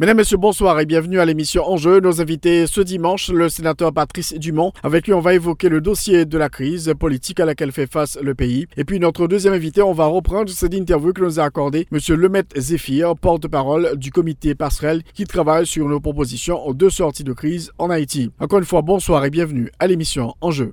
Mesdames, 0.00 0.16
Messieurs, 0.16 0.38
bonsoir 0.38 0.80
et 0.80 0.86
bienvenue 0.86 1.20
à 1.20 1.26
l'émission 1.26 1.62
Enjeu. 1.68 2.00
Nos 2.00 2.22
invités 2.22 2.66
ce 2.66 2.80
dimanche, 2.80 3.28
le 3.28 3.50
sénateur 3.50 3.92
Patrice 3.92 4.32
Dumont. 4.32 4.72
Avec 4.82 5.06
lui, 5.06 5.12
on 5.12 5.20
va 5.20 5.34
évoquer 5.34 5.68
le 5.68 5.82
dossier 5.82 6.24
de 6.24 6.38
la 6.38 6.48
crise 6.48 6.94
politique 6.98 7.38
à 7.38 7.44
laquelle 7.44 7.70
fait 7.70 7.86
face 7.86 8.16
le 8.22 8.34
pays. 8.34 8.66
Et 8.78 8.84
puis, 8.84 8.98
notre 8.98 9.26
deuxième 9.26 9.52
invité, 9.52 9.82
on 9.82 9.92
va 9.92 10.06
reprendre 10.06 10.48
cette 10.48 10.72
interview 10.72 11.12
que 11.12 11.20
nous 11.20 11.38
a 11.38 11.44
accordée 11.44 11.86
Monsieur 11.90 12.16
Lemet 12.16 12.44
Zéphir, 12.56 13.14
porte-parole 13.14 13.98
du 13.98 14.10
comité 14.10 14.54
passerelle 14.54 15.02
qui 15.12 15.24
travaille 15.24 15.66
sur 15.66 15.86
nos 15.86 16.00
propositions 16.00 16.72
de 16.72 16.88
sortie 16.88 17.22
de 17.22 17.34
crise 17.34 17.70
en 17.76 17.90
Haïti. 17.90 18.30
Encore 18.40 18.60
une 18.60 18.64
fois, 18.64 18.80
bonsoir 18.80 19.22
et 19.26 19.30
bienvenue 19.30 19.70
à 19.80 19.86
l'émission 19.86 20.32
Enjeu. 20.40 20.72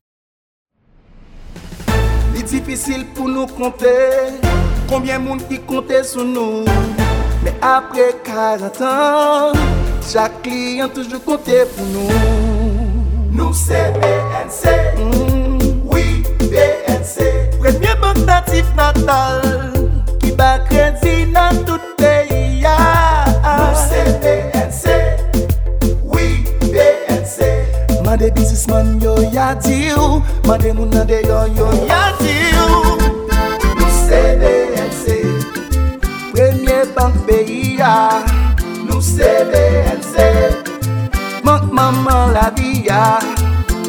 Il 2.34 2.46
combien 4.88 5.20
de 5.20 5.24
monde 5.26 5.42
qui 5.50 5.60
comptait 5.60 6.06
sur 6.06 6.24
nous? 6.24 6.64
Mè 7.44 7.52
apre 7.62 8.08
40 8.26 8.82
an, 8.88 9.58
chak 10.02 10.42
kliyan 10.46 10.90
toujou 10.96 11.22
kontè 11.26 11.64
pou 11.76 11.86
nou. 11.94 12.08
Nou 13.38 13.54
se 13.54 13.78
BNC, 14.00 14.74
mm. 14.98 15.84
oui 15.92 16.24
BNC, 16.42 17.28
Premye 17.60 17.94
bank 18.02 18.24
natif 18.26 18.72
natal, 18.80 19.46
ki 20.24 20.34
ba 20.40 20.56
kredi 20.66 21.28
nan 21.36 21.62
tout 21.68 21.86
peyi 22.02 22.64
ya. 22.64 22.76
Nou 23.46 23.78
se 23.86 24.02
BNC, 24.24 24.98
oui 26.10 26.42
BNC, 26.66 27.52
Mande 28.02 28.32
bizisman 28.34 28.96
yo 29.04 29.20
yadi 29.36 29.92
ou, 29.94 30.24
mande 30.50 30.74
moun 30.74 30.90
nade 30.96 31.22
yo 31.30 31.46
yo 31.60 31.70
yadi 31.86 32.40
ou. 32.66 32.96
Nou 33.78 33.92
se 34.02 34.24
BNC, 34.42 34.57
Mank 41.48 41.72
maman 41.72 42.36
la 42.36 42.52
biya 42.52 43.24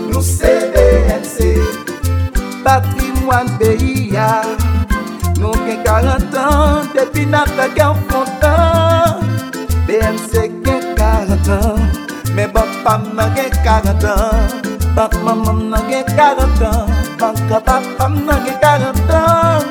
Nou 0.07 0.23
se 0.23 0.71
BNC 0.71 1.59
Patrimwan 2.63 3.51
beya 3.59 4.47
Nou 5.43 5.51
gen 5.67 5.83
40 5.83 6.39
an 6.39 6.87
Depi 6.95 7.27
nata 7.27 7.67
gen 7.75 7.99
fontan 8.07 9.27
BNC 9.91 10.63
gen 10.63 10.95
40 10.95 11.51
an 11.59 11.83
Men 12.39 12.55
bak 12.55 12.71
pam 12.87 13.03
nan 13.19 13.35
gen 13.35 13.51
40 13.67 14.07
an 14.07 14.63
Bak 14.95 15.19
maman 15.27 15.75
nan 15.75 15.83
gen 15.91 16.07
40 16.15 16.63
an 16.63 16.87
Bak 17.19 17.35
kapapam 17.51 18.23
nan 18.23 18.39
gen 18.47 18.55
40 18.63 19.19
an 19.19 19.63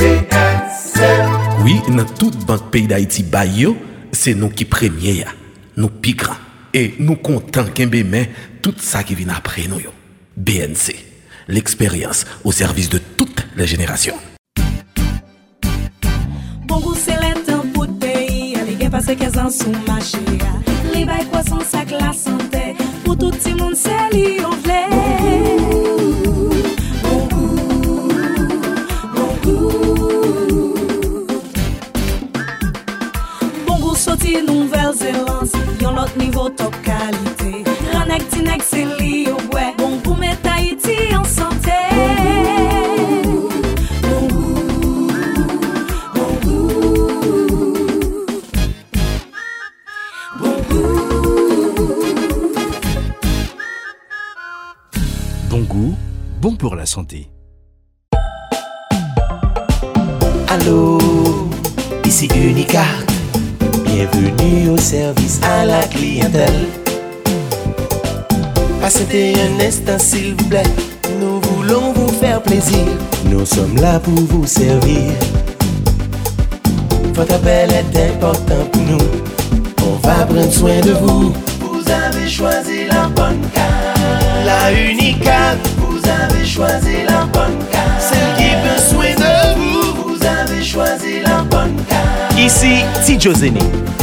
BNC 0.00 0.96
Oui, 1.68 1.76
nan 1.92 2.08
tout 2.16 2.32
bank 2.48 2.72
peyi 2.72 2.88
da 2.88 2.96
iti 2.96 3.20
bay 3.20 3.52
yo 3.52 3.76
C'est 4.12 4.34
nous 4.34 4.48
qui 4.48 4.64
premiers, 4.64 5.24
nous 5.76 5.90
grands. 6.02 6.34
Et 6.74 6.94
nous 6.98 7.16
comptons 7.16 7.64
qu'un 7.64 7.86
mais 7.86 8.30
tout 8.62 8.74
ça 8.78 9.02
qui 9.02 9.14
vient 9.14 9.28
après 9.34 9.66
nous. 9.68 9.80
BNC, 10.36 10.94
l'expérience 11.48 12.24
au 12.44 12.52
service 12.52 12.88
de 12.88 12.98
toutes 12.98 13.46
les 13.56 13.66
générations. 13.66 14.16
Bon 16.66 16.80
goût 16.80 16.94
c'est 16.94 17.16
le 17.16 17.44
temps 17.44 17.64
pour 17.72 17.84
le 17.84 17.92
pays 17.94 18.54
Les 18.66 18.74
gars 18.74 18.90
passent 18.90 19.06
15 19.06 19.38
ans 19.38 19.50
sous 19.50 19.72
marché 19.86 20.18
Les 20.92 21.04
bails 21.04 21.26
croissance 21.26 21.74
avec 21.74 21.90
la 21.92 22.12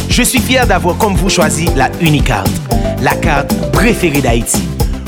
Je 0.08 0.22
suis 0.22 0.38
fier 0.38 0.68
d'avoir 0.68 0.96
comme 0.98 1.16
vous 1.16 1.28
choisi 1.28 1.66
la 1.74 1.90
Unicard, 2.00 2.44
la 3.02 3.16
carte 3.16 3.52
préférée 3.72 4.20
d'Haïti. 4.20 4.62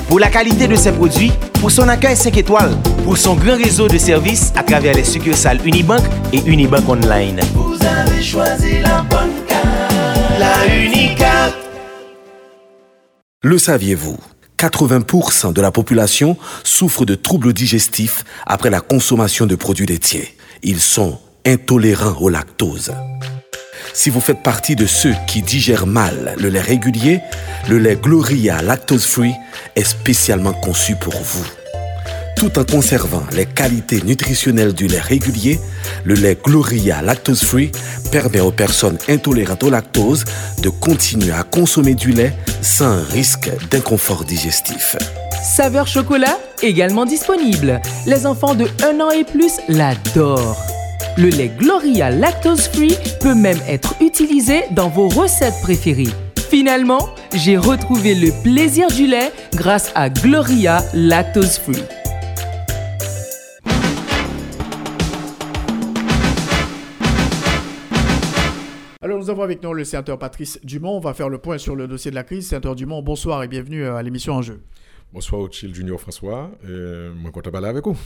Pour 0.08 0.18
la 0.18 0.28
qualité 0.28 0.66
de 0.66 0.74
ses 0.74 0.90
produits, 0.90 1.30
pour 1.60 1.70
son 1.70 1.88
accueil 1.88 2.16
5 2.16 2.36
étoiles, 2.36 2.76
pour 3.04 3.16
son 3.16 3.36
grand 3.36 3.56
réseau 3.56 3.86
de 3.86 3.96
services 3.96 4.52
à 4.56 4.64
travers 4.64 4.94
les 4.94 5.04
succursales 5.04 5.60
Unibank 5.64 6.02
et 6.32 6.40
Unibank 6.46 6.88
Online. 6.88 7.40
Vous 7.54 7.74
avez 7.74 8.20
choisi 8.20 8.80
la 8.80 9.02
bonne 9.02 9.30
carte. 9.46 9.62
La 10.40 10.74
Unicart. 10.74 11.52
Le 13.42 13.56
saviez-vous 13.56 14.18
80% 14.58 15.52
de 15.52 15.60
la 15.60 15.70
population 15.70 16.36
souffre 16.64 17.04
de 17.04 17.14
troubles 17.14 17.52
digestifs 17.52 18.24
après 18.46 18.70
la 18.70 18.80
consommation 18.80 19.46
de 19.46 19.54
produits 19.54 19.86
laitiers. 19.86 20.36
Ils 20.64 20.80
sont 20.80 21.20
intolérants 21.46 22.16
au 22.20 22.28
lactose. 22.28 22.92
Si 23.98 24.10
vous 24.10 24.20
faites 24.20 24.44
partie 24.44 24.76
de 24.76 24.86
ceux 24.86 25.12
qui 25.26 25.42
digèrent 25.42 25.88
mal 25.88 26.36
le 26.38 26.50
lait 26.50 26.60
régulier, 26.60 27.20
le 27.68 27.78
lait 27.78 27.98
Gloria 28.00 28.62
Lactose 28.62 29.04
Free 29.04 29.34
est 29.74 29.82
spécialement 29.82 30.52
conçu 30.52 30.94
pour 30.94 31.20
vous. 31.20 31.44
Tout 32.36 32.60
en 32.60 32.64
conservant 32.64 33.24
les 33.32 33.44
qualités 33.44 34.00
nutritionnelles 34.02 34.72
du 34.72 34.86
lait 34.86 35.00
régulier, 35.00 35.58
le 36.04 36.14
lait 36.14 36.38
Gloria 36.40 37.02
Lactose 37.02 37.42
Free 37.42 37.72
permet 38.12 38.38
aux 38.38 38.52
personnes 38.52 38.98
intolérantes 39.08 39.64
au 39.64 39.70
lactose 39.70 40.24
de 40.62 40.68
continuer 40.68 41.32
à 41.32 41.42
consommer 41.42 41.96
du 41.96 42.12
lait 42.12 42.34
sans 42.62 43.02
risque 43.02 43.50
d'inconfort 43.68 44.24
digestif. 44.24 44.94
Saveur 45.42 45.88
chocolat, 45.88 46.38
également 46.62 47.04
disponible. 47.04 47.82
Les 48.06 48.26
enfants 48.26 48.54
de 48.54 48.68
1 48.80 49.00
an 49.00 49.10
et 49.10 49.24
plus 49.24 49.54
l'adorent. 49.68 50.77
Le 51.20 51.30
lait 51.30 51.48
Gloria 51.48 52.10
Lactose 52.10 52.68
Free 52.68 52.94
peut 53.20 53.34
même 53.34 53.58
être 53.66 53.92
utilisé 54.00 54.62
dans 54.70 54.88
vos 54.88 55.08
recettes 55.08 55.60
préférées. 55.64 56.12
Finalement, 56.48 57.12
j'ai 57.34 57.56
retrouvé 57.56 58.14
le 58.14 58.30
plaisir 58.44 58.86
du 58.86 59.08
lait 59.08 59.32
grâce 59.52 59.90
à 59.96 60.10
Gloria 60.10 60.78
Lactose 60.94 61.58
Free. 61.58 61.82
Alors 69.02 69.18
nous 69.18 69.28
avons 69.28 69.42
avec 69.42 69.60
nous 69.60 69.72
le 69.72 69.82
sénateur 69.82 70.20
Patrice 70.20 70.60
Dumont. 70.62 70.98
On 70.98 71.00
va 71.00 71.14
faire 71.14 71.28
le 71.28 71.38
point 71.38 71.58
sur 71.58 71.74
le 71.74 71.88
dossier 71.88 72.12
de 72.12 72.14
la 72.14 72.22
crise. 72.22 72.46
Sénateur 72.46 72.76
Dumont, 72.76 73.02
bonsoir 73.02 73.42
et 73.42 73.48
bienvenue 73.48 73.84
à 73.86 74.00
l'émission 74.04 74.34
Enjeu. 74.34 74.60
Bonsoir 75.12 75.40
au 75.40 75.50
Chill 75.50 75.74
Junior 75.74 76.00
François. 76.00 76.52
Euh, 76.64 77.12
moi, 77.12 77.32
content 77.32 77.48
de 77.48 77.52
parler 77.52 77.66
avec 77.66 77.84
vous. 77.84 77.96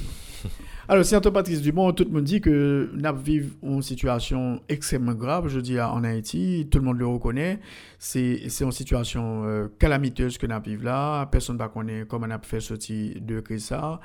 Alors, 0.89 1.05
si 1.05 1.15
Patrice 1.15 1.63
Dumont, 1.63 1.93
tout 1.93 2.05
le 2.05 2.11
monde 2.11 2.25
dit 2.25 2.41
que 2.41 2.91
nous 2.93 3.17
vivons 3.23 3.55
une 3.63 3.83
situation 3.83 4.61
extrêmement 4.69 5.15
grave, 5.15 5.47
je 5.47 5.61
dis 5.61 5.81
en 5.81 6.03
Haïti, 6.03 6.67
tout 6.69 6.79
le 6.79 6.85
monde 6.85 6.99
le 6.99 7.07
reconnaît. 7.07 7.61
C'est 8.01 8.41
une 8.61 8.73
situation 8.73 9.45
euh, 9.45 9.69
calamiteuse 9.79 10.39
que 10.39 10.47
nous 10.47 10.61
vivons 10.61 10.83
là. 10.83 11.27
Personne 11.27 11.57
ne 11.57 11.67
connaît 11.69 12.05
comment 12.09 12.27
on 12.27 12.31
a 12.31 12.41
fait 12.41 12.59
sortir 12.59 13.15
de 13.21 13.43
ça. 13.59 14.01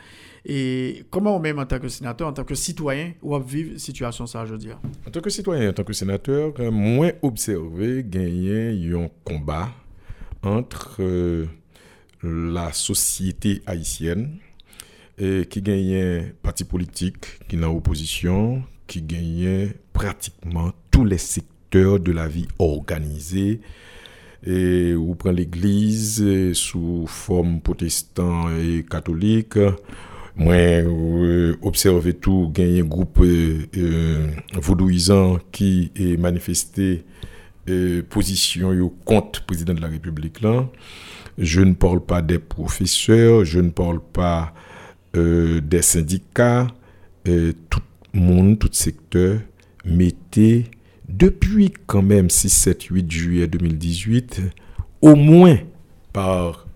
Et 0.45 1.03
comment, 1.09 1.39
même 1.39 1.57
en 1.57 1.65
tant 1.65 1.79
que 1.79 1.87
sénateur, 1.87 2.27
en 2.27 2.33
tant 2.33 2.43
que 2.43 2.53
citoyen, 2.53 3.13
on 3.23 3.39
vivre 3.39 3.79
situation 3.79 4.27
ça, 4.27 4.45
je 4.45 4.51
veux 4.51 4.59
dire? 4.59 4.79
En 5.07 5.09
tant 5.09 5.21
que 5.21 5.31
citoyen, 5.31 5.71
en 5.71 5.73
tant 5.73 5.83
que 5.83 5.93
sénateur, 5.93 6.53
euh, 6.59 6.69
moins 6.69 7.11
observé, 7.23 8.05
gagner 8.07 8.69
un 8.93 9.09
combat 9.23 9.69
entre 10.43 10.97
euh, 10.99 11.47
la 12.21 12.71
société 12.71 13.63
haïtienne 13.65 14.37
et 15.17 15.45
qui 15.45 15.61
gagnait 15.61 16.33
parti 16.43 16.63
politique 16.63 17.39
qui 17.47 17.57
en 17.57 17.75
opposition, 17.75 18.63
qui 18.85 19.01
gagnait 19.01 19.73
pratiquement 19.93 20.71
tous 20.91 21.05
les 21.05 21.17
secteurs 21.17 21.99
de 21.99 22.11
la 22.11 22.27
vie 22.27 22.47
organisée. 22.59 23.61
Et 24.45 24.93
ou 24.93 25.15
prend 25.15 25.31
l'église 25.31 26.53
sous 26.53 27.05
forme 27.07 27.59
protestant 27.59 28.55
et 28.55 28.85
catholique. 28.87 29.57
Moi, 30.37 30.53
euh, 30.53 31.55
observé 31.63 32.13
tout, 32.13 32.51
gagné 32.53 32.81
un 32.81 32.85
groupe 32.85 33.19
euh, 33.21 33.65
euh, 33.75 34.27
vaudouisant 34.53 35.39
qui 35.51 35.91
est 35.95 36.17
manifesté 36.17 37.03
position 38.07 38.93
contre 39.03 39.41
le 39.41 39.45
président 39.45 39.73
de 39.73 39.81
la 39.81 39.89
République 39.89 40.39
là. 40.39 40.69
Je 41.37 41.59
ne 41.59 41.73
parle 41.73 41.99
pas 41.99 42.21
des 42.21 42.39
professeurs, 42.39 43.43
je 43.43 43.59
ne 43.59 43.71
parle 43.71 43.99
pas 43.99 44.53
euh, 45.15 45.61
des 45.61 45.81
syndicats, 45.81 46.67
euh, 47.27 47.53
tout 47.69 47.81
monde, 48.13 48.59
tout 48.59 48.69
secteur 48.71 49.39
mettait 49.85 50.65
depuis 51.07 51.71
quand 51.85 52.01
même 52.01 52.29
6, 52.29 52.49
7, 52.49 52.83
8 52.83 53.11
juillet 53.11 53.47
2018, 53.47 54.41
au 55.01 55.15
moins 55.15 55.57
par, 56.11 56.67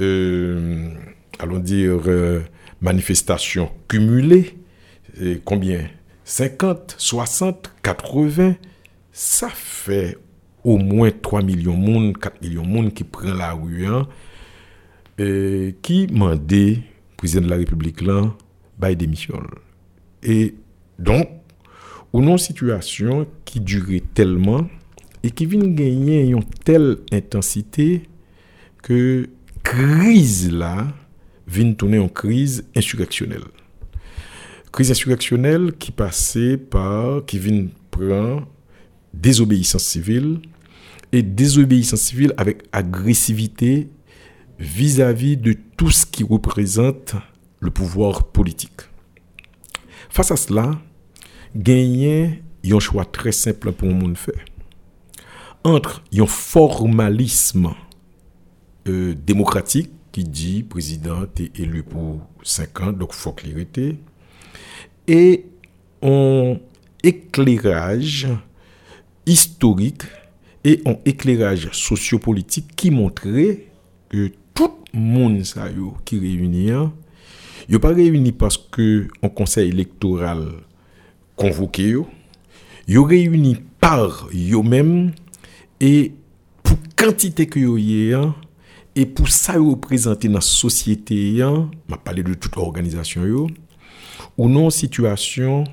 euh, 0.00 0.90
allons 1.38 1.58
dire, 1.58 2.00
manifestations 2.80 3.70
cumulées, 3.88 4.58
combien? 5.44 5.88
50, 6.24 6.96
60, 6.98 7.72
80, 7.82 8.56
ça 9.12 9.48
fait 9.48 10.18
au 10.64 10.76
moins 10.76 11.10
3 11.10 11.42
millions 11.42 11.78
de 11.78 11.90
monde, 11.90 12.18
4 12.18 12.42
millions 12.42 12.62
de 12.62 12.68
monde 12.68 12.92
qui 12.92 13.04
prennent 13.04 13.38
la 13.38 13.52
rue, 13.52 13.86
hein, 13.86 14.06
qui 15.82 16.06
demandait 16.06 16.82
président 17.20 17.42
de 17.42 17.50
la 17.50 17.56
République 17.56 18.00
là, 18.00 18.34
bail 18.78 18.96
démission. 18.96 19.42
Et 20.22 20.54
donc, 20.98 21.28
on 22.14 22.26
a 22.26 22.30
une 22.30 22.38
situation 22.38 23.26
qui 23.44 23.60
durait 23.60 24.02
tellement 24.14 24.66
et 25.22 25.30
qui 25.30 25.44
vient 25.44 25.68
gagner 25.68 26.22
une 26.30 26.42
telle 26.64 26.96
intensité 27.12 28.04
que 28.82 29.28
crise 29.62 30.50
là 30.50 30.88
vient 31.46 31.74
tourner 31.74 31.98
en 31.98 32.08
crise 32.08 32.64
insurrectionnelle. 32.74 33.44
Crise 34.72 34.90
insurrectionnelle 34.90 35.74
qui 35.78 35.92
passait 35.92 36.56
par, 36.56 37.26
qui 37.26 37.38
vient 37.38 37.66
prendre 37.90 38.48
désobéissance 39.12 39.84
civile 39.84 40.38
et 41.12 41.22
désobéissance 41.22 42.00
civile 42.00 42.32
avec 42.38 42.62
agressivité 42.72 43.88
vis-à-vis 44.60 45.38
de 45.38 45.54
tout 45.76 45.90
ce 45.90 46.04
qui 46.04 46.22
représente 46.22 47.14
le 47.60 47.70
pouvoir 47.70 48.24
politique. 48.24 48.82
Face 50.10 50.30
à 50.30 50.36
cela, 50.36 50.78
gagner 51.56 52.42
un 52.70 52.78
choix 52.78 53.06
très 53.06 53.32
simple 53.32 53.72
pour 53.72 53.88
le 53.88 53.94
monde 53.94 54.18
faire. 54.18 54.44
Entre 55.64 56.02
un 56.14 56.26
formalisme 56.26 57.70
euh, 58.86 59.14
démocratique 59.14 59.90
qui 60.12 60.24
dit 60.24 60.62
président 60.62 61.24
est 61.38 61.58
élu 61.58 61.82
pour 61.82 62.20
5 62.42 62.80
ans, 62.80 62.92
donc 62.92 63.12
faut 63.12 63.32
clarité, 63.32 63.98
et 65.06 65.46
un 66.02 66.56
éclairage 67.02 68.28
historique 69.26 70.02
et 70.64 70.82
un 70.84 70.96
éclairage 71.04 71.70
sociopolitique 71.72 72.74
qui 72.76 72.90
montrait 72.90 73.66
que 74.08 74.30
tout 74.92 74.98
le 74.98 75.02
monde 75.02 75.42
qui 76.04 76.18
réunit, 76.18 76.66
il 76.66 76.70
hein, 76.72 76.92
a 77.72 77.78
pas 77.78 77.92
réuni 77.92 78.32
parce 78.32 78.56
que 78.58 79.08
un 79.22 79.28
conseil 79.28 79.68
électoral 79.68 80.48
convoqué, 81.36 81.94
il 82.88 82.98
a 82.98 83.06
réuni 83.06 83.56
par 83.80 84.28
eux-mêmes 84.32 85.12
et 85.80 86.12
pour 86.62 86.76
quantité 86.96 87.46
que 87.46 87.60
y 87.78 88.12
a, 88.12 88.20
hein, 88.20 88.34
et 88.96 89.06
pour 89.06 89.28
ça 89.28 89.54
représenter 89.54 90.28
dans 90.28 90.34
la 90.34 90.40
société, 90.40 91.36
je 91.36 91.42
hein, 91.42 91.70
parler 92.04 92.22
de 92.22 92.34
toute 92.34 92.56
organisation, 92.56 93.46
ou 94.36 94.48
non 94.48 94.70
situation 94.70 95.64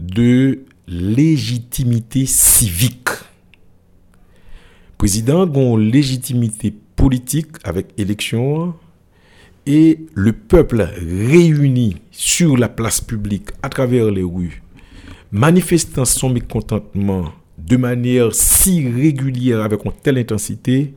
de 0.00 0.64
légitimité 0.86 2.24
civique. 2.26 3.10
Président 4.96 5.42
a 5.42 5.58
une 5.58 5.90
légitimité 5.90 6.74
politique 6.98 7.52
avec 7.62 7.86
élection 7.96 8.74
et 9.66 10.00
le 10.14 10.32
peuple 10.32 10.82
réuni 10.82 11.96
sur 12.10 12.56
la 12.56 12.68
place 12.68 13.00
publique 13.00 13.50
à 13.62 13.68
travers 13.68 14.10
les 14.10 14.24
rues, 14.24 14.62
manifestant 15.30 16.04
son 16.04 16.28
mécontentement 16.28 17.32
de 17.56 17.76
manière 17.76 18.34
si 18.34 18.88
régulière 18.88 19.62
avec 19.62 19.84
une 19.84 19.92
telle 19.92 20.18
intensité 20.18 20.92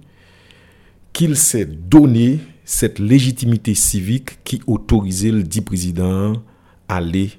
qu'il 1.14 1.36
s'est 1.36 1.66
donné 1.68 2.40
cette 2.66 2.98
légitimité 2.98 3.76
civique 3.76 4.44
qui 4.44 4.60
autorisait 4.66 5.32
le 5.32 5.44
dit 5.44 5.62
président 5.62 6.34
à 6.88 6.96
aller 6.96 7.30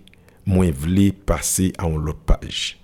moins 0.47 0.71
passer 1.27 1.73
à 1.79 1.87
une 1.87 2.13
page. 2.27 2.79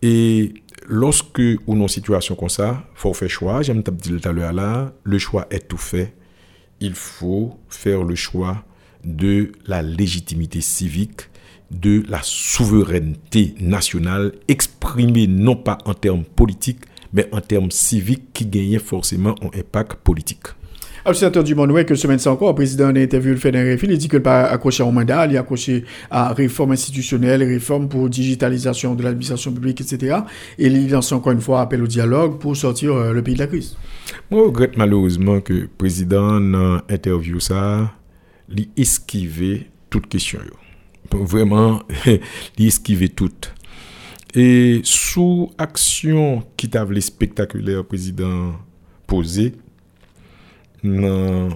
Et 0.00 0.54
lorsque 0.88 1.42
on 1.66 1.80
est 1.80 1.84
en 1.84 1.88
situation 1.88 2.34
comme 2.34 2.48
ça, 2.48 2.84
faut 2.94 3.14
faire 3.14 3.30
choix. 3.30 3.62
J'aime 3.62 3.82
dire 3.82 4.32
là, 4.32 4.92
le 5.02 5.18
choix 5.18 5.46
est 5.50 5.68
tout 5.68 5.76
fait. 5.76 6.14
Il 6.80 6.94
faut 6.94 7.58
faire 7.68 8.02
le 8.02 8.14
choix 8.14 8.64
de 9.04 9.52
la 9.66 9.82
légitimité 9.82 10.60
civique, 10.60 11.22
de 11.70 12.02
la 12.08 12.20
souveraineté 12.22 13.54
nationale, 13.60 14.32
exprimée 14.48 15.26
non 15.26 15.56
pas 15.56 15.78
en 15.84 15.94
termes 15.94 16.24
politiques, 16.24 16.84
mais 17.12 17.28
en 17.32 17.40
termes 17.40 17.70
civiques 17.70 18.32
qui 18.32 18.46
gagnent 18.46 18.78
forcément 18.78 19.34
un 19.42 19.58
impact 19.58 19.94
politique. 19.94 20.46
Alors, 21.04 21.16
sénateur 21.16 21.42
Dumont, 21.42 21.66
que 21.84 21.96
semaine 21.96 22.20
encore, 22.26 22.50
le 22.50 22.54
président 22.54 22.86
a 22.86 22.98
interviewé 22.98 23.34
le 23.34 23.40
FEDEREF, 23.40 23.82
il 23.82 23.98
dit 23.98 24.08
qu'il 24.08 24.18
n'a 24.18 24.22
pas 24.22 24.44
accroché 24.44 24.84
au 24.84 24.92
mandat, 24.92 25.26
il 25.26 25.36
a 25.36 25.40
accroché 25.40 25.84
à 26.12 26.32
réforme 26.32 26.70
institutionnelle, 26.70 27.42
réforme 27.42 27.88
pour 27.88 28.08
digitalisation 28.08 28.94
de 28.94 29.02
l'administration 29.02 29.52
publique, 29.52 29.80
etc. 29.80 30.18
Et 30.58 30.68
il 30.68 30.88
lance 30.88 31.10
encore 31.10 31.32
une 31.32 31.40
fois 31.40 31.62
appel 31.62 31.82
au 31.82 31.88
dialogue 31.88 32.38
pour 32.38 32.56
sortir 32.56 32.94
euh, 32.94 33.12
le 33.12 33.20
pays 33.20 33.34
de 33.34 33.40
la 33.40 33.48
crise. 33.48 33.76
Moi, 34.30 34.42
je 34.42 34.46
regrette 34.46 34.76
malheureusement 34.76 35.40
que 35.40 35.52
le 35.52 35.66
président, 35.76 36.40
dans 36.40 36.80
l'interview, 36.88 37.40
ça, 37.40 37.92
il 38.48 38.68
esquivé 38.76 39.70
toute 39.90 40.06
question. 40.06 40.38
Vraiment, 41.10 41.82
il 42.58 42.66
esquivé 42.66 43.08
toute. 43.08 43.52
Et 44.34 44.80
sous 44.84 45.50
action 45.58 46.44
qui 46.56 46.70
t'avait 46.70 47.00
spectaculaire, 47.00 47.84
président 47.84 48.52
posé, 49.08 49.52
nan 50.82 51.52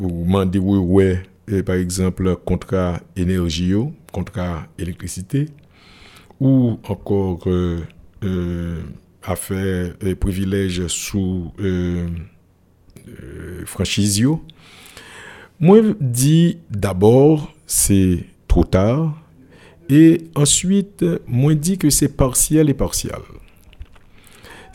ou 0.00 0.24
mande 0.28 0.60
wè 0.62 0.80
wè 0.82 1.62
par 1.66 1.76
exemple 1.80 2.34
kontra 2.48 3.00
enerji 3.16 3.70
yo, 3.72 3.88
kontra 4.12 4.66
elektrisite 4.80 5.46
ou 6.40 6.78
ankor 6.88 7.46
euh, 7.46 7.80
euh, 8.24 8.82
afer 9.22 9.94
privilèj 10.20 10.86
sou 10.92 11.52
euh, 11.58 12.08
franchise 13.66 14.22
yo. 14.22 14.38
Mwen 15.58 15.96
di 15.98 16.58
d'abord 16.70 17.48
se 17.66 18.22
tro 18.50 18.62
tar 18.62 19.10
e 19.90 20.30
answit 20.38 21.02
mwen 21.26 21.58
di 21.58 21.78
ke 21.80 21.90
se 21.94 22.06
parciel 22.06 22.70
e 22.70 22.76
parcial. 22.78 23.24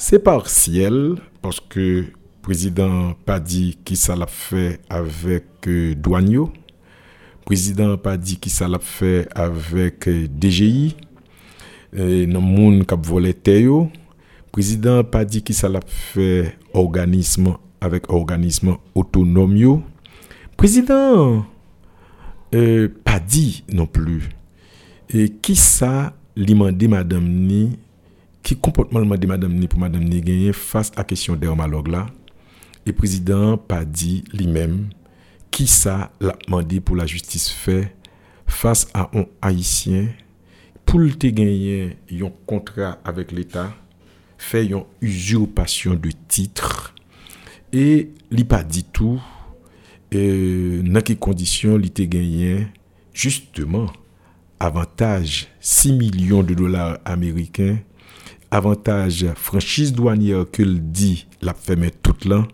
Se 0.02 0.20
parciel 0.20 1.16
paske 1.44 2.12
président 2.44 3.14
pas 3.26 3.40
dit 3.40 3.80
qui 3.84 3.96
ça 3.96 4.16
l'a 4.16 4.28
fait 4.28 4.82
avec 4.90 5.46
euh, 5.68 5.96
Douanio. 5.96 6.52
Président 7.46 7.98
pas 7.98 8.18
dit 8.18 8.38
qui 8.38 8.50
ça 8.50 8.68
l'a 8.68 8.80
fait 8.80 9.28
avec 9.34 10.08
euh, 10.08 10.28
DGI. 10.28 10.96
Euh, 11.96 12.28
non 12.28 12.42
moun 12.42 12.86
kap 12.86 13.00
Théo. 13.42 13.90
Président 14.52 15.04
pas 15.04 15.26
dit 15.26 15.42
qui 15.42 15.54
ça 15.54 15.70
l'a 15.70 15.80
fait 15.88 16.58
organisme 16.74 17.56
avec 17.82 18.12
organisme 18.12 18.76
autonome 18.94 19.82
Président 20.58 21.46
euh, 22.54 22.90
pas 23.04 23.20
dit 23.20 23.64
non 23.72 23.88
plus. 23.88 24.30
Et 25.10 25.30
qui 25.30 25.56
ça, 25.56 26.14
demandé 26.36 26.88
madame 26.88 27.28
ni, 27.28 27.78
qui 28.42 28.56
comportement 28.58 29.00
demandé 29.00 29.28
madame 29.28 29.54
ni 29.54 29.68
pour 29.68 29.80
madame 29.80 30.04
ni 30.04 30.22
gagner 30.22 30.52
face 30.54 30.92
à 30.96 31.04
question 31.04 31.36
dermalogue 31.36 31.88
là, 31.88 32.08
et 32.86 32.94
président 32.94 33.58
pas 33.58 33.86
dit 33.86 34.24
lui-même, 34.34 34.90
qui 35.52 35.68
ça 35.68 36.12
l'a 36.20 36.36
demandé 36.46 36.80
pour 36.80 36.96
la 36.96 37.06
justice 37.06 37.50
fait 37.50 37.96
face 38.48 38.88
à 38.94 39.10
un 39.14 39.26
haïtien 39.42 40.08
pour 40.86 41.00
le 41.00 41.10
gagner 41.10 41.98
un 42.12 42.32
contrat 42.46 43.00
avec 43.06 43.32
l'État, 43.32 43.74
fait 44.38 44.66
une 44.66 44.84
usurpation 45.02 45.96
de 45.96 46.12
titre. 46.28 46.94
Et 47.72 48.12
li 48.30 48.44
pas 48.44 48.64
dit 48.64 48.84
tout. 48.84 49.22
Et 50.12 50.82
dans 50.84 51.02
quelles 51.02 51.18
conditions 51.18 51.80
il 51.80 52.08
gagné 52.08 52.68
justement 53.14 53.88
avantage 54.60 55.48
6 55.60 55.94
millions 55.94 56.44
de 56.44 56.54
dollars 56.54 57.00
américains 57.06 57.80
avantage 58.52 59.26
franchise 59.36 59.94
douanière 59.94 60.46
que 60.52 60.62
le 60.62 60.78
dit 60.78 61.26
la 61.42 61.54
fait 61.56 61.76
toute 62.04 62.26
là 62.26 62.48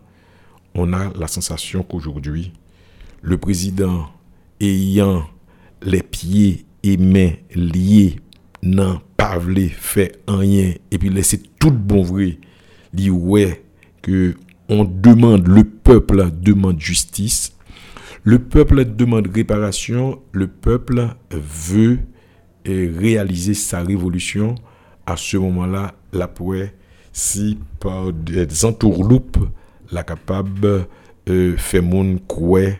on 0.74 0.92
a 0.92 1.12
la 1.18 1.26
sensation 1.26 1.82
qu'aujourd'hui 1.82 2.52
le 3.22 3.36
président 3.38 4.08
ayant 4.60 5.24
les 5.82 6.02
pieds 6.02 6.66
et 6.82 6.96
mains 6.96 7.32
liés 7.54 8.16
nan 8.62 8.98
pas 9.16 9.38
fait 9.78 10.18
rien 10.28 10.72
et 10.90 10.98
puis 10.98 11.10
laisser 11.10 11.42
tout 11.58 11.70
bon 11.70 12.02
vrai 12.02 12.38
li 12.92 13.10
ouais 13.10 13.62
que 14.02 14.34
on 14.68 14.84
demande 14.84 15.46
le 15.46 15.64
peuple 15.64 16.30
demande 16.32 16.80
justice 16.80 17.52
le 18.22 18.38
peuple 18.38 18.84
demande 18.84 19.28
réparation 19.34 20.20
le 20.32 20.46
peuple 20.46 21.08
veut 21.30 21.98
réaliser 22.66 23.54
sa 23.54 23.82
révolution. 23.82 24.54
À 25.06 25.16
ce 25.16 25.36
moment-là 25.36 25.94
la 26.12 26.28
pourrait 26.28 26.74
si 27.12 27.58
par 27.80 28.12
des 28.12 28.64
entourloupes 28.64 29.38
la 29.92 30.02
capable 30.02 30.86
euh, 31.28 31.56
fait 31.56 31.80
mon 31.80 32.18
croire 32.18 32.72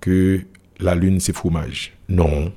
que 0.00 0.40
la 0.80 0.94
lune 0.94 1.20
c'est 1.20 1.34
fromage 1.34 1.94
non 2.08 2.52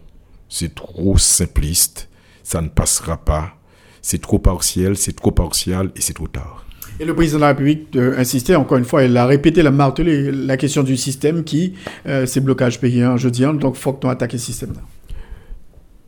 c'est 0.50 0.74
trop 0.74 1.18
simpliste, 1.18 2.10
ça 2.44 2.62
ne 2.62 2.68
passera 2.68 3.18
pas, 3.18 3.54
c'est 4.02 4.20
trop 4.20 4.40
partiel, 4.40 4.98
c'est 4.98 5.16
trop 5.16 5.32
partial 5.32 5.92
et 5.96 6.02
c'est 6.02 6.14
trop 6.14 6.28
tard. 6.28 6.66
Et 7.00 7.06
le 7.06 7.16
président 7.16 7.38
de 7.38 7.42
la 7.42 7.48
République 7.50 7.96
euh, 7.96 8.18
insistait 8.18 8.56
encore 8.56 8.78
une 8.78 8.84
fois, 8.84 9.04
il 9.04 9.16
a 9.16 9.26
répété, 9.26 9.62
la 9.62 9.72
martelé 9.72 10.32
la 10.32 10.58
question 10.58 10.84
du 10.84 10.98
système 10.98 11.46
qui, 11.46 11.76
euh, 12.08 12.26
c'est 12.26 12.42
blocage 12.42 12.82
payant 12.82 13.16
jeudi, 13.16 13.44
donc 13.44 13.76
il 13.76 13.80
faut 13.80 13.94
que 13.94 14.02
tu 14.02 14.08
attaques 14.08 14.34
le 14.34 14.40
système. 14.40 14.74
Là. 14.74 14.82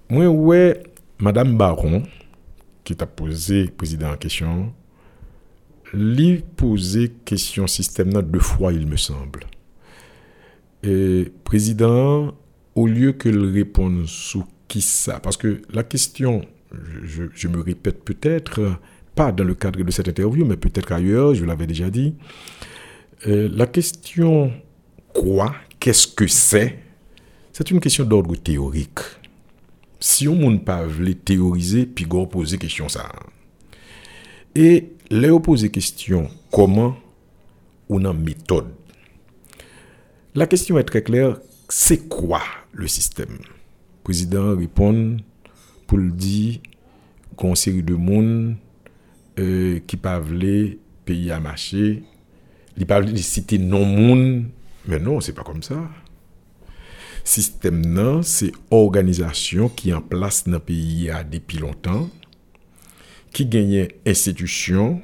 Moi, 0.10 0.28
ouais, 0.28 0.84
Madame 1.20 1.56
Baron, 1.56 2.04
qui 2.84 2.96
t'a 2.96 3.06
posé 3.06 3.68
président 3.68 4.12
en 4.12 4.18
question, 4.18 4.74
lui 5.94 6.44
poser 6.56 7.12
question 7.26 7.68
système 7.68 8.14
là 8.14 8.22
deux 8.22 8.40
fois, 8.40 8.74
il 8.74 8.88
me 8.88 8.98
semble. 8.98 9.42
Et 10.84 11.32
président 11.44 12.34
au 12.76 12.88
lieu 12.88 13.12
que 13.14 13.30
le 13.30 13.52
répondre 13.52 14.08
sous 14.08 14.46
qui 14.68 14.82
ça, 14.82 15.20
parce 15.20 15.38
que 15.38 15.62
la 15.74 15.84
question, 15.84 16.46
je, 17.04 17.48
me 17.48 17.60
répète 17.60 18.04
peut-être, 18.04 18.78
pas 19.16 19.32
dans 19.32 19.44
le 19.44 19.54
cadre 19.54 19.84
de 19.84 19.92
cette 19.92 20.08
interview, 20.08 20.46
mais 20.46 20.56
peut-être 20.56 20.92
ailleurs, 20.94 21.36
je 21.36 21.44
l'avais 21.44 21.68
déjà 21.68 21.90
dit, 21.90 22.16
euh, 23.28 23.50
la 23.52 23.68
question 23.68 24.52
quoi, 25.14 25.54
qu'est-ce 25.80 26.08
que 26.08 26.28
c'est, 26.28 26.80
c'est 27.52 27.70
une 27.70 27.82
question 27.82 28.06
d'ordre 28.06 28.36
théorique. 28.36 29.00
Si 30.00 30.28
on 30.28 30.50
ne 30.50 30.58
pas 30.58 30.86
les 31.00 31.16
théoriser, 31.16 31.86
puis 31.86 32.08
on 32.10 32.26
poser 32.26 32.58
question 32.58 32.88
ça. 32.88 33.12
Et 34.56 34.94
les 35.12 35.30
poser 35.42 35.70
question 35.70 36.30
comment, 36.52 36.96
ou 37.90 38.00
en 38.00 38.14
méthode. 38.14 38.70
La 40.34 40.48
question 40.48 40.78
est 40.78 40.86
très 40.86 41.04
claire, 41.04 41.38
c'est 41.68 42.08
quoi 42.08 42.42
le 42.72 42.88
système? 42.88 43.38
Le 43.40 44.04
président 44.06 44.56
le 45.98 46.12
dire 46.12 46.60
qu'on 47.36 47.56
série 47.56 47.84
de 47.84 47.94
monde 47.94 48.56
euh, 49.38 49.80
qui 49.86 49.98
peuvent 49.98 50.34
les 50.34 50.80
pays 51.04 51.30
à 51.30 51.42
marcher. 51.42 52.04
Il 52.78 52.86
parle 52.86 53.06
citer 53.18 53.58
non 53.58 53.86
monde, 53.86 54.46
mais 54.88 55.00
non, 55.00 55.20
c'est 55.20 55.34
pas 55.34 55.44
comme 55.44 55.62
ça. 55.62 55.90
Système 57.26 57.86
non, 57.86 58.24
c'est 58.24 58.54
organisation 58.72 59.68
qui 59.68 59.90
est 59.90 59.94
en 59.94 60.02
place 60.02 60.46
dans 60.46 60.54
le 60.54 60.60
pays 60.60 61.10
depuis 61.30 61.60
qui 63.34 63.46
gagne 63.46 63.88
institution 64.06 65.02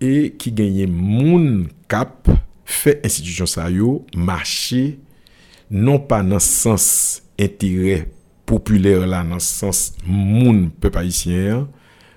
et 0.00 0.32
qui 0.38 0.52
gagne 0.52 0.86
monde 0.86 1.68
cap 1.88 2.28
fait 2.64 3.04
institution 3.04 3.46
ça 3.46 3.70
yo 3.70 4.06
marcher 4.14 4.98
non 5.70 5.98
pas 5.98 6.22
dans 6.22 6.38
sens 6.38 7.22
intérêt 7.38 8.08
populaire 8.46 9.06
là, 9.06 9.22
dans 9.22 9.38
sens 9.38 9.94
moun 10.06 10.70
peuple 10.70 11.06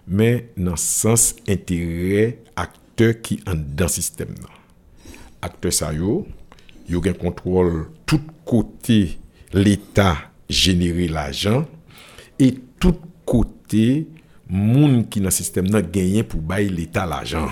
mais 0.08 0.50
dans 0.58 0.76
sens 0.76 1.36
intérêt 1.48 2.40
acteur 2.56 3.22
qui 3.22 3.40
sont 3.48 3.64
dans 3.76 3.88
système. 3.88 4.36
Acteur 5.42 5.74
ça 5.74 5.94
yo, 5.94 6.28
yo 6.90 7.02
un 7.06 7.14
contrôle 7.14 7.88
tout 8.06 8.22
côté 8.46 9.20
l'État 9.54 10.18
générer 10.50 11.08
l'argent 11.08 11.66
et 12.40 12.56
tout 12.80 12.96
côté 13.26 14.08
moun 14.50 15.02
ki 15.10 15.22
nan 15.24 15.34
sistem 15.34 15.70
nan 15.72 15.86
genyen 15.94 16.28
pou 16.28 16.42
bay 16.44 16.70
l'Etat 16.72 17.08
l'ajan. 17.10 17.52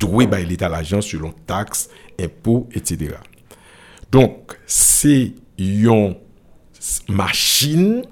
Dwe 0.00 0.26
bay 0.30 0.46
l'Etat 0.48 0.72
l'ajan 0.72 1.02
selon 1.04 1.34
tax, 1.48 1.88
impou, 2.18 2.66
etc. 2.76 3.18
Donk, 4.12 4.54
se 4.66 5.34
yon 5.58 6.14
machin 7.10 8.04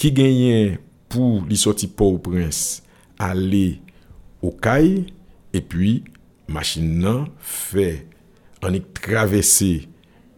ki 0.00 0.10
genyen 0.16 0.78
pou 1.12 1.44
li 1.46 1.58
soti 1.60 1.86
pou 1.86 2.16
ou 2.16 2.22
prins 2.22 2.80
ale 3.22 3.78
okay, 4.44 5.04
epi 5.54 6.00
machin 6.50 6.98
nan 7.04 7.24
fe 7.38 8.04
anik 8.64 8.90
travesse 8.96 9.86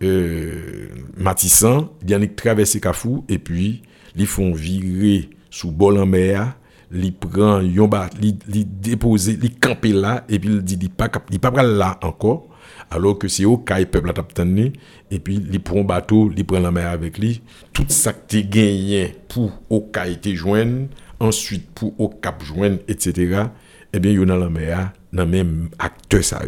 euh, 0.02 0.90
matisan, 1.16 1.88
di 2.02 2.14
anik 2.16 2.36
travesse 2.38 2.80
kafou, 2.82 3.24
epi 3.32 3.80
li 4.16 4.28
fon 4.28 4.52
vire 4.56 5.30
sou 5.48 5.70
bolan 5.72 6.08
mea, 6.10 6.50
ils 6.92 7.12
prend 7.14 7.60
yon 7.60 7.88
bat, 7.88 8.10
ils 8.22 8.36
déposer, 8.80 9.38
ils 9.42 9.54
camper 9.58 9.92
là 9.92 10.24
et 10.28 10.38
puis 10.38 10.50
il 10.50 10.62
dit 10.62 10.78
il 10.80 10.90
pas 10.90 11.10
il 11.30 11.40
pas 11.40 11.62
là 11.62 11.98
encore 12.02 12.48
alors 12.90 13.18
que 13.18 13.26
c'est 13.28 13.44
au 13.44 13.58
cas 13.58 13.84
peuple 13.84 14.10
a 14.10 14.72
et 15.10 15.18
puis 15.18 15.42
il 15.50 15.60
prend 15.60 15.82
bateau 15.82 16.30
il 16.36 16.44
prend 16.44 16.60
la 16.60 16.70
mer 16.70 16.90
avec 16.90 17.18
lui. 17.18 17.42
Tout 17.72 17.84
ça 17.88 18.12
que 18.12 18.36
gagné 18.38 19.14
pour 19.28 19.50
au 19.68 19.80
cas 19.80 20.06
te 20.14 20.34
joindre 20.34 20.86
ensuite 21.18 21.70
pour 21.74 21.98
au 22.00 22.08
cap 22.08 22.42
joindre 22.42 22.78
etc 22.88 23.44
eh 23.92 23.98
bien 23.98 24.12
il 24.12 24.18
y 24.18 24.30
a 24.30 24.36
la 24.36 24.48
mer 24.48 24.92
dans 25.12 25.26
même 25.26 25.70
acteur 25.78 26.22
ça 26.22 26.42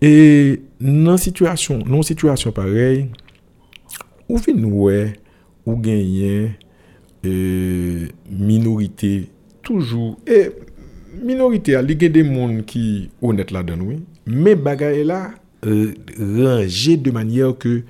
et 0.00 0.62
dans 0.80 1.16
situation 1.18 1.78
non 1.86 2.02
situation 2.02 2.52
pareille 2.52 3.10
où 4.28 4.38
vient 4.38 4.64
ouais 4.64 5.12
ou 5.66 5.76
gagner 5.76 6.52
euh, 7.24 8.06
minorité 8.30 9.30
toujours 9.62 10.18
et 10.26 10.50
minorité 11.22 11.72
y 11.72 11.74
a 11.76 11.82
des 11.82 12.24
gens 12.24 12.62
qui 12.66 13.10
honnête 13.20 13.52
oui 13.80 14.02
mais 14.26 14.54
bagaille 14.54 15.04
là 15.04 15.32
euh, 15.66 15.94
rangé 16.18 16.96
de 16.96 17.10
manière 17.10 17.56
que 17.58 17.82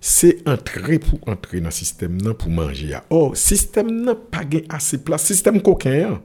c'est 0.00 0.48
entrer 0.48 0.98
pour 0.98 1.18
entrer 1.26 1.60
dans 1.60 1.66
le 1.66 1.70
système 1.72 2.18
pour 2.34 2.50
manger. 2.50 2.96
Or, 3.10 3.30
le 3.30 3.36
système 3.36 4.04
n'a 4.04 4.14
pas 4.14 4.42
assez 4.68 4.98
de 4.98 5.02
place. 5.02 5.24
système 5.24 5.60
coquin, 5.60 6.20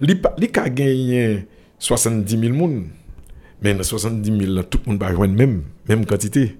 il 0.00 0.20
a 0.54 0.68
gagné 0.68 1.46
70 1.78 2.30
000 2.38 2.52
personnes. 2.54 2.88
Mais 3.60 3.74
dans 3.74 3.82
70 3.82 4.46
000, 4.46 4.62
tout 4.62 4.78
le 4.86 4.92
monde 4.92 5.00
va 5.00 5.12
jouer 5.12 5.28
même, 5.28 5.62
même 5.88 6.06
quantité. 6.06 6.56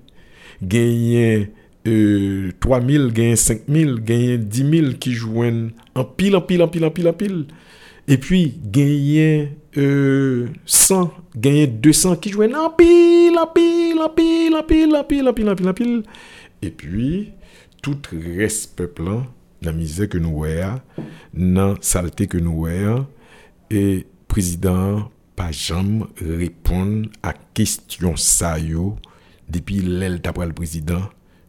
Euh, 1.89 2.51
3 2.61 2.83
000, 2.83 3.09
gagner 3.09 3.37
5 3.37 3.63
000, 3.67 3.99
gagner 4.01 4.37
10 4.37 4.81
000 4.81 4.93
qui 5.01 5.13
jouent 5.13 5.45
en 5.95 6.05
pile, 6.05 6.37
en 6.37 6.43
pile, 6.43 6.63
en 6.63 6.69
pile, 6.69 6.85
en 6.85 6.91
pile, 6.91 7.09
en 7.09 7.13
pile. 7.15 7.47
Et 8.07 8.19
puis, 8.19 8.61
gagner 8.63 9.57
euh, 9.79 10.49
100, 10.67 11.11
gagner 11.35 11.67
200 11.67 12.17
qui 12.17 12.31
jouent 12.31 12.43
en 12.43 12.71
pile, 12.71 13.39
en 13.39 13.47
pile, 13.47 13.99
en 14.03 14.11
pile, 14.11 14.55
en 14.55 14.63
pile, 14.63 14.97
en 14.97 15.05
pile, 15.05 15.29
en 15.29 15.33
pile, 15.33 15.49
en 15.49 15.55
pile, 15.55 15.69
en 15.69 15.75
pile. 15.75 16.03
Et 16.61 16.71
puis, 16.71 17.33
tout 17.81 17.97
reste 18.13 18.77
peuple, 18.77 19.05
dans 19.05 19.27
la 19.63 19.73
misère 19.73 20.11
que 20.11 20.19
nous 20.19 20.33
voyons, 20.33 20.81
dans 21.33 21.69
la 21.69 21.75
saleté 21.81 22.27
que 22.27 22.39
nous 22.39 22.57
voyons, 22.57 23.07
et 23.71 24.07
président 24.27 25.11
pas 25.37 25.53
jamais 25.53 26.05
répondre 26.21 27.09
à 27.23 27.33
question 27.55 28.17
ça 28.17 28.57
depuis 29.49 29.77
l'aile 29.77 30.21
d'après 30.21 30.47
le 30.47 30.53
président 30.53 31.03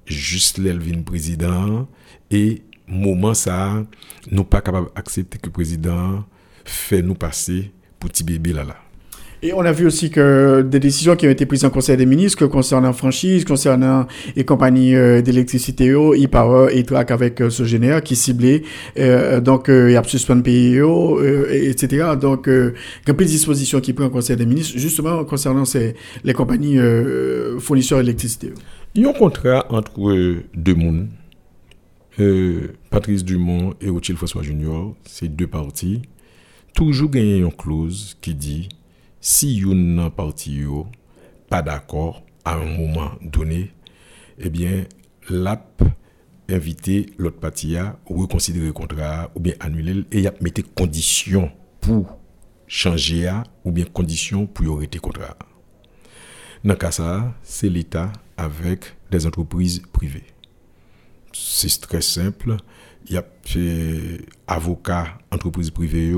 juste 0.10 0.58
l'Elvin 0.58 1.01
président 1.01 1.88
et 2.32 2.62
moment 2.88 3.34
ça 3.34 3.84
nous 4.32 4.44
pas 4.44 4.62
capable 4.62 4.88
d'accepter 4.96 5.38
que 5.38 5.46
le 5.48 5.51
président 5.51 6.25
fait 6.66 7.01
nous 7.01 7.16
passer 7.16 7.72
pour 8.00 8.10
petit 8.10 8.24
bébé. 8.24 8.54
Et 9.42 9.54
on 9.54 9.62
a 9.62 9.72
vu 9.72 9.86
aussi 9.86 10.10
que 10.10 10.62
des 10.62 10.82
décisions 10.82 11.16
qui 11.16 11.25
ont 11.25 11.30
été 11.30 11.46
prises 11.46 11.63
en 11.63 11.70
Conseil 11.70 11.96
des 11.96 12.06
ministres 12.06 12.46
concernant 12.48 12.92
franchise, 12.92 13.46
concernant 13.46 14.06
les 14.36 14.44
compagnies 14.44 14.96
euh, 14.96 15.22
d'électricité, 15.22 15.92
e-power 15.92 16.78
et 16.78 16.84
track 16.84 17.12
avec 17.12 17.39
euh, 17.39 17.50
ce 17.50 17.63
général 17.63 18.01
qui 18.01 18.18
ciblait, 18.18 18.63
euh, 18.98 19.39
donc 19.39 19.68
il 19.70 19.92
y 19.92 19.96
a 19.96 20.04
suspendu 20.04 20.44
PIO, 20.44 21.22
etc. 21.51 22.06
Donc, 22.20 22.48
il 22.48 22.74
y 23.08 23.12
a 23.12 23.13
plus 23.13 23.25
de 23.25 23.32
dispositions 23.32 23.80
qui 23.80 23.94
prennent 23.94 24.08
en 24.08 24.12
Conseil 24.12 24.36
des 24.36 24.46
ministres, 24.46 24.78
justement 24.78 25.24
concernant 25.24 25.63
ces, 25.63 25.96
les 26.24 26.34
compagnies 26.34 26.78
fournisseurs 27.60 28.00
d'électricité. 28.00 28.51
Il 29.00 29.03
y 29.03 29.06
a 29.06 29.12
un 29.12 29.13
contrat 29.13 29.65
entre 29.70 30.44
deux 30.53 30.75
mondes. 30.75 31.08
Patrice 32.89 33.24
Dumont 33.24 33.74
et 33.79 33.88
Rothschild 33.88 34.18
François 34.18 34.44
Junior, 34.44 34.94
c'est 35.06 35.34
deux 35.34 35.48
parties, 35.48 36.01
toujours 36.74 37.10
gagné 37.10 37.38
une 37.38 37.53
clause 37.53 38.18
qui 38.20 38.36
dit 38.36 38.68
si 39.22 39.56
yon 39.56 39.75
nan 39.75 40.12
parti 40.12 40.51
yo 40.51 40.88
pas 41.48 41.62
d'accord 41.62 42.24
à 42.44 42.56
un 42.58 42.65
moment 42.65 43.12
donné, 43.22 43.72
eh 44.38 44.50
bien, 44.50 44.84
l'AP 45.29 45.82
invité 46.50 47.06
l'autre 47.18 47.39
parti 47.39 47.77
à 47.77 47.98
reconsidérer 48.06 48.65
le 48.65 48.74
contrat 48.74 49.32
ou 49.34 49.39
bien 49.39 49.53
annuler 49.62 50.03
et 50.12 50.20
y 50.20 50.27
a 50.27 50.34
mis 50.41 50.51
conditions 50.75 51.50
pour 51.79 52.18
changer 52.68 53.32
ou 53.63 53.72
bien 53.72 53.86
conditions 53.86 54.46
pour 54.46 54.75
arrêter 54.75 54.98
le 54.98 55.03
contrat. 55.03 55.38
Dans 56.65 56.74
ce 56.74 56.77
cas 56.77 56.91
ça, 56.91 57.34
c'est 57.44 57.70
l'État 57.70 58.12
avec 58.39 58.96
des 59.12 59.27
entreprises 59.27 59.81
privées. 59.91 60.24
C'est 61.34 61.81
très 61.81 62.01
simple. 62.01 62.55
Il 63.08 63.13
y 63.13 63.17
a 63.17 63.25
avocat 64.48 65.17
entreprises 65.31 65.72
privées, 65.72 66.15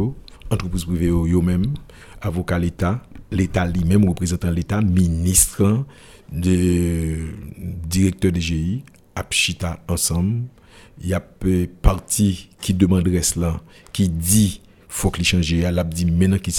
entreprises 0.49 0.85
privées 0.85 1.07
eux 1.07 1.41
même 1.41 1.73
avocat 2.21 2.59
l'État, 2.59 3.01
l'État 3.31 3.65
lui-même 3.65 4.07
représentant 4.07 4.51
l'État, 4.51 4.81
ministre, 4.81 5.85
directeur 6.31 8.31
de 8.31 8.39
GI, 8.39 8.83
Apchita 9.15 9.83
ensemble. 9.87 10.43
Il 11.01 11.07
y 11.07 11.13
a 11.13 11.25
parti 11.81 12.49
qui 12.61 12.73
demanderait 12.73 13.23
cela, 13.23 13.61
qui 13.91 14.09
dit 14.09 14.61
faut 14.87 15.09
qu'il 15.09 15.23
change, 15.23 15.53
elle 15.53 15.79
a 15.79 15.83
dit 15.85 16.05
maintenant 16.05 16.37
qu'il 16.37 16.53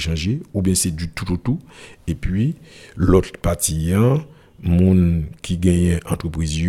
changer, 0.00 0.40
ou 0.54 0.62
bien 0.62 0.74
c'est 0.74 0.90
du 0.90 1.10
tout 1.10 1.30
au 1.32 1.36
tout. 1.36 1.58
Et 2.06 2.14
puis, 2.14 2.56
l'autre 2.96 3.30
parti, 3.40 3.92
hein, 3.92 4.24
moun 4.64 5.26
qui 5.42 5.58
gagne 5.58 5.98
entreprise, 6.08 6.62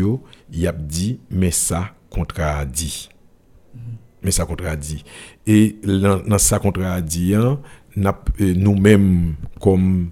il 0.51 0.67
a 0.67 0.71
dit, 0.71 1.19
mais 1.29 1.51
ça 1.51 1.93
contradit. 2.09 3.09
Mais 4.21 4.31
ça 4.31 4.45
contradit. 4.45 5.03
Et 5.47 5.77
dans, 5.83 6.37
ça 6.37 6.59
contradit, 6.59 7.35
hein, 7.35 7.59
nous-mêmes 7.95 9.35
comme 9.59 10.09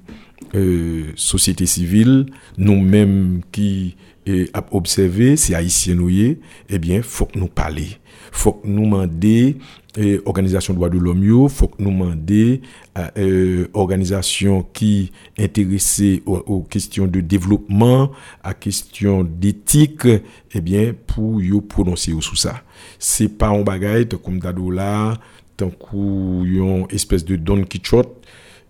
euh, 0.56 1.12
société 1.16 1.66
civile, 1.66 2.28
nous-mêmes 2.58 3.42
qui 3.52 3.96
euh, 4.28 4.46
observé, 4.72 5.36
c'est 5.36 5.56
haïtien 5.56 5.96
nous 5.96 6.10
eh 6.10 6.80
bien, 6.80 7.02
faut 7.02 7.26
que 7.26 7.38
nous 7.38 7.48
parler. 7.48 7.98
Faut 8.32 8.54
que 8.54 8.68
nous 8.68 8.84
demander 8.84 9.58
euh, 9.98 10.22
organisation 10.26 10.74
droits 10.74 10.90
de 10.90 10.98
l'homme, 10.98 11.24
il 11.24 11.50
faut 11.50 11.70
nous 11.78 11.92
demander 11.92 12.62
euh, 13.18 13.68
organisation 13.74 14.66
qui 14.74 15.12
intéressée 15.38 16.24
aux, 16.26 16.62
questions 16.64 17.06
de 17.06 17.22
développement, 17.22 18.12
à 18.44 18.54
questions 18.54 19.24
d'éthique, 19.24 20.08
eh 20.54 20.62
bien, 20.62 20.94
pour 21.06 21.42
yo 21.42 21.62
prononcer 21.62 22.12
sous 22.22 22.36
ça. 22.36 22.64
C'est 22.98 23.38
pas 23.38 23.50
un 23.50 23.62
bagage 23.62 24.08
comme 24.24 24.40
là 24.72 25.16
tant 25.58 25.72
une 25.94 26.88
espèce 26.90 27.24
de 27.24 27.36
Don 27.36 27.64
Quichotte, 27.64 28.26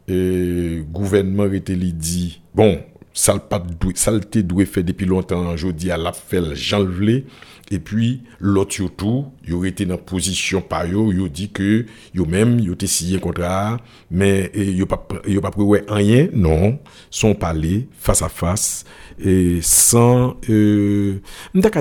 et 0.07 0.83
gouvernement 0.91 1.45
était 1.53 1.75
dit, 1.75 2.41
bon, 2.53 2.79
ça 3.13 3.33
le 3.33 4.41
doué 4.43 4.65
fait 4.65 4.83
depuis 4.83 5.05
longtemps, 5.05 5.55
je 5.55 5.67
dis 5.69 5.91
à 5.91 5.97
la 5.97 6.13
fait 6.13 6.55
j'enlève 6.55 7.23
et 7.71 7.79
puis 7.79 8.21
l'autre 8.39 8.83
tout, 8.97 9.25
il 9.47 9.53
aurait 9.53 9.69
été 9.69 9.85
dans 9.85 9.97
position 9.97 10.61
par 10.61 10.85
yo, 10.85 11.11
il 11.11 11.29
dit 11.29 11.49
que 11.49 11.85
yo 12.13 12.25
même 12.25 12.59
yo 12.59 12.73
été 12.73 12.87
signé 12.87 13.19
contrat, 13.19 13.79
mais 14.11 14.51
pas 14.87 15.07
yo 15.27 15.41
pas 15.41 15.51
pris 15.51 15.63
rien, 15.87 16.27
non, 16.33 16.79
sont 17.09 17.33
parlé 17.35 17.87
face 17.97 18.21
à 18.21 18.29
face 18.29 18.85
et 19.23 19.59
sans 19.61 20.35
euh, 20.49 21.19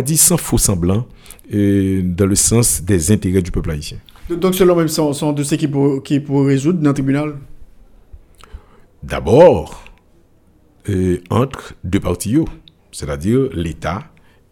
dit 0.04 0.16
sans 0.16 0.36
faux 0.36 0.58
semblant 0.58 1.06
dans 1.50 2.26
le 2.26 2.34
sens 2.34 2.82
des 2.82 3.10
intérêts 3.10 3.42
du 3.42 3.50
peuple 3.50 3.72
haïtien. 3.72 3.98
Donc, 4.30 4.54
selon 4.54 4.76
même, 4.76 4.88
sont, 4.88 5.12
sont 5.12 5.32
dossiers 5.32 5.58
qui 5.58 5.68
pour, 5.68 6.02
qui 6.02 6.20
pour 6.20 6.46
résoudre 6.46 6.80
dans 6.80 6.90
le 6.90 6.94
tribunal? 6.94 7.34
D'abord, 9.02 9.84
euh, 10.88 11.18
entre 11.30 11.74
deux 11.84 12.00
parties, 12.00 12.38
c'est-à-dire 12.90 13.48
l'État 13.54 14.04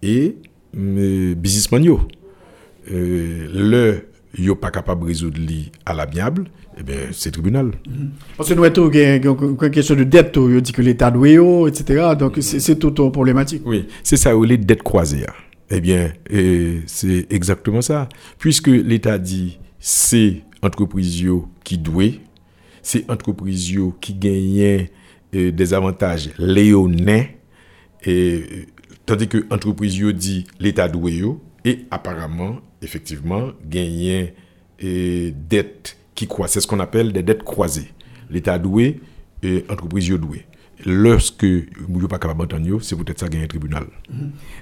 et 0.03 0.37
euh, 0.77 1.35
businessmen. 1.35 1.97
Euh, 2.90 3.49
le 3.53 4.07
yo 4.38 4.55
pas 4.55 4.71
capable 4.71 5.03
de 5.03 5.07
résoudre 5.07 5.40
à 5.85 5.93
l'amiable, 5.93 6.45
eh 6.79 6.85
bien, 6.85 6.97
c'est 7.11 7.31
le 7.31 7.33
tribunal. 7.33 7.66
Mm-hmm. 7.66 8.09
Parce 8.37 8.49
que 8.49 8.55
nous 8.55 8.64
avons 8.64 9.57
une 9.61 9.71
question 9.71 9.97
de 9.97 10.05
dette, 10.05 10.37
on 10.38 10.61
dit 10.61 10.73
que 10.73 10.83
l'État 10.83 11.11
doit, 11.11 11.69
etc. 11.69 12.14
Donc, 12.16 12.38
c'est 12.40 12.79
tout 12.79 12.93
problématique. 13.11 13.62
Oui, 13.66 13.88
c'est 14.05 14.16
ça, 14.16 14.33
les 14.35 14.57
dettes 14.57 14.85
croisées. 14.85 15.25
Hein. 15.29 15.33
Eh 15.69 15.81
bien, 15.81 16.12
c'est 16.87 17.27
exactement 17.31 17.83
ça. 17.83 18.09
Puisque 18.38 18.69
l'État 18.69 19.19
dit 19.19 19.59
c'est 19.81 20.43
entreprise 20.62 21.27
qui 21.64 21.79
doit, 21.79 22.05
c'est 22.83 23.11
entreprise 23.11 23.77
qui 24.01 24.14
gagne 24.14 24.87
euh, 25.35 25.53
des 25.53 25.75
avantages 25.75 26.31
léonais, 26.38 27.38
et, 28.05 28.66
tandis 29.07 29.29
que 29.29 29.38
l'entreprise 29.51 30.01
dit 30.14 30.47
l'État 30.59 30.88
doit, 30.88 31.11
et 31.64 31.81
apparemment, 31.90 32.57
effectivement, 32.83 33.51
gagne 33.69 34.33
des 34.81 35.35
dettes 35.49 35.97
qui 36.14 36.27
croisent. 36.27 36.53
C'est 36.53 36.61
ce 36.61 36.66
qu'on 36.66 36.81
appelle 36.81 37.12
des 37.12 37.23
dettes 37.23 37.43
croisées. 37.43 37.90
L'État 38.31 38.59
doit 38.59 38.83
et 39.43 39.64
l'entreprise 39.69 40.09
doit 40.09 40.37
lorsque 40.87 41.45
vous 41.45 42.09
pas 42.09 42.19
capable 42.19 42.47
d'entendre, 42.47 42.83
c'est 42.83 42.97
peut-être 42.97 43.21
ça 43.21 43.29
gagner 43.29 43.45
un 43.45 43.49
tribunal. 43.49 43.85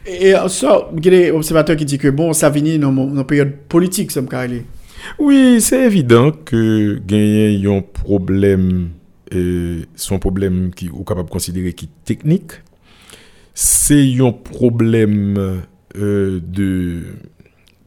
Et 0.06 0.32
ça, 0.48 0.90
il 0.96 1.04
y 1.04 1.08
a 1.08 1.10
des 1.10 1.30
observateurs 1.30 1.76
qui 1.76 1.84
disent 1.84 1.98
que 1.98 2.08
bon, 2.08 2.32
ça 2.32 2.50
vient 2.50 2.78
dans 2.78 2.92
une 2.92 3.24
période 3.24 3.52
politique, 3.68 4.10
ça 4.10 4.20
me 4.20 4.28
Oui, 5.18 5.60
c'est 5.60 5.84
évident 5.84 6.32
que 6.32 7.00
gagner 7.06 7.64
un 7.66 7.80
problème, 7.82 8.70
euh, 8.80 8.97
son 9.94 10.18
problème 10.18 10.72
qui 10.74 10.86
est 10.86 11.04
capable 11.06 11.28
de 11.28 11.32
considérer 11.32 11.72
qui 11.72 11.88
technique, 12.04 12.52
c'est 13.54 14.20
un 14.20 14.32
problème 14.32 15.62
euh, 15.96 16.40
de, 16.40 17.02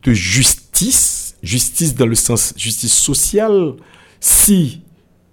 de 0.04 0.14
justice, 0.14 1.38
justice 1.42 1.96
dans 1.96 2.08
le 2.08 2.16
sens 2.16 2.54
justice 2.58 2.94
sociale. 2.94 3.74
Si 4.20 4.82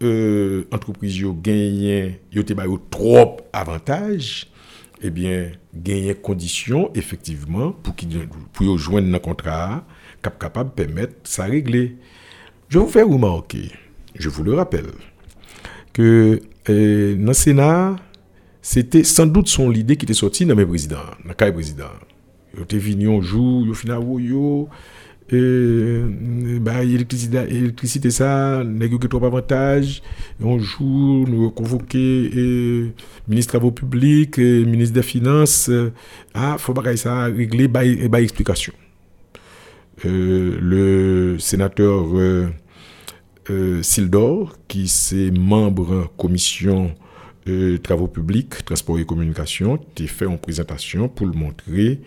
euh, 0.03 0.65
entreprise 0.71 1.19
yo 1.19 1.33
gagné 1.35 2.21
yo 2.31 2.45
te 2.45 2.55
trop 2.89 3.39
avantage 3.53 4.47
eh 5.03 5.11
bien 5.11 5.51
gagner 5.75 6.15
condition 6.15 6.91
effectivement 6.95 7.73
pour 7.73 7.97
qu'ils 7.97 8.29
pour 8.53 8.79
joindre 8.79 9.13
un 9.13 9.19
contrat 9.19 9.85
cap 10.23 10.39
capable 10.39 10.71
permettre 10.71 11.15
ça 11.25 11.47
régler 11.47 11.97
je 12.69 12.79
vous 12.79 12.87
fais 12.87 13.03
remarquer 13.03 13.73
je 14.15 14.29
vous 14.29 14.45
le 14.45 14.55
rappelle 14.55 14.93
que 15.99 16.41
euh, 16.71 17.17
dans 17.17 17.27
le 17.27 17.33
Sénat 17.33 17.97
c'était 18.63 19.03
sans 19.03 19.27
doute 19.27 19.49
son 19.49 19.73
idée 19.73 19.97
qui 19.97 20.05
était 20.05 20.15
sortie 20.15 20.47
dans 20.47 20.55
mes 20.55 20.65
présidents 20.65 21.11
dans 21.25 21.47
le 21.47 21.53
président 21.53 21.91
yo 22.57 22.65
te 22.65 22.77
venu 22.77 23.11
un 23.11 23.21
jour 23.21 23.67
yo 23.67 23.75
final 23.75 24.03
yo 24.21 24.69
et 25.31 26.01
bah, 26.61 26.83
l'électricité, 26.83 28.11
ça, 28.11 28.65
n'a 28.65 28.89
trop 29.11 29.27
avantages. 29.27 30.03
Un 30.43 30.59
jour, 30.59 31.29
nous 31.29 31.51
convoqué 31.51 32.31
le 32.33 32.93
ministre 33.29 33.53
des 33.53 33.59
Travaux 33.59 33.71
publics, 33.71 34.39
le 34.39 34.65
ministre 34.65 34.95
des 34.95 35.03
Finances. 35.03 35.71
Ah, 36.33 36.57
faut 36.59 36.73
pas 36.73 36.97
ça 36.97 37.25
régler, 37.25 37.69
bah, 37.69 37.83
bah, 38.09 38.23
explication. 38.23 38.73
Euh, 40.07 40.59
le 40.63 41.39
sénateur 41.39 42.07
euh, 43.51 43.79
euh, 43.79 43.83
Sildor, 43.83 44.57
qui 44.69 44.85
est 44.85 45.37
membre 45.37 46.11
commission 46.17 46.95
euh, 47.49 47.79
travaux 47.79 48.09
publics, 48.09 48.65
transport 48.65 48.99
et 48.99 49.05
communication, 49.05 49.75
a 49.75 50.07
fait 50.07 50.27
une 50.27 50.39
présentation 50.39 51.09
pour 51.09 51.27
le 51.27 51.33
montrer 51.33 52.01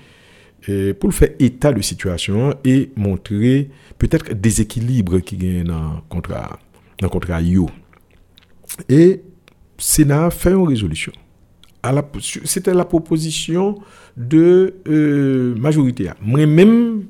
pour 0.99 1.09
le 1.09 1.15
faire 1.15 1.29
état 1.39 1.73
de 1.73 1.81
situation 1.81 2.53
et 2.63 2.91
montrer 2.95 3.71
peut-être 3.97 4.31
déséquilibre 4.31 5.17
qui 5.21 5.35
gagne 5.35 5.63
dans 5.63 5.93
le 5.95 6.01
contrat, 6.07 6.59
dans 6.99 7.39
IO. 7.39 7.67
Et 8.87 9.23
Sénat 9.79 10.29
fait 10.29 10.51
une 10.51 10.67
résolution 10.67 11.13
c'était 12.45 12.73
la 12.73 12.85
proposition 12.85 13.75
de 14.15 14.75
euh, 14.87 15.55
majorité. 15.55 16.09
Moi-même, 16.21 17.05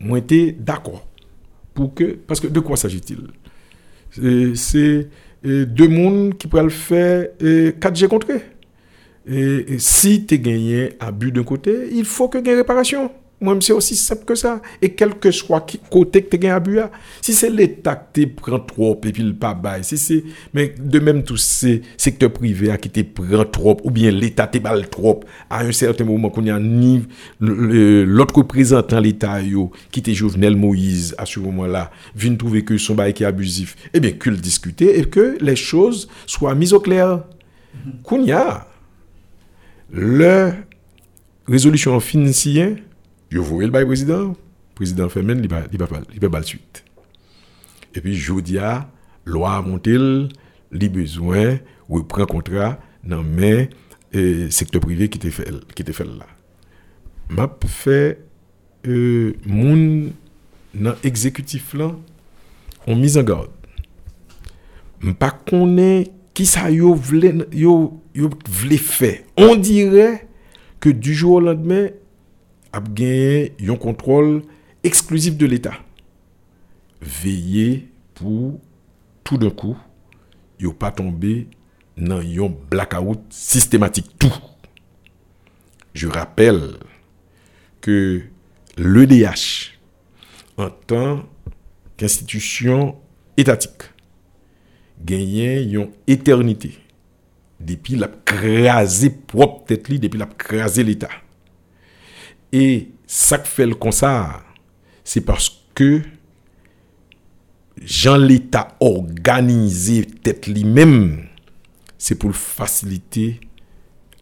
moi 0.00 0.18
j'étais 0.18 0.56
d'accord. 0.58 1.06
Pour 1.74 1.94
parce 2.26 2.40
que 2.40 2.48
de 2.48 2.60
quoi 2.60 2.76
s'agit-il? 2.76 3.28
C'est 4.12 5.08
deux 5.44 5.88
mondes 5.88 6.36
qui 6.36 6.46
pourraient 6.46 6.62
le 6.64 6.70
faire 6.70 7.28
4G 7.40 8.08
contre. 8.08 8.28
Et, 9.26 9.78
si 9.78 10.26
tu 10.26 10.38
gagné 10.38 10.90
à 10.98 11.12
but 11.12 11.32
d'un 11.32 11.44
côté, 11.44 11.88
il 11.92 12.04
faut 12.04 12.28
que 12.28 12.38
tu 12.38 12.54
réparation. 12.54 13.10
Moi, 13.42 13.56
c'est 13.60 13.72
aussi 13.72 13.96
simple 13.96 14.26
que 14.26 14.34
ça. 14.34 14.60
Et 14.82 14.92
quel 14.92 15.14
que 15.14 15.30
soit 15.30 15.62
qui 15.62 15.80
côté 15.90 16.22
que 16.22 16.36
tu 16.36 16.46
as 16.46 16.60
bu, 16.60 16.78
si 17.22 17.32
c'est 17.32 17.48
l'État 17.48 18.08
qui 18.12 18.28
te 18.28 18.40
prend 18.40 18.60
trop 18.60 19.00
et 19.04 19.12
puis 19.12 19.22
le 19.22 19.34
pas 19.34 19.54
bail, 19.54 19.82
si 19.82 19.96
c'est, 19.96 20.22
mais 20.52 20.74
de 20.78 20.98
même 20.98 21.22
tous 21.22 21.38
ces 21.38 21.80
secteurs 21.96 22.32
privés 22.32 22.76
qui 22.78 22.90
te 22.90 23.00
prend 23.00 23.44
trop, 23.46 23.78
ou 23.82 23.90
bien 23.90 24.10
l'État 24.10 24.46
te 24.46 24.58
balle 24.58 24.88
trop, 24.90 25.20
à 25.48 25.62
un 25.62 25.72
certain 25.72 26.04
moment 26.04 26.28
qu'on 26.28 26.44
y 26.44 26.50
a 26.50 26.58
ni 26.58 27.02
l'autre 27.40 28.36
représentant 28.36 29.00
l'État 29.00 29.38
qui 29.90 30.00
était 30.00 30.12
Jovenel 30.12 30.54
Moïse 30.56 31.14
à 31.16 31.24
ce 31.24 31.40
moment-là, 31.40 31.90
vient 32.14 32.34
trouver 32.34 32.62
que 32.62 32.76
son 32.76 32.94
bail 32.94 33.14
est 33.18 33.24
abusif, 33.24 33.74
eh 33.94 34.00
bien, 34.00 34.12
que 34.12 34.28
le 34.28 34.36
discuter 34.36 34.98
et 34.98 35.04
que 35.04 35.38
les 35.40 35.56
choses 35.56 36.08
soient 36.26 36.54
mises 36.54 36.74
au 36.74 36.80
clair. 36.80 37.24
Qu'on 38.02 38.22
y 38.22 38.32
a, 38.32 38.66
la 39.92 40.54
résolution 41.46 41.98
financière, 42.00 42.76
je 43.30 43.38
vois 43.38 43.64
le 43.64 43.86
président, 43.86 44.28
le 44.28 44.34
président 44.74 45.08
fait 45.08 45.22
même, 45.22 45.42
il 45.72 45.78
va 45.78 46.28
pas 46.28 46.42
suite. 46.42 46.84
Et 47.94 48.00
puis, 48.00 48.14
je 48.14 48.32
dis, 48.40 48.58
loi 49.24 49.54
a 49.54 49.62
monté, 49.62 49.96
les 50.72 50.88
besoins, 50.88 51.58
ou 51.88 52.02
prend 52.02 52.26
contrat 52.26 52.78
dans 53.04 53.22
le 53.22 54.50
secteur 54.50 54.80
privé 54.80 55.08
qui 55.08 55.18
était 55.18 55.30
fait, 55.30 55.48
qui 55.74 55.82
était 55.82 55.92
fait 55.92 56.04
là. 56.04 56.26
M'a 57.28 57.48
fait, 57.66 58.20
euh, 58.86 59.32
dans 60.74 60.94
exécutif 61.02 61.74
là, 61.74 61.94
on 62.86 62.96
mise 62.96 63.18
en 63.18 63.22
garde. 63.22 63.50
Pas 65.18 65.30
connaît 65.30 66.10
qui 66.34 66.46
ça 66.46 66.70
yo 66.70 66.94
vle, 66.94 67.46
yo, 67.52 68.02
yo 68.14 68.30
vle 68.48 68.78
fait. 68.78 69.24
On 69.36 69.56
dirait 69.56 70.28
que 70.78 70.90
du 70.90 71.14
jour 71.14 71.34
au 71.34 71.40
lendemain, 71.40 71.88
a 72.72 72.80
gagné 72.80 73.52
un 73.66 73.76
contrôle 73.76 74.42
exclusif 74.82 75.36
de 75.36 75.46
l'État. 75.46 75.74
Veiller 77.00 77.88
pour 78.14 78.60
tout 79.24 79.38
d'un 79.38 79.50
coup, 79.50 79.76
yo 80.58 80.72
pas 80.72 80.90
tomber 80.90 81.48
dans 81.96 82.20
un 82.20 82.54
blackout 82.70 83.20
systématique 83.30 84.18
tout. 84.18 84.32
Je 85.94 86.06
rappelle 86.06 86.76
que 87.80 88.22
l'EDH, 88.76 89.78
en 90.56 90.70
tant 90.70 91.22
qu'institution 91.96 92.96
étatique, 93.36 93.82
gagne 95.02 95.72
une 95.72 95.90
éternité 96.06 96.78
depuis 97.58 97.96
la 97.96 98.08
crasé 98.08 99.10
propre 99.10 99.64
tête 99.66 99.90
depuis 99.90 100.18
la 100.18 100.26
crasé 100.26 100.84
l'état 100.84 101.10
et 102.52 102.90
ça 103.06 103.38
fait 103.38 103.66
le 103.66 103.76
ça 103.90 104.42
c'est 105.04 105.22
parce 105.22 105.64
que 105.74 106.02
Jean 107.82 108.16
l'État 108.16 108.76
organisé 108.80 110.04
tête 110.04 110.46
lui-même, 110.46 111.26
c'est 111.98 112.14
pour 112.14 112.34
faciliter 112.34 113.40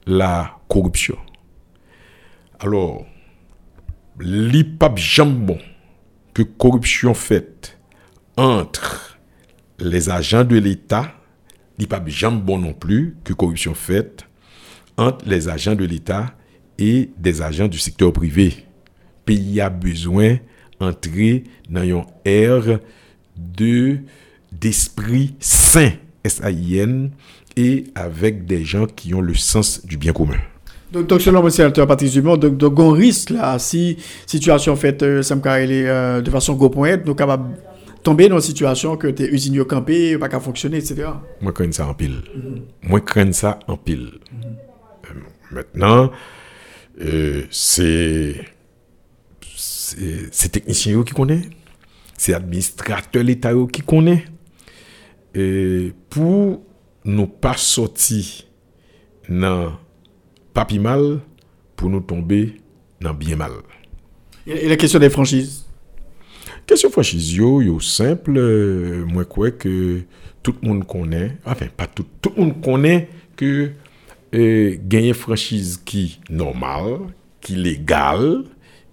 la 0.06 0.56
corruption. 0.68 1.18
Alors, 2.60 3.04
l'IPAP 4.20 4.96
jambon 4.96 5.58
que 6.32 6.42
corruption 6.42 7.14
faite 7.14 7.78
entre 8.36 9.18
les 9.78 10.08
agents 10.08 10.44
de 10.44 10.56
l'État, 10.56 11.12
l'IPAP 11.78 12.08
jambon 12.08 12.58
non 12.58 12.72
plus 12.72 13.16
que 13.24 13.32
corruption 13.32 13.74
faite 13.74 14.26
entre 14.96 15.28
les 15.28 15.48
agents 15.48 15.74
de 15.74 15.84
l'État 15.84 16.34
et 16.78 17.10
des 17.18 17.42
agents 17.42 17.68
du 17.68 17.78
secteur 17.78 18.12
privé. 18.12 18.54
Pays 19.24 19.60
a 19.60 19.68
besoin 19.70 20.38
d'entrer 20.80 21.44
dans 21.68 21.82
une 21.82 22.04
ère 22.24 22.78
de 23.36 23.98
d'esprit 24.50 25.34
sain, 25.40 25.92
S-A-I-N, 26.24 27.10
et 27.56 27.84
avec 27.94 28.46
des 28.46 28.64
gens 28.64 28.86
qui 28.86 29.12
ont 29.14 29.20
le 29.20 29.34
sens 29.34 29.84
du 29.84 29.96
bien 29.96 30.12
commun. 30.12 30.38
Donc, 30.92 31.06
donc 31.06 31.20
selon 31.20 31.46
M. 31.46 31.52
Alter 31.58 31.84
Patrice 31.86 32.12
Dumont, 32.12 32.36
donc, 32.36 32.56
donc 32.56 32.78
on 32.78 32.90
risque 32.90 33.30
là, 33.30 33.58
si 33.58 33.98
situation 34.26 34.74
faite, 34.74 35.02
euh, 35.02 35.22
euh, 35.30 36.20
de 36.22 36.30
façon 36.30 36.54
go 36.54 36.70
point, 36.70 36.96
nous 37.04 37.14
capable 37.14 37.56
tomber 38.02 38.28
dans 38.28 38.36
une 38.36 38.42
situation 38.42 38.96
que 38.96 39.08
tes 39.08 39.28
usines 39.30 39.62
campé, 39.64 40.16
pas 40.16 40.28
qu'à 40.28 40.40
fonctionner, 40.40 40.78
etc. 40.78 41.08
Moi, 41.42 41.52
je 41.52 41.62
crains 41.62 41.72
ça 41.72 41.88
en 41.88 41.94
pile. 41.94 42.22
Moi, 42.82 43.00
je 43.00 43.04
crains 43.04 43.32
ça 43.32 43.58
en 43.66 43.76
pile. 43.76 44.12
Euh, 45.04 45.14
maintenant, 45.50 46.10
c'est 47.50 48.34
c'est 49.54 50.48
technicien 50.50 51.02
qui 51.02 51.14
connaît, 51.14 51.42
c'est 52.16 52.34
administrateur 52.34 53.22
l'État 53.22 53.52
qui 53.72 53.82
connaît. 53.82 54.24
Et 55.34 55.92
pour 56.11 56.62
nous 57.04 57.26
pas 57.26 57.56
sortir 57.56 58.24
dans 59.28 59.78
papi 60.52 60.78
mal, 60.78 61.20
pour 61.76 61.90
nous 61.90 62.00
tomber 62.00 62.61
dans 63.00 63.14
bien 63.14 63.37
mal. 63.37 63.52
Et 64.46 64.68
la 64.68 64.76
question 64.76 64.98
des 64.98 65.11
franchises? 65.11 65.64
Question 66.66 66.90
franchise, 66.90 67.34
yo, 67.34 67.62
yo 67.62 67.80
simple, 67.80 68.37
euh, 68.37 69.04
moi 69.06 69.24
crois 69.24 69.52
que 69.52 70.02
tout 70.42 70.54
le 70.61 70.68
monde 70.68 70.87
connaît, 70.87 71.37
enfin 71.44 71.66
pas 71.74 71.87
tout, 71.87 72.04
tout 72.20 72.32
le 72.37 72.42
monde 72.42 72.61
connaît 72.62 73.08
que 73.37 73.70
gagner 74.32 75.14
franchise 75.14 75.80
qui 75.84 76.20
normal, 76.28 77.00
qui 77.40 77.54
légal, 77.54 78.44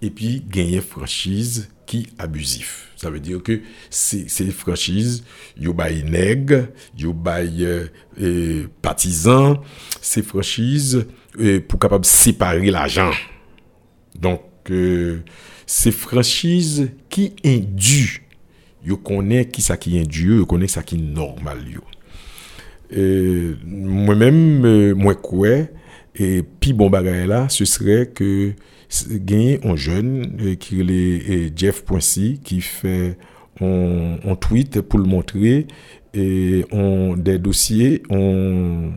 et 0.02 0.10
puis 0.10 0.44
gagner 0.48 0.82
franchise 0.82 1.70
qui 1.86 2.08
abusif. 2.18 2.92
Ça 2.96 3.10
veut 3.10 3.20
dire 3.20 3.44
que 3.44 3.62
c'est 3.90 4.30
ces 4.30 4.50
franchises, 4.52 5.24
yo 5.58 5.74
bay 5.74 6.04
nègre, 6.04 6.68
yo 6.98 7.14
bay 7.14 7.66
euh, 8.22 8.68
partisan, 8.82 9.62
ces 10.02 10.24
franchises 10.24 11.06
euh, 11.40 11.60
pour 11.60 11.80
capable 11.80 12.06
séparer 12.06 12.72
l'argent. 12.72 13.12
Donc 14.20 14.42
euh, 14.72 15.20
ces 15.66 15.92
franchises 15.92 16.90
qui 17.10 17.34
induisent, 17.44 18.22
yo 18.84 18.98
connaît 18.98 19.48
qui 19.48 19.62
ça 19.62 19.78
qui 19.78 20.00
induit, 20.00 20.38
yo 20.38 20.46
connaît 20.46 20.68
ça 20.68 20.84
qui 20.84 20.98
normal 20.98 21.68
yo. 21.68 21.82
Moi-même, 22.92 24.94
moi 24.94 25.16
quoi, 25.16 25.50
et 26.18 26.44
puis 26.60 26.74
bon 26.74 26.90
bagage 26.90 27.28
là, 27.28 27.50
ce 27.50 27.66
serait 27.66 28.08
que 28.08 28.54
gagner 29.12 29.60
un 29.66 29.76
jeune 29.76 30.56
qui 30.58 30.82
est 30.82 31.58
Jeff.c 31.58 32.40
qui 32.44 32.62
fait 32.62 33.18
un, 33.62 34.36
tweet 34.40 34.82
pour 34.82 35.00
le 35.00 35.06
montrer 35.06 35.68
et 36.14 36.66
on 36.72 37.16
des 37.18 37.40
dossiers, 37.40 38.04
on, 38.10 38.92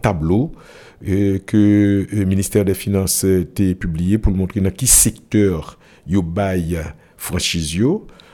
tableau 0.00 0.52
que 1.04 2.06
le 2.10 2.24
ministère 2.24 2.64
des 2.64 2.74
Finances 2.74 3.24
a 3.24 3.74
publié 3.74 4.18
pour 4.18 4.32
le 4.32 4.38
montrer 4.38 4.60
dans 4.60 4.70
quel 4.70 4.88
secteur 4.88 5.78
yo 6.06 6.22
bail 6.22 6.78
franchise 7.16 7.80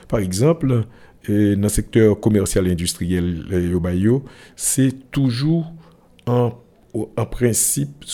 Par 0.07 0.19
exemple, 0.19 0.85
dans 1.27 1.61
le 1.61 1.69
secteur 1.69 2.19
commercial 2.19 2.67
et 2.67 2.71
industriel 2.71 3.45
yo 3.93 4.23
c'est 4.55 5.11
toujours 5.11 5.71
en, 6.25 6.51
principe 7.29 8.05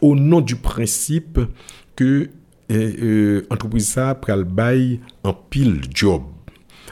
au 0.00 0.14
nom 0.14 0.40
du 0.40 0.56
principe 0.56 1.40
que 1.96 2.28
l'entreprise 2.68 3.88
ça 3.88 4.14
pral 4.14 4.44
bail 4.44 5.00
en 5.24 5.34
pile 5.34 5.80
job. 5.92 6.22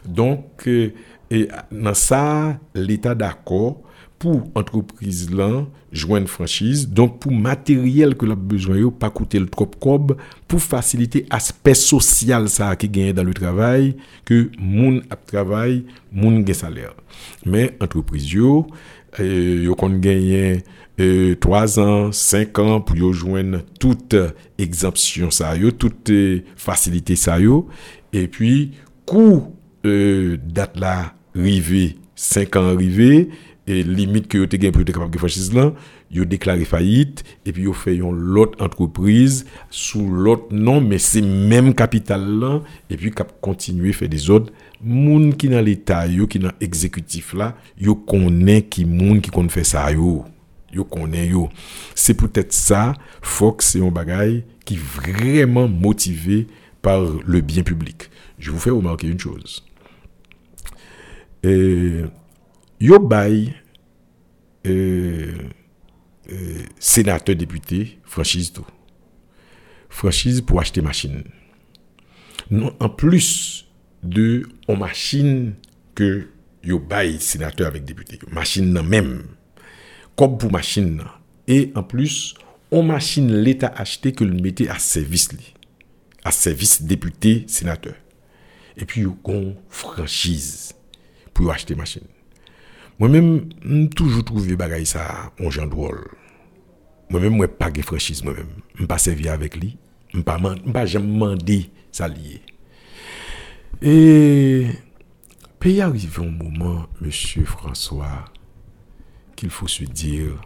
Donc 0.04 0.68
et 1.30 1.48
dans 1.70 1.94
ça 1.94 2.58
l'état 2.74 3.14
d'accord 3.14 3.82
pour 4.20 4.42
entreprise 4.54 5.30
là 5.30 5.66
joindre 5.90 6.28
franchise. 6.28 6.88
Donc 6.88 7.20
pour 7.20 7.32
matériel 7.32 8.14
que 8.14 8.26
l'a 8.26 8.36
besoin 8.36 8.90
pas 8.90 9.08
coûter 9.08 9.40
le 9.40 9.46
trop 9.46 9.66
cob 9.66 10.16
pour 10.46 10.60
faciliter 10.60 11.26
aspect 11.30 11.74
social 11.74 12.48
ça 12.48 12.76
qui 12.76 12.88
gagne 12.88 13.14
dans 13.14 13.24
le 13.24 13.32
travail 13.32 13.96
que 14.26 14.50
moun 14.58 15.02
a 15.10 15.16
travail 15.16 15.84
moun 16.12 16.44
gagne 16.44 16.54
salaire. 16.54 16.94
Mais 17.46 17.74
entreprise 17.80 18.30
yo 18.30 18.66
euh, 19.18 19.64
yo 19.64 19.74
kon 19.74 19.98
gagner 19.98 20.62
3 21.40 21.80
ans, 21.80 22.12
5 22.12 22.58
ans 22.58 22.80
pour 22.82 22.96
yo 22.96 23.14
joindre 23.14 23.60
toute 23.80 24.14
exemption 24.58 25.30
ça 25.30 25.56
yo, 25.56 25.70
toute 25.70 26.12
facilité 26.56 27.16
ça 27.16 27.40
yo. 27.40 27.68
Et 28.12 28.28
puis 28.28 28.72
coût 29.06 29.56
euh, 29.86 30.36
date 30.44 30.78
là 30.78 31.14
rivé 31.34 31.96
5 32.16 32.56
ans 32.56 32.66
arrivé 32.66 33.30
et 33.66 33.82
limite 33.82 34.28
que 34.28 34.38
vous 34.38 34.44
êtes 34.44 34.58
capable 34.92 35.10
de 35.10 35.18
franchise 35.18 35.52
là 35.52 35.72
yo 36.10 36.24
déclaré 36.24 36.64
faillite 36.64 37.24
et 37.44 37.52
puis 37.52 37.64
yo 37.64 37.72
fait 37.72 37.96
une 37.96 38.10
l'autre 38.10 38.62
entreprise 38.64 39.46
sous 39.70 40.08
l'autre 40.10 40.46
nom 40.50 40.80
mais 40.80 40.98
c'est 40.98 41.22
même 41.22 41.74
capital 41.74 42.38
là 42.38 42.60
et 42.88 42.96
puis 42.96 43.10
cap 43.10 43.32
continuer 43.40 43.92
faire 43.92 44.08
des 44.08 44.30
autres 44.30 44.52
moun 44.82 45.34
qui 45.34 45.48
dans 45.48 45.60
l'état 45.60 46.06
qui 46.08 46.38
dans 46.38 46.52
exécutif 46.60 47.34
là 47.34 47.56
yo 47.78 47.94
connaît 47.94 48.62
qui 48.62 48.84
moun 48.84 49.20
qui 49.20 49.30
faire 49.48 49.66
ça 49.66 49.92
yo. 49.92 50.24
Yo 50.72 50.84
connaît 50.84 51.26
yo. 51.28 51.48
C'est 51.94 52.14
peut-être 52.14 52.52
ça 52.52 52.94
Fox 53.22 53.70
c'est 53.72 53.84
un 53.84 53.90
bagage 53.90 54.42
qui 54.64 54.76
vraiment 54.76 55.66
motivé 55.66 56.46
par 56.80 57.02
le 57.26 57.40
bien 57.40 57.64
public. 57.64 58.08
Je 58.38 58.50
vous 58.50 58.58
fais 58.58 58.70
remarquer 58.70 59.08
une 59.08 59.18
chose 59.18 59.64
yo 62.80 62.98
bay 62.98 63.54
euh, 64.66 65.36
euh, 66.32 66.62
sénateur 66.78 67.36
député 67.36 67.98
franchise 68.04 68.52
tout. 68.52 68.66
Franchise 69.90 70.40
pour 70.40 70.60
acheter 70.60 70.80
machine. 70.80 71.24
Non 72.50 72.74
en 72.80 72.88
plus 72.88 73.68
de 74.02 74.48
en 74.66 74.76
machine 74.76 75.54
que 75.94 76.28
yo 76.64 76.78
bay 76.78 77.18
sénateur 77.18 77.66
avec 77.66 77.84
député. 77.84 78.18
Machine 78.30 78.72
nan 78.72 78.86
même. 78.86 79.24
Comme 80.16 80.38
pour 80.38 80.50
machine 80.50 81.02
et 81.46 81.70
en 81.74 81.82
plus 81.82 82.34
on 82.70 82.82
machine 82.82 83.34
l'état 83.34 83.72
acheté 83.76 84.12
que 84.12 84.24
le 84.24 84.32
mettait 84.32 84.68
à 84.68 84.78
service 84.78 85.32
li. 85.32 85.54
À 86.24 86.30
service 86.30 86.82
député 86.82 87.44
sénateur. 87.46 87.94
Et 88.78 88.86
puis 88.86 89.02
yo 89.02 89.18
gon 89.22 89.54
franchise 89.68 90.72
pour 91.34 91.50
acheter 91.50 91.74
machine 91.74 92.04
moi-même 93.00 93.48
m 93.64 93.88
toujours 93.88 94.24
trouvé 94.24 94.54
bagay 94.54 94.84
ça 94.84 95.32
on 95.40 95.50
jan 95.50 95.66
drôle 95.66 96.06
moi-même 97.10 97.34
moi 97.34 97.48
pas 97.48 97.70
de 97.70 97.82
franchise 97.82 98.22
moi-même. 98.22 98.46
M 98.78 98.86
pas 98.86 98.98
servi 98.98 99.28
avec 99.28 99.56
lui. 99.56 99.76
M 100.14 100.22
pas 100.22 100.38
pas 100.72 100.86
jamais 100.86 101.12
demandé 101.12 101.70
ça 101.90 102.06
lié. 102.06 102.40
Et 103.82 104.66
pays 105.58 105.80
arrive 105.80 106.20
un 106.20 106.30
moment 106.30 106.86
monsieur 107.00 107.44
François 107.44 108.26
qu'il 109.34 109.50
faut 109.50 109.66
se 109.68 109.84
dire 109.84 110.40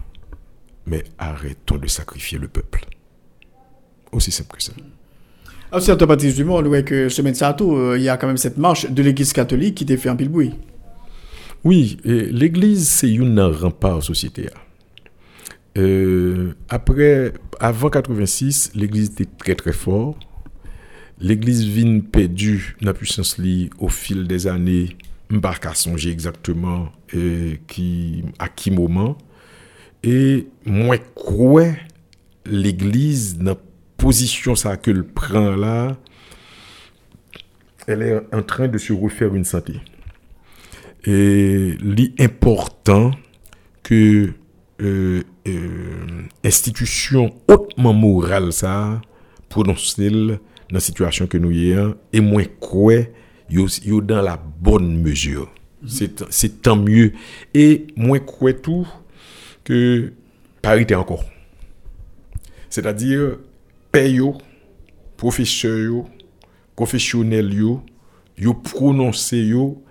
mais 0.86 1.04
arrêtons 1.18 1.76
de 1.76 1.86
sacrifier 1.86 2.38
le 2.38 2.48
peuple. 2.48 2.86
Aussi 4.12 4.30
simple 4.30 4.56
que 4.56 4.62
ça. 4.62 4.72
Ah, 5.72 5.78
à 5.78 6.06
Patrice 6.06 6.36
Dumont, 6.36 6.58
on 6.58 6.62
voit 6.62 6.82
que 6.82 7.08
semaine 7.08 7.34
tout, 7.56 7.74
euh, 7.74 7.98
il 7.98 8.04
y 8.04 8.08
a 8.08 8.16
quand 8.16 8.28
même 8.28 8.36
cette 8.36 8.58
marche 8.58 8.88
de 8.88 9.02
l'église 9.02 9.32
catholique 9.32 9.74
qui 9.74 9.84
était 9.84 9.96
fait 9.96 10.08
en 10.08 10.14
pile 10.14 10.28
bruit. 10.28 10.54
Oui, 11.64 11.96
l'église, 12.05 12.88
c'est 12.88 13.11
une 13.11 13.40
rempart 13.40 14.03
société. 14.03 14.50
Euh, 15.79 16.53
après, 16.68 17.33
avant 17.59 17.88
86, 17.88 18.72
l'église 18.74 19.12
était 19.12 19.24
très 19.24 19.55
très 19.55 19.72
fort. 19.72 20.18
L'église 21.18 21.64
vient 21.64 22.00
perdue 22.00 22.77
dans 22.81 22.88
la 22.88 22.94
puissance 22.94 23.38
li 23.38 23.70
au 23.79 23.88
fil 23.88 24.27
des 24.27 24.46
années. 24.46 24.96
Je 25.31 25.37
ne 25.37 26.09
exactement 26.11 26.92
euh, 27.14 27.55
à 28.38 28.48
qui 28.48 28.70
moment. 28.70 29.16
Et 30.03 30.46
moi, 30.66 30.98
crois 31.14 31.72
l'église 32.44 33.38
dans 33.38 33.53
la 33.53 33.57
position 33.96 34.55
ça 34.55 34.77
que 34.77 34.90
le 34.90 35.03
prend 35.03 35.57
là, 35.57 35.96
elle 37.87 38.03
est 38.03 38.35
en 38.35 38.42
train 38.42 38.68
de 38.68 38.77
se 38.77 38.92
refaire 38.92 39.35
une 39.35 39.44
santé. 39.44 39.81
Et 41.06 41.74
l'important 41.80 43.10
que 43.82 44.32
euh, 44.80 45.22
euh, 45.46 46.22
institution 46.42 47.34
hautement 47.46 47.92
morale 47.92 48.52
ça 48.52 49.00
prononcer 49.48 50.10
dans 50.10 50.38
la 50.70 50.80
situation 50.80 51.26
que 51.26 51.38
nous 51.38 51.52
y 51.52 51.74
et 52.12 52.20
moins 52.20 52.44
quoi 52.58 52.94
yo, 53.50 53.68
dans 54.00 54.22
la 54.22 54.36
bonne 54.36 55.00
mesure. 55.00 55.52
C'est 55.86 56.62
tant 56.62 56.76
mieux. 56.76 57.12
Et 57.52 57.86
moins 57.94 58.18
quoi 58.18 58.54
tout 58.54 58.88
que 59.62 60.12
parité 60.62 60.94
encore. 60.94 61.24
C'est-à-dire 62.70 63.38
paye 63.92 64.14
yo 64.16 64.34
professeur 65.16 65.78
yo 65.78 66.06
professionnel 66.74 67.54
yo 67.54 67.82
yo 68.36 69.84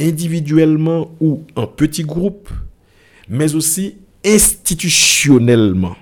individuellement 0.00 1.10
ou 1.20 1.44
en 1.54 1.66
petits 1.66 2.04
groupes, 2.04 2.50
mais 3.28 3.54
aussi 3.54 3.96
institutionnellement. 4.24 5.96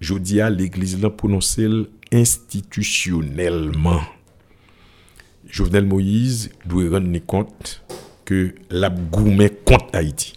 Je 0.00 0.14
dis 0.14 0.40
à 0.40 0.50
l'église 0.50 1.00
là 1.00 1.10
prononcer 1.10 1.68
institutionnellement. 2.12 4.00
Jovenel 5.48 5.86
Moïse 5.86 6.50
doit 6.66 6.90
rendre 6.90 7.18
compte 7.20 7.82
que 8.24 8.54
la 8.70 8.90
contre 9.64 9.86
Haïti. 9.94 10.34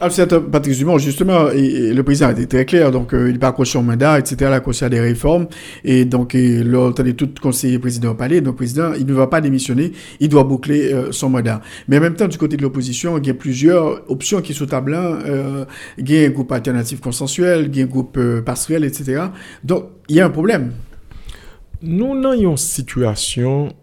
À 0.00 0.08
Patrice 0.08 0.78
Dumont, 0.78 0.98
justement, 0.98 1.44
le 1.52 2.00
président 2.02 2.28
a 2.28 2.32
été 2.32 2.46
très 2.46 2.64
clair, 2.64 2.90
donc 2.90 3.12
euh, 3.12 3.28
il 3.28 3.38
pas 3.38 3.48
accroché 3.48 3.80
mandat, 3.80 4.18
etc., 4.18 4.36
il 4.40 4.44
a 4.46 4.54
accroché 4.54 4.86
à 4.86 4.88
des 4.88 5.00
réformes, 5.00 5.46
et 5.84 6.04
donc, 6.06 6.34
et, 6.34 6.62
l'autre 6.62 7.06
est 7.06 7.12
tout 7.12 7.28
conseiller 7.40 7.78
président 7.78 8.12
au 8.12 8.14
palais, 8.14 8.40
donc 8.40 8.56
président, 8.56 8.92
il 8.94 9.04
ne 9.04 9.12
va 9.12 9.26
pas 9.26 9.40
démissionner, 9.40 9.92
il 10.18 10.28
doit 10.28 10.44
boucler 10.44 10.92
euh, 10.92 11.12
son 11.12 11.28
mandat. 11.28 11.60
Mais 11.88 11.98
en 11.98 12.00
même 12.00 12.14
temps, 12.14 12.28
du 12.28 12.38
côté 12.38 12.56
de 12.56 12.62
l'opposition, 12.62 13.18
il 13.18 13.26
y 13.26 13.30
a 13.30 13.34
plusieurs 13.34 14.10
options 14.10 14.40
qui 14.40 14.54
sont 14.54 14.64
au 14.64 14.66
tableau, 14.66 14.96
euh, 14.96 15.64
il 15.98 16.10
y 16.10 16.24
a 16.24 16.26
un 16.26 16.30
groupe 16.30 16.52
alternatif 16.52 17.00
consensuel, 17.00 17.68
il 17.70 17.76
y 17.76 17.80
a 17.82 17.84
un 17.84 17.88
groupe 17.88 18.16
euh, 18.16 18.40
partiel, 18.40 18.84
etc. 18.84 19.24
Donc, 19.64 19.84
il 20.08 20.16
y 20.16 20.20
a 20.20 20.26
un 20.26 20.30
problème. 20.30 20.72
Nous 21.82 22.14
une 22.14 22.56
situation 22.56 23.74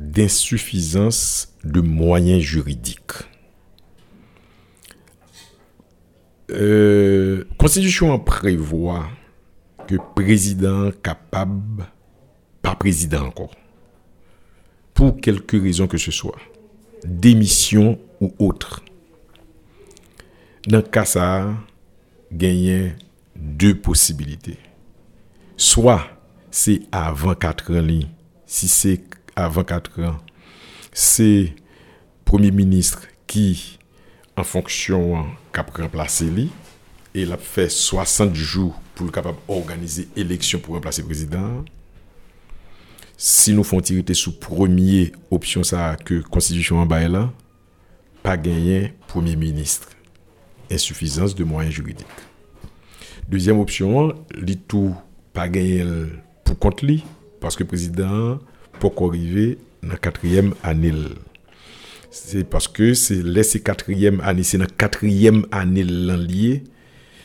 d'insuffisance 0.00 1.54
de 1.64 1.80
moyens 1.80 2.40
juridiques. 2.40 3.12
Euh, 6.50 7.44
Constitution 7.58 8.18
prévoit 8.18 9.06
que 9.86 9.96
président 10.14 10.90
capable, 11.02 11.86
pas 12.62 12.74
président 12.74 13.26
encore, 13.26 13.54
pour 14.94 15.20
quelque 15.20 15.56
raison 15.56 15.86
que 15.86 15.98
ce 15.98 16.10
soit, 16.10 16.38
démission 17.04 17.98
ou 18.20 18.34
autre. 18.38 18.82
Dans 20.66 20.78
le 20.78 20.82
cas 20.82 21.04
ça, 21.04 21.54
gagner 22.32 22.94
deux 23.36 23.74
possibilités. 23.74 24.58
Soit 25.56 26.06
c'est 26.50 26.80
avant 26.92 27.34
4 27.34 27.76
ans, 27.76 28.08
si 28.46 28.68
c'est 28.68 29.02
avant 29.36 29.64
4 29.64 30.02
ans, 30.02 30.16
c'est 30.92 31.54
Premier 32.24 32.50
ministre 32.50 33.02
qui, 33.26 33.78
en 34.36 34.44
fonction, 34.44 35.26
cap 35.58 35.76
remplacer 35.76 36.26
lui, 36.26 36.50
et 37.14 37.22
il 37.22 37.32
a 37.32 37.36
fait 37.36 37.68
60 37.68 38.34
jours 38.34 38.80
pour 38.94 39.06
le 39.06 39.12
capable 39.12 39.38
organiser 39.48 40.08
élection 40.16 40.60
pour 40.60 40.74
remplacer 40.74 41.02
le 41.02 41.08
président. 41.08 41.64
Si 43.16 43.52
nous 43.52 43.64
font 43.64 43.80
tirer 43.80 44.14
sous 44.14 44.38
premier 44.38 45.12
option 45.30 45.64
ça 45.64 45.96
que 45.96 46.20
constitution 46.20 46.78
en 46.78 46.86
bas 46.86 47.08
là, 47.08 47.32
pas 48.22 48.36
gagner 48.36 48.92
premier 49.08 49.34
ministre. 49.34 49.88
Insuffisance 50.70 51.34
de 51.34 51.42
moyens 51.44 51.74
juridiques. 51.74 52.06
Deuxième 53.28 53.58
option, 53.58 54.14
li 54.34 54.56
tout 54.56 54.94
pas 55.32 55.48
gagner 55.48 55.84
pour 56.44 56.58
compte 56.58 56.82
li 56.82 57.04
parce 57.40 57.56
que 57.56 57.64
le 57.64 57.68
président 57.68 58.38
pour 58.78 58.92
arriver 59.08 59.58
dans 59.82 59.88
la 59.88 59.96
quatrième 59.96 60.54
année? 60.62 60.92
C'est 62.24 62.44
parce 62.44 62.66
que 62.68 62.94
c'est 62.94 63.22
laissé 63.22 63.60
quatrième 63.60 64.20
année, 64.20 64.42
c'est 64.42 64.58
la 64.58 64.66
quatrième 64.66 65.46
année 65.52 65.84
lié, 65.84 66.64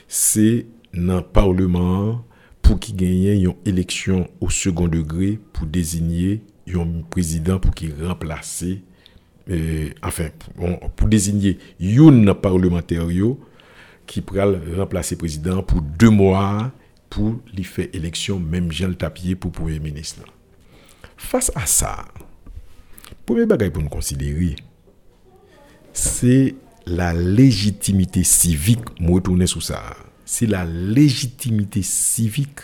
c'est 0.08 0.68
dans 0.94 1.18
le 1.18 1.24
Parlement 1.24 2.24
pour 2.62 2.80
qu'il 2.80 2.96
gagne 2.96 3.42
une 3.42 3.54
élection 3.66 4.30
au 4.40 4.50
second 4.50 4.88
degré 4.88 5.40
pour 5.52 5.66
désigner 5.66 6.42
un 6.74 7.02
président 7.10 7.60
pour 7.60 7.74
qu'il 7.74 7.92
remplace, 8.02 8.64
euh, 9.50 9.90
enfin, 10.04 10.30
pour 10.96 11.08
désigner 11.08 11.58
un 11.82 12.34
parlementaire 12.36 13.08
qui 14.06 14.22
pourra 14.22 14.46
remplacer 14.78 15.16
le 15.16 15.20
président 15.20 15.64
pour 15.64 15.82
deux 15.82 16.12
mois 16.12 16.72
pour 17.10 17.40
lui 17.54 17.64
faire 17.64 17.88
élection, 17.94 18.40
même 18.40 18.72
Jean 18.72 18.90
le 18.90 18.96
Tapier 18.96 19.36
pour 19.36 19.52
Premier 19.52 19.80
ministre. 19.80 20.22
Face 21.18 21.52
à 21.56 21.66
ça, 21.66 22.06
premier 23.26 23.46
bagage 23.46 23.72
pour 23.72 23.84
nous 23.84 23.90
considérer, 23.90 24.56
c'est 25.94 26.56
la 26.86 27.14
légitimité 27.14 28.24
civique, 28.24 28.82
moi 29.00 29.16
retourner 29.16 29.48
sur 29.48 29.64
ça, 29.64 29.82
c'est 30.26 30.48
la 30.48 30.66
légitimité 30.66 31.82
civique 31.82 32.60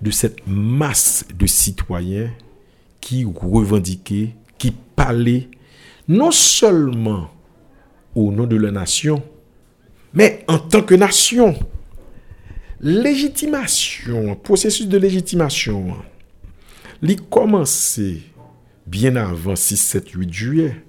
de 0.00 0.10
cette 0.10 0.46
masse 0.46 1.24
de 1.38 1.46
citoyens 1.46 2.30
qui 3.00 3.24
revendiquaient, 3.24 4.34
qui 4.58 4.72
parlaient 4.96 5.48
non 6.08 6.30
seulement 6.30 7.30
au 8.14 8.32
nom 8.32 8.46
de 8.46 8.56
la 8.56 8.70
nation, 8.70 9.22
Mais 10.14 10.44
en 10.48 10.58
tant 10.58 10.82
que 10.82 10.94
nation, 10.94 11.54
légitimation, 12.80 14.34
processus 14.36 14.88
de 14.88 14.96
légitimation, 14.96 15.96
li 17.02 17.16
commencé 17.16 18.22
bien 18.86 19.16
avant 19.16 19.54
6, 19.54 19.76
7, 19.76 20.10
8 20.10 20.32
juillet. 20.32 20.84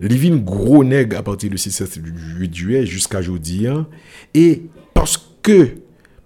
Li 0.00 0.18
vin 0.18 0.36
gros 0.36 0.84
nègre 0.84 1.16
à 1.18 1.22
partir 1.22 1.50
de 1.50 1.56
6, 1.56 1.70
7, 1.70 2.00
8 2.38 2.54
juillet 2.54 2.86
jusqu'à 2.86 3.20
aujourd'hui. 3.20 3.66
hein. 3.66 3.86
Et 4.34 4.64
parce 4.92 5.16
que 5.42 5.76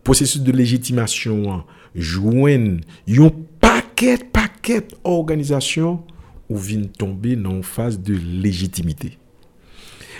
processus 0.03 0.43
de 0.43 0.53
légitimation 0.53 1.65
joignent 1.95 2.81
yon 3.07 3.31
paquet, 3.61 4.19
paquet 4.19 4.87
organisation 5.05 6.03
ou 6.49 6.57
vin 6.57 6.83
tomber 6.99 7.37
dans 7.37 7.51
une 7.53 7.63
phase 7.63 8.01
de 8.01 8.15
légitimité. 8.15 9.19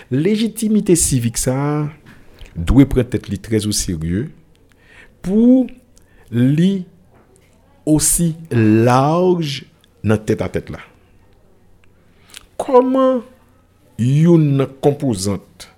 Légitimité 0.09 0.95
civique 0.95 1.37
ça 1.37 1.89
doit 2.55 2.85
prendre 2.85 3.07
tête 3.07 3.27
li 3.29 3.39
très 3.39 3.65
au 3.65 3.71
sérieux 3.71 4.31
pour 5.21 5.67
li 6.31 6.85
aussi 7.85 8.35
large 8.51 9.65
dans 10.03 10.17
tête 10.17 10.41
à 10.41 10.49
tête 10.49 10.69
là. 10.69 10.79
Comment 12.57 13.21
une 13.97 14.67
composante 14.81 15.69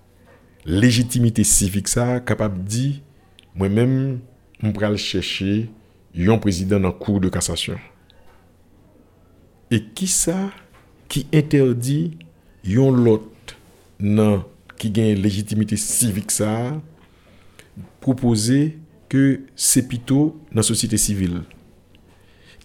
légitimité 0.65 1.43
civique 1.43 1.88
ça 1.88 2.19
capable 2.19 2.63
dire 2.63 2.95
moi-même 3.56 4.19
je 4.63 4.69
vais 4.69 4.97
chercher 4.97 5.69
un 6.17 6.38
président 6.38 6.80
dans 6.80 6.91
cour 6.91 7.19
de 7.19 7.30
cassation. 7.30 7.78
Et 9.71 9.84
qui 9.84 10.08
ça 10.08 10.52
qui 11.10 11.28
interdit 11.34 12.17
yon 12.63 12.91
l'autre 12.91 13.58
nan 13.99 14.43
qui 14.78 14.89
gagne 14.89 15.15
légitimité 15.15 15.76
civique 15.76 16.32
ça 16.32 16.82
proposer 17.99 18.78
que 19.10 19.41
c'est 19.56 19.88
plutôt 19.88 20.39
dans 20.52 20.58
la 20.58 20.63
société 20.63 20.97
civile? 20.97 21.41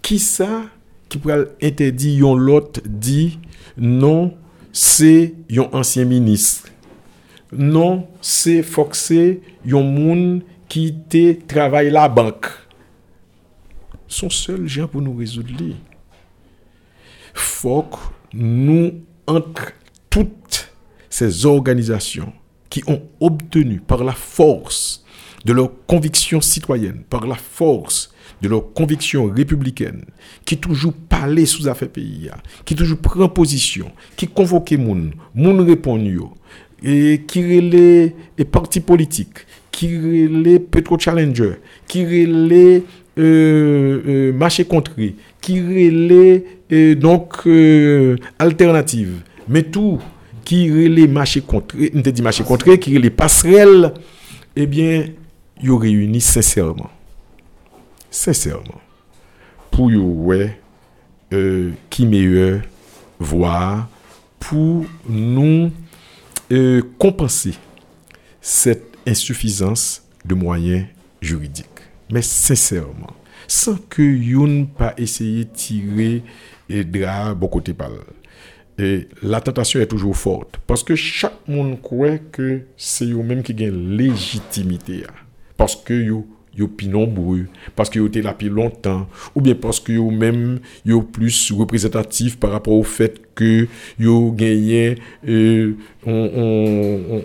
Qui 0.02 0.18
ça 0.18 0.64
qui 1.08 1.18
pourrait 1.18 1.46
interdire 1.62 2.20
yon 2.20 2.34
l'autre 2.36 2.80
dit 2.86 3.38
non 3.76 4.36
c'est 4.80 5.34
yon 5.48 5.68
ancien 5.74 6.04
ministre. 6.04 6.68
Non, 7.50 8.06
c'est 8.20 8.62
foxé 8.62 9.40
yon 9.64 9.82
moun 9.82 10.42
qui 10.68 10.94
te 11.08 11.32
travaille 11.48 11.90
la 11.90 12.08
banque. 12.08 12.46
Son 14.06 14.30
seul 14.30 14.68
gens 14.68 14.86
pour 14.86 15.02
nous 15.02 15.16
résoudre 15.16 15.50
li. 15.58 15.74
Que 17.34 17.96
nous 18.34 19.00
entre 19.26 19.72
toutes 20.08 20.72
ces 21.10 21.44
organisations 21.44 22.32
qui 22.70 22.84
ont 22.86 23.02
obtenu 23.18 23.80
par 23.80 24.04
la 24.04 24.12
force 24.12 25.04
de 25.44 25.54
leur 25.54 25.72
conviction 25.88 26.40
citoyenne, 26.40 27.02
par 27.10 27.26
la 27.26 27.34
force 27.34 28.14
de 28.40 28.48
leur 28.48 28.72
conviction 28.72 29.26
républicaine, 29.26 30.04
qui 30.44 30.58
toujours 30.58 30.92
parler 30.92 31.46
sous 31.46 31.68
affaire 31.68 31.88
pays, 31.88 32.30
qui 32.64 32.74
toujours 32.74 32.98
prend 32.98 33.28
position, 33.28 33.90
qui 34.16 34.28
convoque 34.28 34.72
moun, 34.72 35.12
moun 35.34 35.60
répond 35.60 35.98
yo, 35.98 36.32
et 36.82 37.22
qui 37.26 37.42
relait 37.42 38.14
les 38.36 38.44
partis 38.44 38.80
politiques, 38.80 39.46
qui 39.70 39.96
relait 39.96 40.58
Petro 40.58 40.98
Challenger, 40.98 41.54
qui 41.86 42.04
relait 42.04 42.82
euh, 43.18 44.02
euh, 44.06 44.32
marché 44.32 44.64
qui 45.40 45.60
relait 45.60 46.44
euh, 46.70 46.94
donc 46.94 47.46
euh, 47.46 48.16
mais 49.48 49.62
tout 49.64 49.98
qui 50.44 50.70
relait 50.70 51.06
marché 51.06 51.40
contré, 51.40 51.90
dit 51.90 52.22
marché 52.22 52.44
contré, 52.44 52.78
qui 52.78 52.96
relait 52.96 53.10
passerelle, 53.10 53.92
eh 54.56 54.66
bien, 54.66 55.04
ils 55.62 55.70
réunissent 55.70 56.30
sincèrement, 56.30 56.90
sincèrement, 58.10 58.80
pour 59.70 59.90
yo 59.90 60.02
ouais, 60.02 60.60
euh, 61.32 61.72
qui 61.90 62.06
meilleur 62.06 62.62
voir 63.18 63.88
pour 64.38 64.86
nous 65.08 65.70
euh, 66.52 66.82
compenser 66.98 67.54
cette 68.40 68.96
insuffisance 69.06 70.02
de 70.24 70.34
moyens 70.34 70.86
juridiques. 71.20 71.66
Mais 72.10 72.22
sincèrement, 72.22 73.14
sans 73.46 73.76
que 73.76 74.02
yon 74.02 74.66
pas 74.66 74.94
essayer 74.96 75.44
de 75.44 75.50
tirer 75.50 76.22
et 76.68 76.84
drap 76.84 77.34
bon 77.34 77.50
là. 77.66 77.88
Et 78.80 79.08
la 79.22 79.40
tentation 79.40 79.80
est 79.80 79.86
toujours 79.86 80.16
forte. 80.16 80.58
Parce 80.66 80.84
que 80.84 80.94
chaque 80.94 81.48
monde 81.48 81.82
croit 81.82 82.18
que 82.18 82.62
c'est 82.76 83.06
eux 83.06 83.22
même 83.22 83.42
qui 83.42 83.52
gagne 83.52 83.96
légitimité. 83.96 85.04
hein. 85.08 85.12
Parce 85.56 85.74
que 85.74 85.94
yo 85.94 86.26
yo 86.58 86.66
plus 86.68 86.88
nombreux, 86.88 87.46
parce 87.76 87.88
que 87.88 87.98
yo 87.98 88.06
été 88.08 88.20
là 88.20 88.32
depuis 88.32 88.48
longtemps, 88.48 89.06
ou 89.34 89.40
bien 89.40 89.54
parce 89.54 89.78
que 89.80 89.92
yo 89.92 90.10
même 90.10 90.58
yo 90.84 91.02
plus 91.02 91.52
représentatif 91.52 92.38
par 92.38 92.50
rapport 92.50 92.74
au 92.74 92.82
fait 92.82 93.20
que 93.34 93.68
yo 93.98 94.32
gagné 94.32 94.96
euh, 95.28 95.74
on, 96.04 96.12
on, 96.12 97.22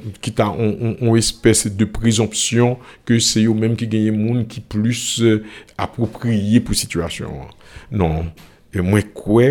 on, 0.60 0.96
on, 1.02 1.16
espèce 1.16 1.68
de 1.68 1.86
présomption 1.86 2.78
que 3.06 3.18
c'est 3.20 3.44
eux 3.44 3.54
même 3.54 3.76
qui 3.76 3.88
gagne 3.88 4.12
monde 4.12 4.48
qui 4.48 4.60
plus 4.62 5.22
euh, 5.22 5.44
approprié 5.78 6.60
pour 6.60 6.76
situation. 6.76 7.30
hein. 7.42 7.48
Non, 7.92 8.26
et 8.74 8.82
moi 8.82 9.02
quoi 9.02 9.44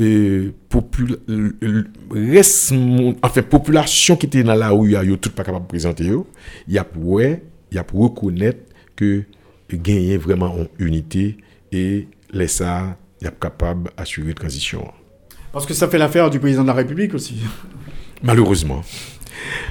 euh, 0.00 0.52
popula- 0.70 1.18
le- 1.26 1.54
le- 1.60 1.86
reste 2.10 2.72
mon- 2.72 3.14
enfin 3.22 3.42
population 3.42 4.16
qui 4.16 4.24
était 4.26 4.42
dans 4.42 4.54
la 4.54 4.70
rue 4.70 4.92
yo 4.92 5.16
tout 5.16 5.30
pas 5.30 5.44
capable 5.44 5.66
de 5.66 5.68
présenter 5.68 6.04
yo 6.04 6.26
il 6.66 6.72
y 6.74 6.78
a 6.78 6.84
pour 6.84 7.06
ouais, 7.08 7.42
que 8.96 9.24
gagner 9.72 10.16
vraiment 10.16 10.54
en 10.54 10.66
unité 10.78 11.38
et 11.72 12.08
les 12.32 12.48
ça 12.48 12.96
capable 13.30 13.90
d'assurer 13.96 14.34
transition 14.34 14.90
Parce 15.52 15.66
que 15.66 15.74
ça 15.74 15.88
fait 15.88 15.98
l'affaire 15.98 16.30
du 16.30 16.40
président 16.40 16.62
de 16.62 16.68
la 16.68 16.74
République 16.74 17.14
aussi. 17.14 17.36
Malheureusement. 18.22 18.82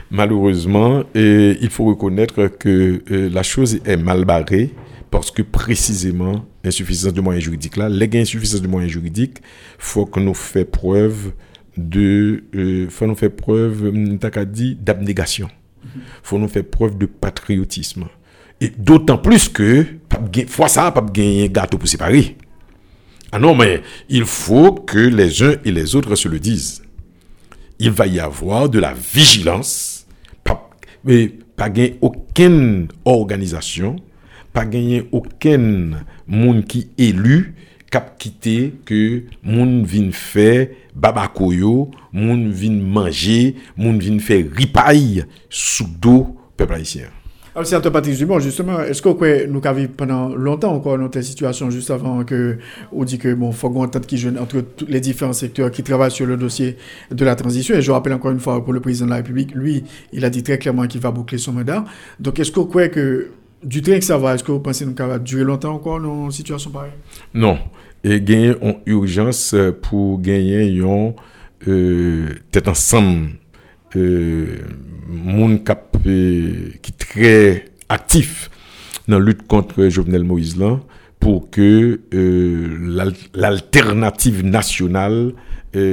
Malheureusement, 0.10 1.04
et 1.16 1.58
il 1.62 1.70
faut 1.70 1.86
reconnaître 1.86 2.48
que 2.48 3.02
euh, 3.12 3.30
la 3.30 3.44
chose 3.44 3.80
est 3.86 3.98
mal 3.98 4.26
barrée 4.26 4.74
parce 5.10 5.32
que 5.32 5.42
précisément, 5.42 6.46
insuffisance 6.64 7.14
de 7.14 7.22
moyens 7.22 7.44
juridiques 7.46 7.78
là, 7.78 7.90
les 7.90 8.10
insuffisance 8.20 8.62
de 8.62 8.68
moyens 8.68 8.92
juridiques, 8.92 9.38
faut 9.78 10.06
que 10.06 10.20
nous 10.20 10.34
fassions 10.34 10.66
preuve 10.72 11.34
de, 11.78 12.44
euh, 12.56 12.88
faut 12.90 13.08
nous 13.08 13.16
faire 13.16 13.32
preuve, 13.32 13.92
dire, 13.92 14.76
d'abnégation. 14.80 15.50
Faut 16.24 16.38
nous 16.38 16.48
faire 16.48 16.66
preuve 16.66 16.98
de 16.98 17.06
patriotisme. 17.06 18.06
D'autant 18.78 19.18
plus 19.18 19.50
que, 19.50 19.86
fois 20.48 20.68
ça, 20.68 20.92
pas 20.92 21.02
gagner 21.02 21.50
gâteau 21.50 21.78
pour 21.78 21.88
séparer. 21.88 22.38
Ah 23.32 23.40
non, 23.40 23.56
mais 23.56 23.82
il 24.10 24.26
faut 24.26 24.74
que 24.74 25.00
les 25.00 25.42
uns 25.42 25.56
et 25.66 25.72
les 25.72 25.96
autres 25.96 26.16
se 26.16 26.28
le 26.28 26.40
disent 26.40 26.84
il 27.82 27.90
va 27.90 28.06
y 28.06 28.20
avoir 28.20 28.70
de 28.70 28.78
la 28.78 28.94
vigilance, 28.94 30.06
mais 31.04 31.34
pas 31.58 31.68
gagner 31.68 31.98
aucune 32.02 32.90
organisation, 33.06 33.96
pas 34.54 34.66
gagner 34.66 35.10
aucun 35.12 36.04
monde 36.28 36.64
qui 36.66 36.90
élu, 37.00 37.56
cap 37.90 38.20
quitter 38.20 38.76
que 38.86 39.24
moun 39.42 39.84
vin 39.84 40.12
faire 40.12 40.68
babakoyo, 40.94 41.90
moun 42.14 42.52
vin 42.52 42.80
manger, 42.84 43.56
moun 43.76 44.00
vin 44.00 44.20
faire 44.20 44.46
ripaille 44.56 45.26
sous 45.50 45.88
dos 46.00 46.38
peuple 46.56 46.76
haïtien. 46.76 47.08
Alors, 47.54 47.68
c'est 47.68 47.76
Antoine 47.76 47.92
Patrice 47.92 48.18
Dumont, 48.18 48.40
justement, 48.40 48.80
est-ce 48.80 49.02
que 49.02 49.46
nous 49.46 49.62
avons 49.66 49.88
pendant 49.88 50.34
longtemps 50.34 50.74
encore 50.74 50.98
dans 50.98 51.22
situation, 51.22 51.70
juste 51.70 51.92
avant 51.92 52.24
que 52.24 52.58
on 52.94 53.04
dit 53.04 53.18
que 53.18 53.34
bon, 53.34 53.52
faut 53.52 53.70
qu'on 53.70 53.84
entende 53.84 54.06
qui 54.06 54.18
jeune 54.18 54.40
entre 54.40 54.62
tous 54.62 54.86
les 54.86 55.02
différents 55.02 55.34
secteurs 55.34 55.70
qui 55.70 55.84
travaillent 55.84 56.12
sur 56.12 56.26
le 56.26 56.38
dossier 56.38 56.78
de 57.12 57.26
la 57.26 57.36
transition? 57.36 57.76
Et 57.76 57.82
je 57.82 57.92
rappelle 57.92 58.14
encore 58.14 58.32
une 58.32 58.40
fois 58.40 58.64
pour 58.64 58.72
le 58.72 58.80
président 58.80 59.06
de 59.06 59.10
la 59.10 59.18
République, 59.18 59.54
lui, 59.54 59.84
il 60.14 60.24
a 60.24 60.30
dit 60.30 60.44
très 60.44 60.60
clairement 60.60 60.88
qu'il 60.88 61.02
va 61.02 61.12
boucler 61.12 61.38
son 61.38 61.52
mandat. 61.52 61.84
Donc, 62.22 62.40
est-ce 62.40 62.54
que 62.54 62.62
croyez 62.62 62.90
que 62.90 63.32
du 63.62 63.82
train 63.82 64.00
que 64.00 64.06
ça 64.06 64.18
va, 64.18 64.34
est-ce 64.36 64.46
que 64.46 64.52
vous 64.54 64.62
pensez 64.62 64.86
que 64.86 64.92
ça 64.98 65.08
va 65.08 65.20
durer 65.20 65.44
longtemps 65.44 65.74
encore 65.74 66.00
dans 66.00 66.26
une 66.26 66.32
situation 66.32 66.72
pareille? 66.72 66.94
Non. 67.34 67.58
Et 68.06 68.22
gagner 68.22 68.56
en 68.62 68.76
urgence 68.86 69.54
pour 69.82 70.22
gagner 70.22 70.68
yon 70.68 71.16
euh, 71.68 72.30
tête 72.50 72.70
ensemble 72.70 73.32
euh, 73.98 74.56
moun 75.12 75.60
cap 75.64 75.98
euh, 76.06 76.70
qui 76.82 76.94
très 76.94 77.66
actif 77.90 78.50
dans 79.08 79.20
la 79.20 79.26
lutte 79.26 79.46
contre 79.48 79.88
Jovenel 79.90 80.24
Moïse 80.24 80.58
là 80.58 80.80
pour 81.20 81.50
que 81.52 82.00
euh, 82.14 82.78
l'al- 82.82 83.14
l'alternative 83.36 84.44
nationale 84.46 85.34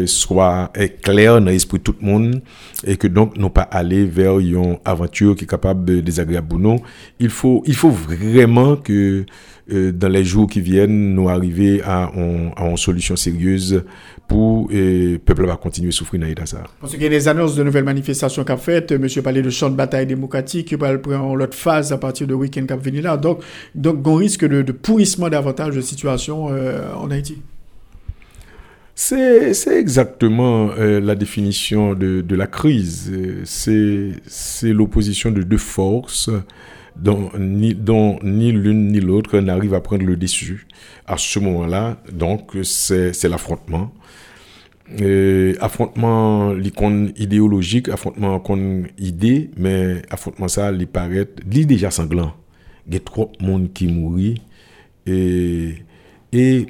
soit 0.06 0.72
clair 1.02 1.40
dans 1.40 1.46
l'esprit 1.46 1.78
de 1.78 1.84
tout 1.84 1.94
le 2.00 2.06
monde 2.06 2.42
et 2.86 2.96
que 2.96 3.06
donc 3.06 3.36
nous 3.36 3.50
pas 3.50 3.62
aller 3.62 4.04
vers 4.04 4.38
une 4.38 4.76
aventure 4.84 5.36
qui 5.36 5.44
est 5.44 5.48
capable 5.48 5.84
de 5.84 6.00
désagréable 6.00 6.48
pour 6.48 6.58
nous. 6.58 6.80
Il 7.20 7.30
faut, 7.30 7.62
il 7.66 7.74
faut 7.74 7.90
vraiment 7.90 8.76
que 8.76 9.24
euh, 9.70 9.92
dans 9.92 10.08
les 10.08 10.24
jours 10.24 10.48
qui 10.48 10.62
viennent, 10.62 11.14
nous 11.14 11.28
arriver 11.28 11.82
à, 11.84 12.10
une 12.14 12.76
solution 12.76 13.16
sérieuse 13.16 13.82
pour 14.26 14.68
le 14.70 15.14
euh, 15.14 15.18
peuple 15.18 15.46
va 15.46 15.56
continuer 15.56 15.88
à 15.88 15.92
souffrir 15.92 16.20
dans 16.34 16.46
ça. 16.46 16.64
Parce 16.80 16.92
qu'il 16.94 17.02
y 17.02 17.06
a 17.06 17.10
des 17.10 17.28
annonces 17.28 17.54
de 17.54 17.62
nouvelles 17.62 17.84
manifestations 17.84 18.44
qu'a 18.44 18.56
faites. 18.56 18.92
Monsieur 18.92 19.20
parlait 19.20 19.42
de 19.42 19.50
champ 19.50 19.68
de 19.68 19.76
bataille 19.76 20.06
démocratique 20.06 20.68
qui 20.68 20.74
va 20.74 20.96
prendre 20.96 21.36
l'autre 21.36 21.56
phase 21.56 21.92
à 21.92 21.98
partir 21.98 22.26
de 22.26 22.34
week-end 22.34 22.64
qui 22.66 22.74
venir 22.82 23.02
là. 23.02 23.16
Donc, 23.18 23.40
donc, 23.74 24.06
on 24.06 24.14
risque 24.14 24.46
de, 24.46 24.72
pourrissement 24.72 25.28
davantage 25.28 25.74
de 25.74 25.80
situation 25.82 26.46
en 26.46 27.10
Haïti. 27.10 27.42
C'est 29.00 29.78
exactement 29.78 30.70
euh, 30.72 30.98
la 30.98 31.14
définition 31.14 31.94
de, 31.94 32.20
de 32.20 32.34
la 32.34 32.48
crise. 32.48 33.12
C'est 33.44 34.72
l'opposition 34.72 35.30
de 35.30 35.44
deux 35.44 35.56
forces 35.56 36.30
dont 36.96 37.30
ni, 37.38 37.76
dont 37.76 38.18
ni 38.24 38.50
l'une 38.50 38.88
ni 38.88 38.98
l'autre 38.98 39.38
n'arrive 39.38 39.74
à 39.74 39.80
prendre 39.80 40.04
le 40.04 40.16
dessus. 40.16 40.66
À 41.06 41.16
ce 41.16 41.38
moment-là, 41.38 42.02
donc, 42.12 42.56
c'est 42.64 43.28
l'affrontement. 43.28 43.92
affrontement 45.60 46.52
l'icône 46.52 47.12
idéologique, 47.16 47.88
affrontement 47.90 48.40
qu'on 48.40 48.82
idée, 48.98 49.50
mais 49.56 50.02
affrontement 50.10 50.48
ça, 50.48 50.72
il 50.72 50.88
paraît, 50.88 51.28
déjà 51.46 51.92
sanglant. 51.92 52.34
Il 52.88 52.94
y 52.94 52.96
a 52.96 53.00
trop 53.00 53.30
de 53.38 53.46
monde 53.46 53.72
qui 53.72 53.86
mourit. 53.86 54.42
Et, 55.06 55.74
et 56.32 56.66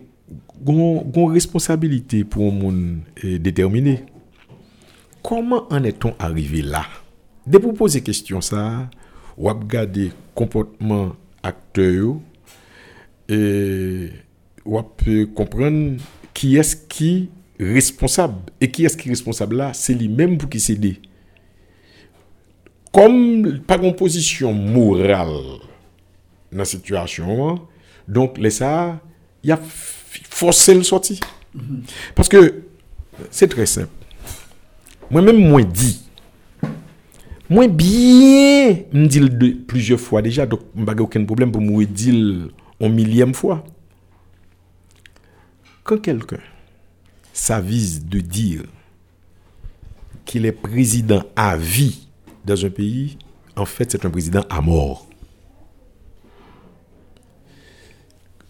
une 0.66 1.30
responsabilité 1.30 2.24
pour 2.24 2.52
un 2.52 2.54
monde 2.54 2.98
déterminé. 3.22 4.04
Comment 5.22 5.66
en 5.70 5.82
est-on 5.84 6.14
arrivé 6.18 6.62
là? 6.62 6.84
Dès 7.46 7.58
pour 7.58 7.74
poser 7.74 8.02
question 8.02 8.40
ça, 8.40 8.88
ou 9.36 9.48
regarder 9.48 10.12
comportement 10.34 11.14
acteur 11.42 12.16
et 13.28 14.10
ou 14.64 14.82
peut 14.82 15.26
comprendre 15.26 15.96
qui 16.34 16.56
est-ce 16.56 16.76
qui 16.76 17.30
responsable 17.58 18.52
et 18.60 18.70
qui 18.70 18.84
est-ce 18.84 18.96
qui 18.96 19.08
responsable 19.08 19.56
là, 19.56 19.72
c'est 19.72 19.94
lui-même 19.94 20.38
pour 20.38 20.48
qui 20.48 20.60
s'aider. 20.60 21.00
Comme 22.92 23.60
pas 23.66 23.76
une 23.76 23.94
position 23.94 24.52
morale 24.52 25.60
dans 26.52 26.58
la 26.58 26.64
situation, 26.64 27.60
donc 28.06 28.38
les 28.38 28.50
ça, 28.50 29.00
il 29.42 29.50
y 29.50 29.52
a 29.52 29.60
forcer 30.30 30.74
le 30.74 30.82
sortir. 30.82 31.18
Parce 32.14 32.28
que 32.28 32.62
c'est 33.30 33.48
très 33.48 33.66
simple. 33.66 33.88
Moi-même, 35.10 35.38
moi 35.38 35.62
dit. 35.62 36.02
Moi 37.50 37.66
bien, 37.66 38.84
me 38.92 39.06
dit 39.06 39.50
plusieurs 39.66 39.98
fois 39.98 40.20
déjà, 40.20 40.44
donc 40.44 40.60
je 40.76 40.82
n'ai 40.82 41.00
aucun 41.00 41.24
problème 41.24 41.50
pour 41.50 41.62
me 41.62 41.84
dire 41.84 42.50
en 42.78 42.90
millième 42.90 43.32
fois. 43.32 43.64
Quand 45.82 45.96
quelqu'un 45.98 46.40
s'avise 47.32 48.04
de 48.04 48.20
dire 48.20 48.64
qu'il 50.26 50.44
est 50.44 50.52
président 50.52 51.24
à 51.34 51.56
vie 51.56 52.06
dans 52.44 52.66
un 52.66 52.68
pays, 52.68 53.16
en 53.56 53.64
fait, 53.64 53.90
c'est 53.90 54.04
un 54.04 54.10
président 54.10 54.44
à 54.50 54.60
mort. 54.60 55.06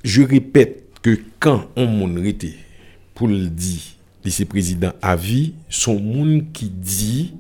Je 0.03 0.23
répète, 0.23 0.88
que 1.03 1.19
quand 1.39 1.69
on 1.77 1.87
moun 1.87 2.33
pour 3.15 3.29
le 3.29 3.49
dire, 3.49 3.81
lycée 4.25 4.45
président 4.45 4.93
à 5.03 5.17
vie, 5.17 5.55
son 5.69 5.99
monde 5.99 6.53
qui 6.53 6.69
dit 6.69 7.35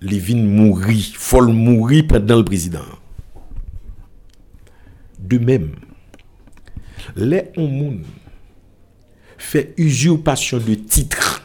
les 0.00 0.18
vins 0.18 0.42
mourir, 0.42 1.04
faut 1.14 1.46
mourir 1.46 2.06
pendant 2.08 2.38
le 2.38 2.44
président. 2.44 2.80
De 5.18 5.38
même, 5.38 5.72
les 7.16 7.50
on 7.56 7.98
fait 9.36 9.74
usurpation 9.76 10.58
de 10.58 10.74
titre. 10.74 11.42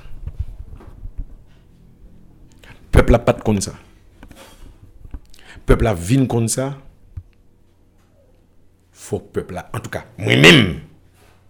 Peuple 2.91 3.11
n'a 3.11 3.19
pas 3.19 3.33
de 3.33 3.41
comme 3.41 3.59
ça. 3.59 3.73
Peuple 5.65 5.87
a 5.87 5.93
vin 5.93 6.25
comme 6.25 6.47
ça. 6.47 6.77
Faut 8.91 9.19
peuple 9.19 9.55
là. 9.55 9.69
En 9.73 9.79
tout 9.79 9.89
cas, 9.89 10.05
moi-même, 10.17 10.79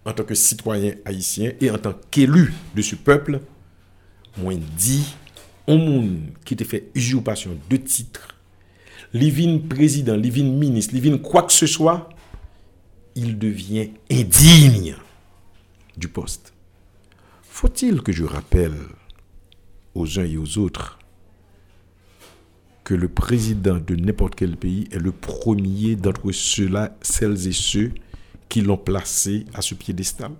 en 0.06 0.12
tant 0.12 0.22
que 0.22 0.34
citoyen 0.34 0.94
haïtien 1.04 1.52
et 1.60 1.70
en 1.70 1.78
tant 1.78 1.94
qu'élu 2.10 2.54
de 2.74 2.80
ce 2.80 2.94
peuple, 2.94 3.40
moi 4.38 4.54
dit, 4.54 5.14
un 5.66 5.76
monde 5.76 6.18
qui 6.44 6.54
te 6.54 6.62
fait 6.62 6.90
usurpation 6.94 7.58
de 7.68 7.76
titre, 7.76 8.28
livin 9.12 9.58
président, 9.58 10.16
livin 10.16 10.44
ministre, 10.44 10.94
livin 10.94 11.18
quoi 11.18 11.42
que 11.42 11.52
ce 11.52 11.66
soit, 11.66 12.08
il 13.16 13.36
devient 13.36 13.90
indigne 14.10 14.94
du 15.96 16.06
poste. 16.06 16.52
Faut-il 17.42 18.02
que 18.02 18.12
je 18.12 18.24
rappelle 18.24 18.76
aux 19.94 20.20
uns 20.20 20.24
et 20.24 20.36
aux 20.36 20.58
autres 20.58 20.98
que 22.84 22.94
le 22.94 23.08
président 23.08 23.78
de 23.78 23.96
n'importe 23.96 24.36
quel 24.36 24.56
pays 24.56 24.86
est 24.92 25.00
le 25.00 25.10
premier 25.10 25.96
d'entre 25.96 26.30
ceux-là, 26.30 26.96
celles 27.02 27.48
et 27.48 27.52
ceux 27.52 27.90
qui 28.48 28.60
l'ont 28.60 28.76
placé 28.76 29.44
à 29.54 29.62
ce 29.62 29.74
piédestal. 29.74 30.32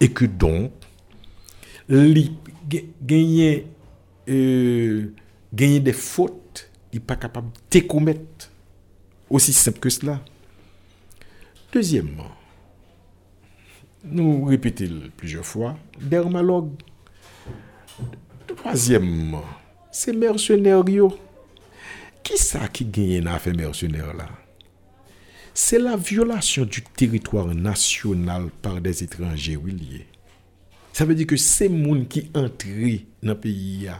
Et 0.00 0.10
que 0.10 0.24
donc, 0.24 0.72
gagner, 3.02 3.66
euh, 4.28 5.12
des 5.52 5.92
fautes, 5.92 6.70
il 6.92 6.96
n'est 6.98 7.04
pas 7.04 7.16
capable 7.16 7.50
de 7.70 7.80
commettre. 7.80 8.50
Aussi 9.30 9.52
simple 9.52 9.78
que 9.78 9.88
cela. 9.88 10.20
Deuxièmement, 11.72 12.30
nous 14.04 14.44
répétons 14.44 15.10
plusieurs 15.16 15.46
fois, 15.46 15.76
dermalogue. 15.98 16.72
Troisièmement, 18.46 19.44
c'est 19.90 20.12
mercenaires. 20.12 20.84
Qui 22.22 22.36
ça 22.36 22.68
qui 22.68 22.84
gagne 22.84 23.22
dans 23.22 23.32
affaire 23.32 23.56
mercenaire 23.56 24.12
là? 24.14 24.28
C'est 25.54 25.78
la 25.78 25.96
violation 25.96 26.64
du 26.64 26.82
territoire 26.82 27.46
national 27.46 28.48
par 28.62 28.80
des 28.80 29.02
étrangers, 29.04 29.56
oui, 29.56 30.04
Ça 30.92 31.04
veut 31.04 31.14
dire 31.14 31.26
que 31.26 31.36
ces 31.36 31.68
gens 31.68 32.04
qui 32.08 32.30
entrent 32.34 32.66
dans 33.22 33.32
le 33.32 33.34
pays 33.34 33.90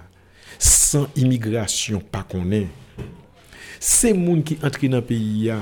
sans 0.59 1.09
immigration, 1.17 2.01
pas 2.01 2.23
qu'on 2.23 2.51
est. 2.53 2.69
Ces 3.79 4.15
gens 4.15 4.41
qui 4.41 4.59
entrent 4.63 4.87
dans 4.87 4.99
le 4.99 5.05
pays 5.05 5.53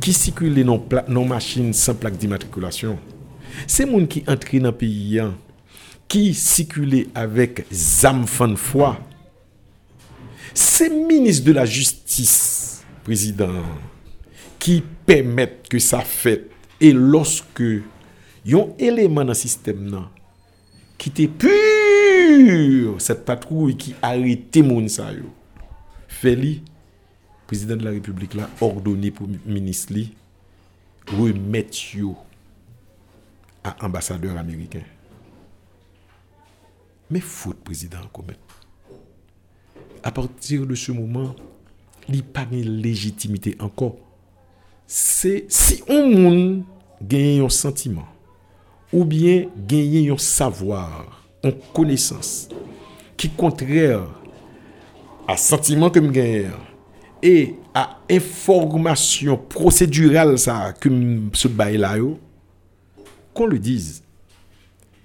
qui 0.00 0.12
circulent 0.12 0.64
dans 0.64 0.82
nos 1.08 1.24
machines 1.24 1.72
sans 1.72 1.94
plaque 1.94 2.16
d'immatriculation. 2.16 2.98
Ces 3.66 3.86
gens 3.90 4.06
qui 4.06 4.24
entrent 4.26 4.58
dans 4.58 4.64
le 4.66 4.72
pays 4.72 5.20
qui 6.06 6.32
circulent 6.32 7.06
avec 7.14 7.66
ZAM 7.70 8.26
foi. 8.56 8.98
Ces 10.54 10.88
ministres 10.88 11.44
de 11.44 11.52
la 11.52 11.66
justice, 11.66 12.82
président, 13.04 13.62
qui 14.58 14.82
permettent 15.08 15.68
que 15.70 15.78
ça 15.78 16.00
fait. 16.00 16.50
Et 16.80 16.92
lorsque 16.92 17.64
y 18.44 18.54
a 18.54 18.58
un 18.58 18.68
élément 18.78 19.22
dans 19.22 19.28
le 19.28 19.34
système 19.34 20.06
qui 20.98 21.08
était 21.08 21.28
pur 21.28 23.00
cette 23.00 23.24
patrouille 23.24 23.76
qui 23.76 23.94
arrêtait 24.02 24.60
yo 24.60 24.82
fait 26.08 26.60
président 27.46 27.76
de 27.76 27.84
la 27.84 27.90
république 27.90 28.34
là 28.34 28.50
ordonné 28.60 29.10
pour 29.10 29.26
ministre 29.46 29.94
li 29.94 30.12
remettre 31.06 31.78
à 33.64 33.86
ambassadeur 33.86 34.36
américain. 34.36 34.82
Mais 37.10 37.20
faute 37.20 37.60
président 37.64 37.98
à 40.02 40.10
partir 40.12 40.66
de 40.66 40.74
ce 40.74 40.92
moment 40.92 41.34
il 42.08 42.14
n'y 42.14 42.20
a 42.20 42.24
pas 42.24 42.44
de 42.44 42.56
légitimité 42.62 43.56
encore 43.58 43.96
c'est 44.90 45.44
si 45.50 45.82
on 45.86 46.08
moun 46.08 46.64
gagne 47.02 47.44
un 47.44 47.50
sentiment 47.50 48.08
ou 48.90 49.04
bien 49.04 49.44
gagne 49.54 50.10
un 50.10 50.16
savoir, 50.16 51.28
connaissance 51.74 52.48
qui 53.18 53.28
contraire 53.28 54.08
à 55.28 55.36
sentiment 55.36 55.90
que 55.90 56.00
me 56.00 56.10
gagne 56.10 56.50
et 57.22 57.54
à 57.74 57.98
information 58.10 59.36
procédurale 59.36 60.38
ça 60.38 60.72
que 60.72 60.88
ce 61.34 61.48
bail 61.48 61.76
là 61.76 61.96
qu'on 63.34 63.46
le 63.46 63.58
dise. 63.58 64.02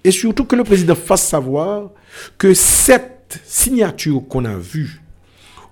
Et 0.02 0.10
surtout 0.10 0.46
que 0.46 0.56
le 0.56 0.64
président 0.64 0.94
fasse 0.94 1.28
savoir 1.28 1.90
que 2.38 2.54
cette 2.54 3.38
signature 3.44 4.22
qu'on 4.28 4.46
a 4.46 4.56
vue 4.56 5.03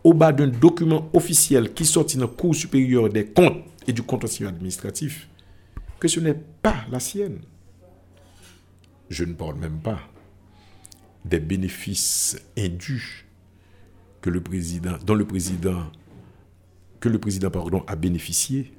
au 0.04 0.14
bas 0.14 0.32
d'un 0.32 0.48
document 0.48 1.08
officiel 1.12 1.72
qui 1.72 1.84
sortit 1.84 2.16
dans 2.16 2.26
le 2.26 2.32
cours 2.32 2.54
supérieur 2.54 3.08
des 3.08 3.26
comptes 3.26 3.64
et 3.86 3.92
du 3.92 4.02
contentieux 4.02 4.46
administratif, 4.46 5.28
que 5.98 6.08
ce 6.08 6.20
n'est 6.20 6.38
pas 6.62 6.84
la 6.90 7.00
sienne. 7.00 7.38
Je 9.10 9.24
ne 9.24 9.34
parle 9.34 9.56
même 9.56 9.80
pas 9.80 10.00
des 11.24 11.38
bénéfices 11.38 12.36
indus 12.58 13.26
que 14.20 14.30
le 14.30 14.40
président, 14.40 14.96
dont 15.04 15.14
le 15.14 15.24
président, 15.24 15.90
que 17.00 17.08
le 17.08 17.18
président 17.18 17.50
pardon, 17.50 17.84
a 17.86 17.96
bénéficié 17.96 18.72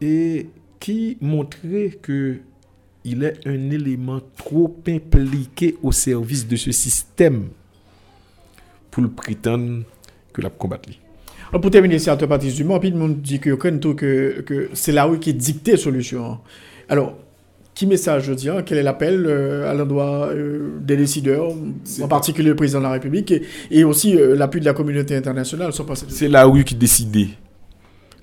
et 0.00 0.48
qui 0.80 1.16
montrait 1.20 1.98
que 2.02 2.40
il 3.04 3.24
est 3.24 3.46
un 3.46 3.70
élément 3.70 4.20
trop 4.36 4.76
impliqué 4.86 5.76
au 5.82 5.90
service 5.90 6.46
de 6.46 6.54
ce 6.54 6.70
système 6.70 7.48
pour 8.90 9.02
le 9.02 9.10
prétendre 9.10 9.82
que 10.32 10.40
la 10.40 10.50
combattre. 10.50 10.88
Pour 11.60 11.70
terminer, 11.70 11.98
c'est 11.98 12.10
un 12.10 12.16
Patrice 12.16 12.54
Dumont, 12.54 12.78
puis 12.80 12.92
monde 12.92 13.20
dit 13.20 13.38
que, 13.38 14.70
c'est 14.72 14.92
la 14.92 15.04
rue 15.04 15.18
qui 15.18 15.34
dicte 15.34 15.68
la 15.68 15.76
solution. 15.76 16.38
Alors, 16.88 17.18
qui 17.74 17.86
message 17.86 18.24
je 18.24 18.32
dirais 18.32 18.62
Quel 18.64 18.78
est 18.78 18.82
l'appel 18.82 19.24
euh, 19.26 19.70
à 19.70 19.74
l'endroit 19.74 20.28
euh, 20.28 20.78
des 20.80 20.96
décideurs, 20.96 21.54
en 22.02 22.08
particulier 22.08 22.48
le 22.48 22.56
président 22.56 22.78
de 22.80 22.84
la 22.84 22.92
République, 22.92 23.34
et, 23.70 23.84
aussi 23.84 24.16
euh, 24.16 24.34
l'appui 24.34 24.60
de 24.60 24.64
la 24.64 24.72
communauté 24.72 25.14
internationale 25.14 25.72
C'est 26.08 26.28
la 26.28 26.44
rue 26.44 26.64
qui 26.64 26.74
décide. 26.74 27.28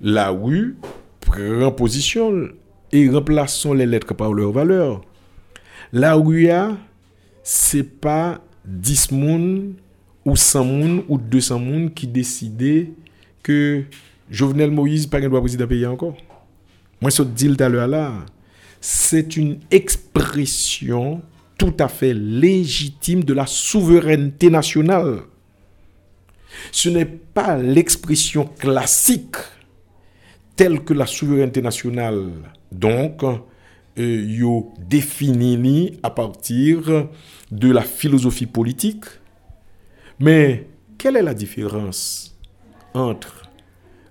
La 0.02 0.30
rue 0.30 0.78
prend 1.20 1.72
position 1.72 2.50
et 2.92 3.10
remplaçons 3.10 3.74
les 3.74 3.86
lettres 3.86 4.16
par 4.16 4.34
leur 4.34 4.52
valeur. 4.52 5.02
La 5.94 6.16
rue, 6.16 6.50
c'est 7.44 7.84
pas 7.84 8.40
10 8.66 9.12
moun 9.12 9.74
ou 10.26 10.36
100 10.36 10.64
moun 10.64 11.04
ou 11.08 11.18
200 11.18 11.60
moun 11.60 11.92
qui 11.92 12.08
décidaient 12.08 12.92
que 13.42 13.84
Jovenel 14.30 14.72
Moïse 14.72 15.08
pas 15.08 15.18
un 15.18 15.28
droit 15.28 15.40
président 15.42 15.68
pays 15.68 15.86
encore. 15.86 16.18
Moi, 17.02 17.12
ce 17.12 17.24
là, 17.88 18.26
c'est 18.82 19.38
une 19.38 19.60
expression 19.72 21.22
tout 21.58 21.74
à 21.80 21.88
fait 21.88 22.14
légitime 22.14 23.24
de 23.24 23.34
la 23.34 23.46
souveraineté 23.46 24.50
nationale. 24.50 25.22
Ce 26.72 26.90
n'est 26.90 27.06
pas 27.06 27.58
l'expression 27.58 28.46
classique 28.46 29.38
telle 30.56 30.84
que 30.84 30.94
la 30.94 31.06
souveraineté 31.06 31.62
nationale, 31.62 32.32
donc, 32.72 33.24
euh, 33.24 34.26
yo 34.28 34.74
définie 34.90 36.00
à 36.04 36.10
partir 36.10 37.08
de 37.52 37.72
la 37.72 37.82
philosophie 37.82 38.46
politique. 38.46 39.06
Mais 40.20 40.68
quelle 40.98 41.16
est 41.16 41.22
la 41.22 41.34
différence 41.34 42.38
entre 42.94 43.50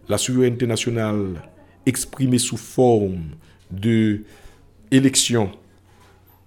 la 0.09 0.17
souveraineté 0.17 0.67
nationale 0.67 1.43
exprimée 1.85 2.39
sous 2.39 2.57
forme 2.57 3.37
de 3.71 4.23
élection, 4.91 5.53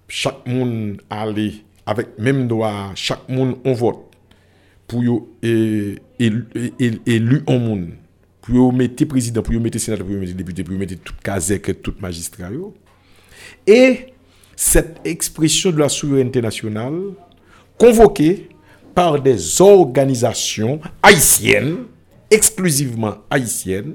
chaque 0.08 0.46
monde 0.46 1.00
allait 1.08 1.54
avec 1.86 2.18
même 2.18 2.48
droit, 2.48 2.92
chaque 2.94 3.28
monde 3.28 3.56
on 3.64 3.72
vote 3.72 4.04
pour 4.86 5.28
élu 5.42 5.98
en 7.46 7.58
monde 7.58 7.90
pour 8.40 8.72
mettre 8.72 9.04
président, 9.04 9.42
pour 9.42 9.54
mettre 9.54 9.78
sénateur, 9.78 10.04
pour 10.04 10.16
mettre 10.16 10.34
député, 10.34 10.64
pour 10.64 10.76
mettre 10.76 10.94
tout 11.02 11.14
et 11.24 11.74
tout 11.74 11.94
magistrat. 12.00 12.48
Et 13.66 14.06
cette 14.56 15.00
expression 15.04 15.70
de 15.70 15.78
la 15.78 15.88
souveraineté 15.88 16.42
nationale, 16.42 17.00
convoquée 17.78 18.48
par 18.94 19.20
des 19.20 19.60
organisations 19.60 20.80
haïtiennes, 21.02 21.84
exclusivement 22.30 23.16
haïtiennes, 23.30 23.94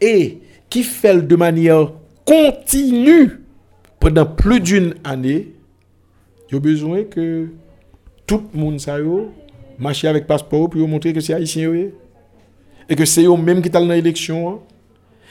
et 0.00 0.38
qui 0.68 0.82
fait 0.82 1.26
de 1.26 1.36
manière 1.36 1.92
continue 2.24 3.40
pendant 4.00 4.26
plus 4.26 4.60
d'une 4.60 4.94
année, 5.04 5.52
il 6.50 6.56
a 6.56 6.60
besoin 6.60 7.04
que 7.04 7.48
tout 8.26 8.42
le 8.52 8.60
monde 8.60 8.80
marche 9.78 10.04
avec 10.04 10.26
passeport 10.26 10.68
pour 10.70 10.88
montrer 10.88 11.12
que 11.12 11.20
c'est 11.20 11.34
haïtien 11.34 11.72
et 12.88 12.94
que 12.96 13.04
c'est 13.04 13.24
eux 13.24 13.36
même 13.36 13.62
qui 13.62 13.70
sont 13.70 13.80
dans 13.80 13.92
l'élection 13.92 14.60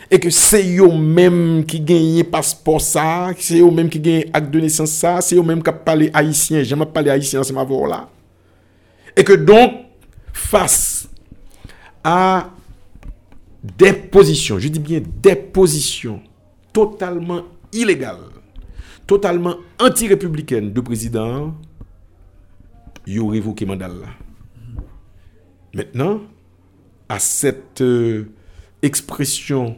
et 0.09 0.19
que 0.19 0.29
c'est 0.29 0.77
eux 0.77 0.91
même 0.91 1.63
qui 1.65 1.79
gagnent 1.79 2.23
passeport 2.23 2.81
ça, 2.81 3.31
c'est 3.37 3.59
eux 3.59 3.71
même 3.71 3.89
qui 3.89 3.99
gagnent 3.99 4.25
acte 4.33 4.51
de 4.51 4.59
naissance 4.59 4.91
ça, 4.91 5.21
c'est 5.21 5.35
eux 5.35 5.41
même 5.41 5.63
qui 5.63 5.71
parlent 5.83 6.09
haïtien, 6.13 6.63
j'aime 6.63 6.85
parler 6.85 7.11
haïtien 7.11 7.43
c'est 7.43 7.53
ma 7.53 7.63
voix 7.63 7.87
là. 7.87 8.09
Et 9.15 9.23
que 9.23 9.33
donc 9.33 9.85
face 10.33 11.09
à 12.03 12.51
des 13.63 13.93
positions, 13.93 14.59
je 14.59 14.67
dis 14.67 14.79
bien 14.79 15.01
des 15.21 15.35
positions 15.35 16.21
totalement 16.73 17.43
illégales, 17.71 18.19
totalement 19.07 19.55
anti-républicaines 19.79 20.73
de 20.73 20.81
président, 20.81 21.55
il 23.07 23.19
aurait 23.19 23.37
révoqué 23.37 23.65
mandat 23.65 23.87
là. 23.87 24.07
Maintenant, 25.73 26.21
à 27.09 27.19
cette 27.19 27.81
euh, 27.81 28.25
expression 28.81 29.77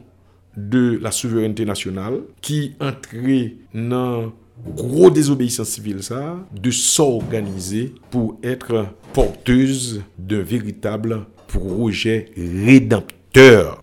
de 0.56 1.00
la 1.02 1.12
souveraineté 1.12 1.66
nationale 1.66 2.22
qui 2.42 2.76
entrait 2.80 3.56
dans 3.74 4.34
gros 4.76 5.10
désobéissance 5.10 5.70
civile 5.70 6.04
ça, 6.04 6.38
de 6.54 6.72
s'organiser 6.72 7.94
pour 8.10 8.38
être 8.44 8.88
porteuse 9.14 10.02
d'un 10.18 10.42
véritable 10.42 11.26
projet 11.48 12.26
rédempteur 12.36 13.18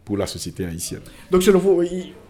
pour 0.05 0.17
la 0.17 0.27
société 0.27 0.65
haïtienne. 0.65 1.01
Donc, 1.31 1.43
selon 1.43 1.59
vous, 1.59 1.83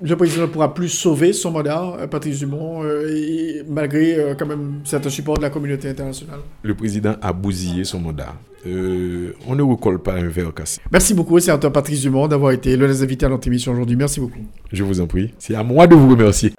le 0.03 0.17
président 0.17 0.43
ne 0.43 0.47
pourra 0.47 0.75
plus 0.75 0.89
sauver 0.89 1.33
son 1.33 1.51
mandat, 1.51 1.97
euh, 1.99 2.07
Patrice 2.07 2.41
Dumont, 2.41 2.83
euh, 2.83 3.63
malgré 3.69 4.15
euh, 4.15 4.35
quand 4.35 4.47
même 4.47 4.81
certains 4.85 5.11
supports 5.11 5.39
de 5.39 5.43
la 5.43 5.51
communauté 5.51 5.89
internationale? 5.89 6.41
Le 6.63 6.75
président 6.75 7.17
a 7.23 7.33
bousillé 7.33 7.85
son 7.85 8.01
mandat. 8.01 8.35
on 8.67 9.55
ne 9.55 9.63
recolle 9.63 10.03
pas 10.03 10.15
un 10.15 10.29
verre 10.29 10.53
cassé. 10.53 10.81
Merci 10.91 11.15
beaucoup, 11.15 11.39
c'est 11.39 11.57
Patrice 11.71 12.03
Dumont, 12.03 12.29
d'avoir 12.29 12.53
été 12.53 12.77
l'un 12.77 12.87
des 12.87 13.03
invités 13.03 13.27
à 13.27 13.29
notre 13.29 13.47
émission 13.47 13.73
aujourd'hui. 13.73 13.97
Merci 13.97 14.21
beaucoup. 14.21 14.41
Je 14.73 14.83
vous 14.83 15.01
en 15.01 15.07
prie. 15.07 15.33
C'est 15.39 15.55
à 15.55 15.63
moi 15.63 15.87
de 15.87 15.95
vous 15.95 16.11
remercier. 16.11 16.53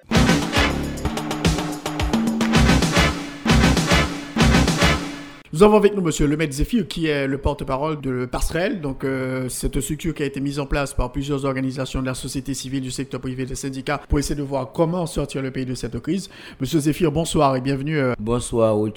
Nous 5.56 5.64
avons 5.64 5.78
avec 5.78 5.96
nous 5.96 6.02
Monsieur 6.02 6.28
Lemaitre 6.28 6.52
Zéphir, 6.52 6.86
qui 6.86 7.08
est 7.08 7.28
le 7.28 7.38
porte-parole 7.38 8.02
de 8.02 8.26
Passerelle. 8.26 8.82
Donc, 8.82 9.06
euh, 9.06 9.48
cette 9.48 9.80
structure 9.80 10.14
qui 10.14 10.22
a 10.22 10.26
été 10.26 10.42
mise 10.42 10.60
en 10.60 10.66
place 10.66 10.94
par 10.94 11.14
plusieurs 11.14 11.46
organisations 11.46 12.02
de 12.02 12.08
la 12.08 12.14
société 12.14 12.54
civile, 12.54 12.82
du 12.82 12.92
secteur 12.92 13.22
privé, 13.22 13.46
des 13.46 13.56
syndicats, 13.56 14.02
pour 14.10 14.20
essayer 14.20 14.36
de 14.36 14.44
voir 14.44 14.74
comment 14.74 15.06
sortir 15.06 15.42
le 15.42 15.52
pays 15.52 15.66
de 15.66 15.74
cette 15.74 15.98
crise. 16.02 16.30
Monsieur 16.60 16.80
Zéphir, 16.80 17.10
bonsoir 17.10 17.56
et 17.56 17.62
bienvenue. 17.62 17.98
Euh. 17.98 18.16
Bonsoir 18.20 18.78
au 18.78 18.90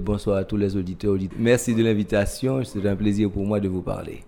bonsoir 0.00 0.36
à 0.38 0.42
tous 0.42 0.56
les 0.56 0.76
auditeurs. 0.76 1.14
Merci 1.38 1.76
de 1.76 1.84
l'invitation. 1.84 2.64
C'est 2.64 2.84
un 2.88 2.96
plaisir 2.96 3.30
pour 3.30 3.46
moi 3.46 3.60
de 3.60 3.68
vous 3.68 3.82
parler. 3.82 4.24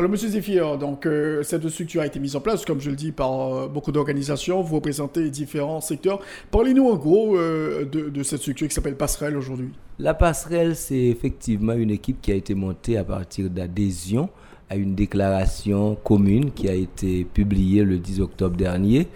Alors, 0.00 0.10
Monsieur 0.10 0.30
Zéphir, 0.30 0.78
donc, 0.78 1.04
euh, 1.04 1.42
cette 1.42 1.68
structure 1.68 2.00
a 2.00 2.06
été 2.06 2.18
mise 2.18 2.34
en 2.34 2.40
place, 2.40 2.64
comme 2.64 2.80
je 2.80 2.88
le 2.88 2.96
dis, 2.96 3.12
par 3.12 3.54
euh, 3.54 3.68
beaucoup 3.68 3.92
d'organisations. 3.92 4.62
Vous 4.62 4.76
représentez 4.76 5.28
différents 5.28 5.82
secteurs. 5.82 6.20
Parlez-nous 6.50 6.88
en 6.88 6.96
gros 6.96 7.36
euh, 7.36 7.84
de, 7.84 8.22
cette 8.22 8.40
structure 8.40 8.66
qui 8.66 8.74
s'appelle 8.74 8.96
Passerelle 8.96 9.36
aujourd'hui. 9.36 9.68
La 9.98 10.14
Passerelle, 10.14 10.74
c'est 10.74 10.96
effectivement 10.96 11.74
une 11.74 11.90
équipe 11.90 12.22
qui 12.22 12.32
a 12.32 12.34
été 12.34 12.54
montée 12.54 12.96
à 12.96 13.04
partir 13.04 13.50
d'adhésion 13.50 14.30
à 14.70 14.76
une 14.76 14.94
déclaration 14.94 15.96
commune 16.02 16.50
qui 16.52 16.70
a 16.70 16.74
été 16.74 17.24
publiée 17.24 17.84
le 17.84 17.98
10 17.98 18.22
octobre 18.22 18.56
dernier. 18.56 19.06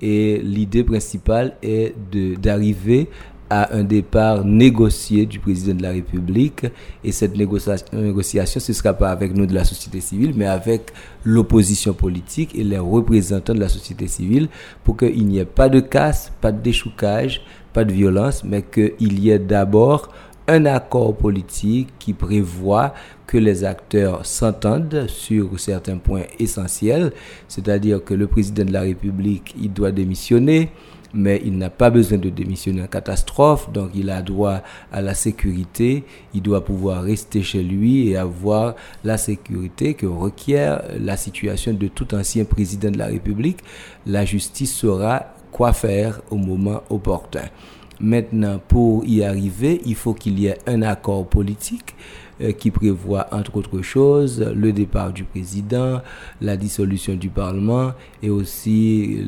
Et 0.00 0.38
l'idée 0.38 0.82
principale 0.82 1.56
est 1.62 1.94
d'arriver 2.40 3.10
à 3.54 3.76
un 3.76 3.84
départ 3.84 4.46
négocié 4.46 5.26
du 5.26 5.38
président 5.38 5.74
de 5.74 5.82
la 5.82 5.90
République. 5.90 6.64
Et 7.04 7.12
cette 7.12 7.36
négociation, 7.36 8.60
ce 8.60 8.72
ne 8.72 8.74
sera 8.74 8.94
pas 8.94 9.10
avec 9.10 9.36
nous 9.36 9.44
de 9.44 9.52
la 9.52 9.64
société 9.64 10.00
civile, 10.00 10.32
mais 10.34 10.46
avec 10.46 10.90
l'opposition 11.22 11.92
politique 11.92 12.54
et 12.54 12.64
les 12.64 12.78
représentants 12.78 13.52
de 13.52 13.60
la 13.60 13.68
société 13.68 14.08
civile 14.08 14.48
pour 14.84 14.96
qu'il 14.96 15.26
n'y 15.26 15.38
ait 15.38 15.44
pas 15.44 15.68
de 15.68 15.80
casse, 15.80 16.32
pas 16.40 16.50
de 16.50 16.62
déchoucage, 16.62 17.42
pas 17.74 17.84
de 17.84 17.92
violence, 17.92 18.42
mais 18.42 18.62
qu'il 18.62 19.18
y 19.18 19.28
ait 19.28 19.38
d'abord 19.38 20.10
un 20.48 20.64
accord 20.64 21.14
politique 21.14 21.90
qui 21.98 22.14
prévoit 22.14 22.94
que 23.26 23.36
les 23.36 23.64
acteurs 23.64 24.24
s'entendent 24.24 25.04
sur 25.08 25.60
certains 25.60 25.98
points 25.98 26.24
essentiels, 26.38 27.12
c'est-à-dire 27.48 28.02
que 28.02 28.14
le 28.14 28.26
président 28.26 28.64
de 28.64 28.72
la 28.72 28.80
République, 28.80 29.54
il 29.60 29.72
doit 29.72 29.92
démissionner, 29.92 30.70
mais 31.14 31.40
il 31.44 31.58
n'a 31.58 31.70
pas 31.70 31.90
besoin 31.90 32.18
de 32.18 32.30
démissionner 32.30 32.82
en 32.82 32.86
catastrophe, 32.86 33.70
donc 33.72 33.90
il 33.94 34.10
a 34.10 34.22
droit 34.22 34.62
à 34.92 35.00
la 35.00 35.14
sécurité, 35.14 36.04
il 36.34 36.42
doit 36.42 36.64
pouvoir 36.64 37.02
rester 37.02 37.42
chez 37.42 37.62
lui 37.62 38.08
et 38.08 38.16
avoir 38.16 38.74
la 39.04 39.18
sécurité 39.18 39.94
que 39.94 40.06
requiert 40.06 40.82
la 40.98 41.16
situation 41.16 41.72
de 41.72 41.88
tout 41.88 42.14
ancien 42.14 42.44
président 42.44 42.90
de 42.90 42.98
la 42.98 43.06
République. 43.06 43.58
La 44.06 44.24
justice 44.24 44.74
saura 44.74 45.34
quoi 45.50 45.72
faire 45.72 46.20
au 46.30 46.36
moment 46.36 46.82
opportun. 46.90 47.44
Maintenant, 48.00 48.60
pour 48.66 49.04
y 49.04 49.22
arriver, 49.22 49.80
il 49.84 49.94
faut 49.94 50.14
qu'il 50.14 50.40
y 50.40 50.46
ait 50.46 50.58
un 50.66 50.82
accord 50.82 51.26
politique 51.26 51.94
qui 52.58 52.70
prévoit, 52.70 53.26
entre 53.32 53.56
autres 53.56 53.82
choses, 53.82 54.40
le 54.54 54.72
départ 54.72 55.12
du 55.12 55.24
président, 55.24 56.00
la 56.40 56.56
dissolution 56.56 57.14
du 57.14 57.28
Parlement 57.28 57.92
et 58.22 58.30
aussi 58.30 59.24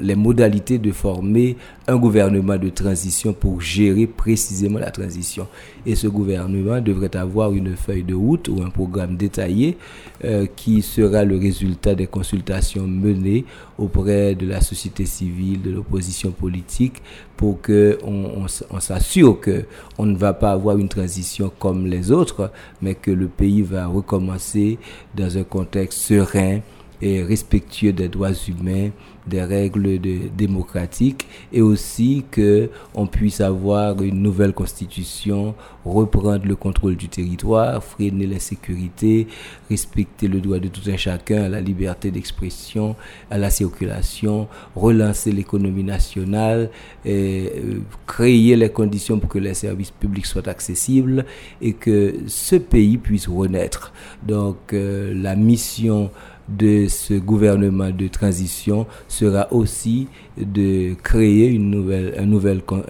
les 0.00 0.14
modalités 0.14 0.78
de 0.78 0.92
former 0.92 1.56
un 1.86 1.96
gouvernement 1.96 2.56
de 2.56 2.68
transition 2.68 3.32
pour 3.32 3.60
gérer 3.60 4.06
précisément 4.06 4.78
la 4.78 4.90
transition. 4.90 5.46
Et 5.86 5.94
ce 5.94 6.06
gouvernement 6.08 6.80
devrait 6.80 7.16
avoir 7.16 7.52
une 7.52 7.76
feuille 7.76 8.02
de 8.02 8.14
route 8.14 8.48
ou 8.48 8.62
un 8.62 8.70
programme 8.70 9.16
détaillé 9.16 9.76
euh, 10.24 10.46
qui 10.56 10.82
sera 10.82 11.24
le 11.24 11.38
résultat 11.38 11.94
des 11.94 12.06
consultations 12.06 12.86
menées 12.86 13.44
auprès 13.78 14.34
de 14.34 14.46
la 14.46 14.60
société 14.60 15.06
civile, 15.06 15.62
de 15.62 15.70
l'opposition 15.70 16.30
politique, 16.30 17.02
pour 17.36 17.60
que 17.60 17.98
on, 18.04 18.46
s'assure 18.80 19.40
que 19.40 19.64
on 19.96 20.04
ne 20.06 20.16
va 20.16 20.34
pas 20.34 20.52
avoir 20.52 20.76
une 20.76 20.88
transition 20.88 21.50
comme 21.58 21.86
les 21.86 22.12
autres, 22.12 22.50
mais 22.82 22.94
que 22.94 23.10
le 23.10 23.28
pays 23.28 23.62
va 23.62 23.86
recommencer 23.86 24.78
dans 25.16 25.38
un 25.38 25.44
contexte 25.44 26.00
serein 26.00 26.60
et 27.02 27.22
respectueux 27.22 27.92
des 27.92 28.08
droits 28.08 28.32
humains, 28.48 28.90
des 29.26 29.42
règles 29.42 29.98
démocratiques 30.36 31.26
et 31.52 31.62
aussi 31.62 32.24
que 32.30 32.70
on 32.94 33.06
puisse 33.06 33.40
avoir 33.40 34.02
une 34.02 34.22
nouvelle 34.22 34.52
constitution, 34.52 35.54
reprendre 35.84 36.46
le 36.46 36.56
contrôle 36.56 36.96
du 36.96 37.08
territoire, 37.08 37.82
freiner 37.82 38.26
la 38.26 38.38
sécurité, 38.38 39.26
respecter 39.68 40.28
le 40.28 40.40
droit 40.40 40.58
de 40.58 40.68
tout 40.68 40.88
un 40.88 40.96
chacun 40.96 41.44
à 41.44 41.48
la 41.48 41.60
liberté 41.60 42.10
d'expression, 42.10 42.96
à 43.30 43.38
la 43.38 43.50
circulation, 43.50 44.48
relancer 44.74 45.32
l'économie 45.32 45.84
nationale, 45.84 46.70
et, 47.04 47.52
euh, 47.56 47.80
créer 48.06 48.56
les 48.56 48.68
conditions 48.70 49.18
pour 49.18 49.28
que 49.30 49.38
les 49.38 49.54
services 49.54 49.90
publics 49.90 50.26
soient 50.26 50.48
accessibles 50.48 51.24
et 51.62 51.72
que 51.72 52.14
ce 52.26 52.56
pays 52.56 52.98
puisse 52.98 53.28
renaître. 53.28 53.92
Donc 54.26 54.72
euh, 54.72 55.12
la 55.14 55.36
mission 55.36 56.10
de 56.56 56.86
ce 56.88 57.14
gouvernement 57.14 57.90
de 57.90 58.08
transition 58.08 58.86
sera 59.08 59.52
aussi 59.52 60.08
de 60.36 60.94
créer 61.02 61.56
un, 61.56 62.26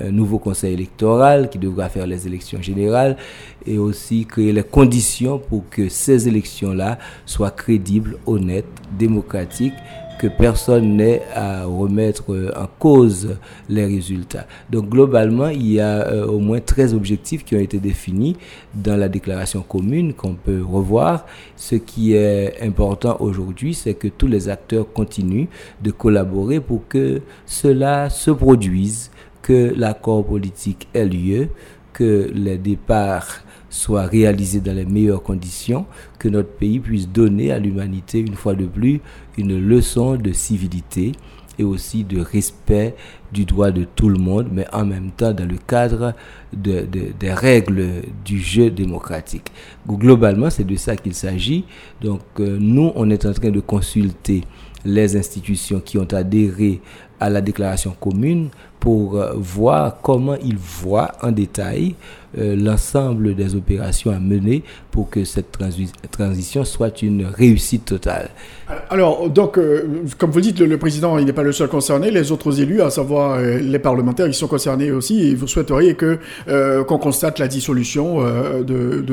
un 0.06 0.10
nouveau 0.10 0.38
conseil 0.38 0.74
électoral 0.74 1.50
qui 1.50 1.58
devra 1.58 1.88
faire 1.88 2.06
les 2.06 2.26
élections 2.26 2.62
générales 2.62 3.16
et 3.66 3.78
aussi 3.78 4.24
créer 4.26 4.52
les 4.52 4.62
conditions 4.62 5.38
pour 5.38 5.68
que 5.68 5.88
ces 5.88 6.28
élections-là 6.28 6.98
soient 7.26 7.50
crédibles, 7.50 8.16
honnêtes, 8.26 8.64
démocratiques 8.98 9.74
que 10.20 10.26
personne 10.26 10.96
n'ait 10.96 11.22
à 11.34 11.64
remettre 11.64 12.34
euh, 12.34 12.52
en 12.54 12.66
cause 12.78 13.38
les 13.70 13.86
résultats. 13.86 14.46
Donc 14.68 14.90
globalement, 14.90 15.48
il 15.48 15.72
y 15.72 15.80
a 15.80 16.06
euh, 16.08 16.26
au 16.26 16.38
moins 16.40 16.60
13 16.60 16.92
objectifs 16.92 17.42
qui 17.42 17.56
ont 17.56 17.60
été 17.60 17.78
définis 17.78 18.36
dans 18.74 18.98
la 18.98 19.08
déclaration 19.08 19.62
commune 19.62 20.12
qu'on 20.12 20.34
peut 20.34 20.62
revoir. 20.62 21.24
Ce 21.56 21.74
qui 21.74 22.12
est 22.12 22.60
important 22.60 23.16
aujourd'hui, 23.20 23.72
c'est 23.72 23.94
que 23.94 24.08
tous 24.08 24.26
les 24.26 24.50
acteurs 24.50 24.92
continuent 24.92 25.46
de 25.80 25.90
collaborer 25.90 26.60
pour 26.60 26.86
que 26.86 27.22
cela 27.46 28.10
se 28.10 28.30
produise, 28.30 29.10
que 29.40 29.72
l'accord 29.74 30.26
politique 30.26 30.86
ait 30.92 31.06
lieu, 31.06 31.48
que 31.94 32.30
les 32.34 32.58
départs 32.58 33.40
soit 33.70 34.02
réalisé 34.02 34.60
dans 34.60 34.74
les 34.74 34.84
meilleures 34.84 35.22
conditions, 35.22 35.86
que 36.18 36.28
notre 36.28 36.50
pays 36.50 36.80
puisse 36.80 37.08
donner 37.08 37.52
à 37.52 37.58
l'humanité, 37.58 38.18
une 38.18 38.34
fois 38.34 38.54
de 38.54 38.66
plus, 38.66 39.00
une 39.38 39.58
leçon 39.58 40.16
de 40.16 40.32
civilité 40.32 41.12
et 41.58 41.64
aussi 41.64 42.04
de 42.04 42.20
respect 42.20 42.94
du 43.32 43.44
droit 43.44 43.70
de 43.70 43.84
tout 43.84 44.08
le 44.08 44.18
monde, 44.18 44.48
mais 44.50 44.66
en 44.72 44.84
même 44.84 45.10
temps 45.10 45.32
dans 45.32 45.46
le 45.48 45.56
cadre 45.66 46.14
de, 46.52 46.86
des 47.18 47.32
règles 47.32 48.02
du 48.24 48.40
jeu 48.40 48.70
démocratique. 48.70 49.52
Globalement, 49.86 50.50
c'est 50.50 50.64
de 50.64 50.76
ça 50.76 50.96
qu'il 50.96 51.14
s'agit. 51.14 51.64
Donc 52.00 52.22
euh, 52.40 52.56
nous, 52.58 52.92
on 52.94 53.10
est 53.10 53.24
en 53.26 53.32
train 53.32 53.50
de 53.50 53.60
consulter 53.60 54.42
les 54.84 55.16
institutions 55.16 55.80
qui 55.80 55.98
ont 55.98 56.08
adhéré 56.12 56.80
à 57.20 57.28
la 57.28 57.42
déclaration 57.42 57.94
commune 58.00 58.48
pour 58.80 59.16
euh, 59.16 59.34
voir 59.36 60.00
comment 60.02 60.36
ils 60.42 60.56
voient 60.56 61.12
en 61.22 61.30
détail 61.30 61.94
euh, 62.38 62.54
l'ensemble 62.54 63.34
des 63.34 63.56
opérations 63.56 64.12
à 64.12 64.20
mener 64.20 64.62
pour 64.92 65.10
que 65.10 65.24
cette 65.24 65.50
transition 66.12 66.64
soit 66.64 67.02
une 67.02 67.26
réussite 67.26 67.86
totale. 67.86 68.30
Alors, 68.88 69.28
donc, 69.28 69.58
euh, 69.58 70.04
comme 70.16 70.30
vous 70.30 70.40
dites, 70.40 70.60
le, 70.60 70.78
président, 70.78 71.18
il 71.18 71.24
n'est 71.24 71.32
pas 71.32 71.42
le 71.42 71.50
seul 71.50 71.66
concerné, 71.66 72.12
les 72.12 72.30
autres 72.30 72.60
élus, 72.60 72.82
à 72.82 72.90
savoir 72.90 73.32
euh, 73.32 73.58
les 73.58 73.80
parlementaires, 73.80 74.28
ils 74.28 74.34
sont 74.34 74.46
concernés 74.46 74.92
aussi, 74.92 75.28
et 75.28 75.34
vous 75.34 75.48
souhaiteriez 75.48 75.94
que 75.94 76.20
qu'on 76.84 76.98
constate 76.98 77.40
la 77.40 77.48
dissolution 77.48 78.20
de, 78.20 79.04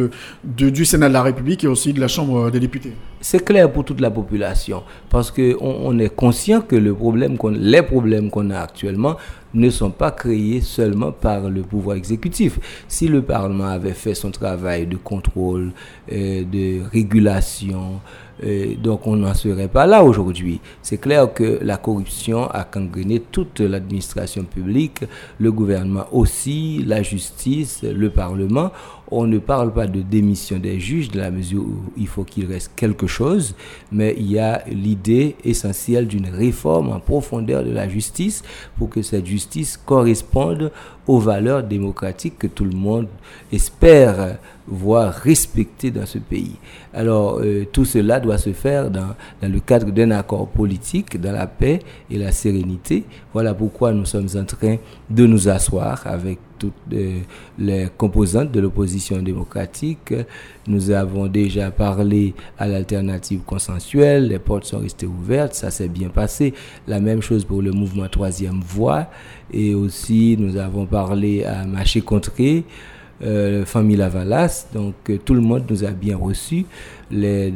de, 0.43 0.69
du 0.69 0.85
Sénat 0.85 1.07
de 1.07 1.13
la 1.13 1.23
République 1.23 1.63
et 1.63 1.67
aussi 1.67 1.93
de 1.93 1.99
la 1.99 2.07
Chambre 2.07 2.51
des 2.51 2.59
députés. 2.59 2.93
C'est 3.19 3.43
clair 3.43 3.71
pour 3.71 3.83
toute 3.83 3.99
la 3.99 4.11
population, 4.11 4.83
parce 5.09 5.31
qu'on 5.31 5.55
on 5.59 5.97
est 5.97 6.13
conscient 6.15 6.61
que 6.61 6.75
le 6.75 6.93
problème 6.93 7.37
les 7.59 7.81
problèmes 7.81 8.29
qu'on 8.29 8.51
a 8.51 8.59
actuellement 8.59 9.15
ne 9.53 9.69
sont 9.69 9.91
pas 9.91 10.11
créés 10.11 10.61
seulement 10.61 11.11
par 11.11 11.49
le 11.49 11.61
pouvoir 11.61 11.97
exécutif. 11.97 12.59
Si 12.87 13.07
le 13.07 13.21
Parlement 13.21 13.67
avait 13.67 13.93
fait 13.93 14.13
son 14.13 14.31
travail 14.31 14.87
de 14.87 14.97
contrôle, 14.97 15.71
euh, 16.11 16.43
de 16.43 16.81
régulation, 16.89 18.01
euh, 18.43 18.75
donc 18.75 19.07
on 19.07 19.15
n'en 19.15 19.33
serait 19.33 19.67
pas 19.67 19.85
là 19.85 20.03
aujourd'hui. 20.03 20.59
C'est 20.81 20.97
clair 20.99 21.33
que 21.33 21.59
la 21.61 21.77
corruption 21.77 22.49
a 22.51 22.67
gangréné 22.71 23.19
toute 23.19 23.59
l'administration 23.59 24.43
publique, 24.43 25.03
le 25.39 25.51
gouvernement 25.51 26.05
aussi, 26.11 26.83
la 26.85 27.01
justice, 27.01 27.83
le 27.83 28.09
Parlement. 28.09 28.71
On 29.09 29.25
ne 29.25 29.37
parle 29.37 29.73
pas 29.73 29.87
de 29.87 30.01
démission 30.01 30.57
des 30.59 30.79
juges 30.79 31.09
de 31.09 31.19
la 31.19 31.31
mesure 31.31 31.61
où 31.63 31.77
il 31.95 32.07
faut 32.07 32.25
qu'il 32.25 32.45
reste 32.45 32.71
quelque 32.75 33.07
chose, 33.07 33.55
mais 33.91 34.13
il 34.17 34.29
y 34.29 34.39
a 34.39 34.63
l'idée 34.67 35.35
essentielle 35.45 36.07
d'une 36.07 36.27
réforme 36.27 36.89
en 36.89 36.99
profondeur 36.99 37.63
de 37.63 37.71
la 37.71 37.87
justice 37.87 38.43
pour 38.77 38.89
que 38.89 39.01
cette 39.01 39.25
justice 39.25 39.77
corresponde 39.77 40.71
aux 41.07 41.19
valeurs 41.19 41.63
démocratiques 41.63 42.37
que 42.37 42.47
tout 42.47 42.65
le 42.65 42.75
monde 42.75 43.07
espère 43.51 44.37
voir 44.67 45.13
respectées 45.13 45.91
dans 45.91 46.05
ce 46.05 46.17
pays. 46.17 46.55
Alors 46.93 47.39
euh, 47.39 47.65
tout 47.71 47.85
cela 47.85 48.19
doit 48.19 48.37
se 48.37 48.51
faire 48.51 48.91
dans, 48.91 49.15
dans 49.41 49.51
le 49.51 49.59
cadre 49.61 49.91
d'un 49.91 50.11
accord 50.11 50.47
politique, 50.49 51.19
dans 51.19 51.31
la 51.31 51.47
paix 51.47 51.79
et 52.11 52.17
la 52.17 52.31
sérénité. 52.31 53.05
Voilà 53.33 53.53
pourquoi 53.53 53.93
nous 53.93 54.05
sommes 54.05 54.27
en 54.35 54.43
train 54.43 54.75
de 55.09 55.25
nous 55.25 55.47
asseoir 55.47 56.01
avec 56.05 56.39
toutes 56.59 56.73
les 57.59 57.87
composantes 57.97 58.51
de 58.51 58.59
l'opposition 58.59 59.21
démocratique. 59.21 60.13
Nous 60.67 60.91
avons 60.91 61.27
déjà 61.27 61.71
parlé 61.71 62.33
à 62.59 62.67
l'alternative 62.67 63.39
consensuelle, 63.45 64.27
les 64.27 64.39
portes 64.39 64.65
sont 64.65 64.79
restées 64.79 65.05
ouvertes, 65.05 65.53
ça 65.53 65.71
s'est 65.71 65.87
bien 65.87 66.09
passé. 66.09 66.53
La 66.87 66.99
même 66.99 67.21
chose 67.21 67.45
pour 67.45 67.61
le 67.61 67.71
mouvement 67.71 68.07
troisième 68.09 68.59
voie. 68.59 69.07
Et 69.53 69.73
aussi, 69.73 70.35
nous 70.37 70.57
avons 70.57 70.85
parlé 70.85 71.45
à 71.45 71.65
Maché 71.65 72.01
Contré, 72.01 72.65
euh, 73.23 73.65
famille 73.65 73.95
Lavalas. 73.95 74.67
Donc, 74.73 74.95
euh, 75.09 75.17
tout 75.23 75.33
le 75.33 75.41
monde 75.41 75.63
nous 75.69 75.85
a 75.85 75.91
bien 75.91 76.17
reçus. 76.17 76.65
Les, 77.09 77.53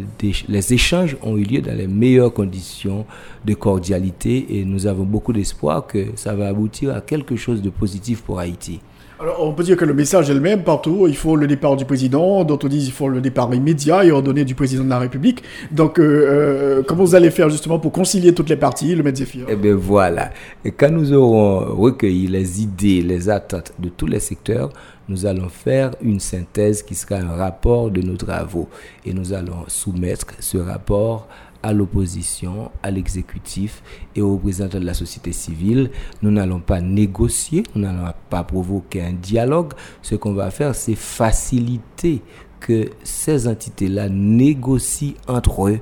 les, 0.48 0.74
échanges 0.74 1.18
ont 1.22 1.36
eu 1.36 1.44
lieu 1.44 1.62
dans 1.62 1.76
les 1.76 1.88
meilleures 1.88 2.34
conditions 2.34 3.06
de 3.44 3.54
cordialité 3.54 4.58
et 4.58 4.64
nous 4.64 4.88
avons 4.88 5.04
beaucoup 5.04 5.34
d'espoir 5.34 5.86
que 5.86 6.08
ça 6.16 6.34
va 6.34 6.48
aboutir 6.48 6.96
à 6.96 7.02
quelque 7.02 7.36
chose 7.36 7.62
de 7.62 7.70
positif 7.70 8.22
pour 8.22 8.40
Haïti. 8.40 8.80
Alors, 9.22 9.46
on 9.46 9.54
peut 9.54 9.62
dire 9.62 9.78
que 9.78 9.86
le 9.86 9.94
message 9.94 10.32
est 10.32 10.34
le 10.34 10.40
même 10.40 10.64
partout. 10.64 11.06
Il 11.08 11.16
faut 11.16 11.36
le 11.36 11.46
départ 11.46 11.76
du 11.76 11.86
président. 11.86 12.44
D'autres 12.44 12.68
disent 12.68 12.86
qu'il 12.86 12.94
faut 12.94 13.08
le 13.08 13.22
départ 13.22 13.54
immédiat 13.54 14.04
et 14.04 14.10
ordonné 14.10 14.46
du 14.46 14.56
président 14.56 14.84
de 14.84 14.90
la 14.90 14.98
République. 14.98 15.44
Donc, 15.70 16.00
euh, 16.00 16.04
euh, 16.04 16.82
comment 16.82 17.04
vous 17.04 17.14
allez 17.14 17.30
faire 17.30 17.48
justement 17.48 17.78
pour 17.78 17.92
concilier 17.92 18.34
toutes 18.34 18.50
les 18.50 18.56
parties, 18.56 18.96
le 18.96 19.16
Zéphir 19.16 19.46
Eh 19.48 19.56
bien, 19.56 19.76
voilà. 19.76 20.32
Et 20.66 20.72
quand 20.72 20.90
nous 20.90 21.14
aurons 21.14 21.60
recueilli 21.76 22.26
les 22.26 22.64
idées, 22.64 23.04
les 23.04 23.30
attentes 23.30 23.74
de 23.78 23.90
tous 23.90 24.08
les 24.08 24.20
secteurs, 24.20 24.72
nous 25.08 25.28
allons 25.28 25.50
faire 25.50 25.92
une 26.02 26.20
synthèse 26.20 26.82
qui 26.82 26.96
sera 26.96 27.18
un 27.18 27.36
rapport 27.36 27.92
de 27.92 28.02
nos 28.02 28.16
travaux. 28.16 28.70
Et 29.06 29.14
nous 29.14 29.34
allons 29.34 29.66
soumettre 29.68 30.26
ce 30.40 30.58
rapport 30.58 31.28
à 31.64 31.74
l'opposition, 31.74 32.72
à 32.84 32.92
l'exécutif 32.92 33.84
et 34.16 34.22
aux 34.22 34.34
représentants 34.34 34.80
de 34.80 34.86
la 34.86 34.94
société 34.94 35.32
civile. 35.32 35.92
Nous 36.22 36.32
n'allons 36.32 36.60
pas 36.60 36.82
négocier, 36.82 37.64
nous 37.76 37.82
n'allons 37.82 38.14
pas 38.30 38.44
provoquer 38.44 39.02
un 39.02 39.14
dialogue. 39.14 39.74
Ce 40.02 40.16
qu'on 40.16 40.34
va 40.34 40.52
faire, 40.52 40.76
c'est 40.76 40.96
faciliter 40.96 42.22
que 42.60 42.90
ces 43.04 43.48
entités-là 43.48 44.08
négocient 44.10 45.14
entre 45.28 45.68
eux 45.68 45.80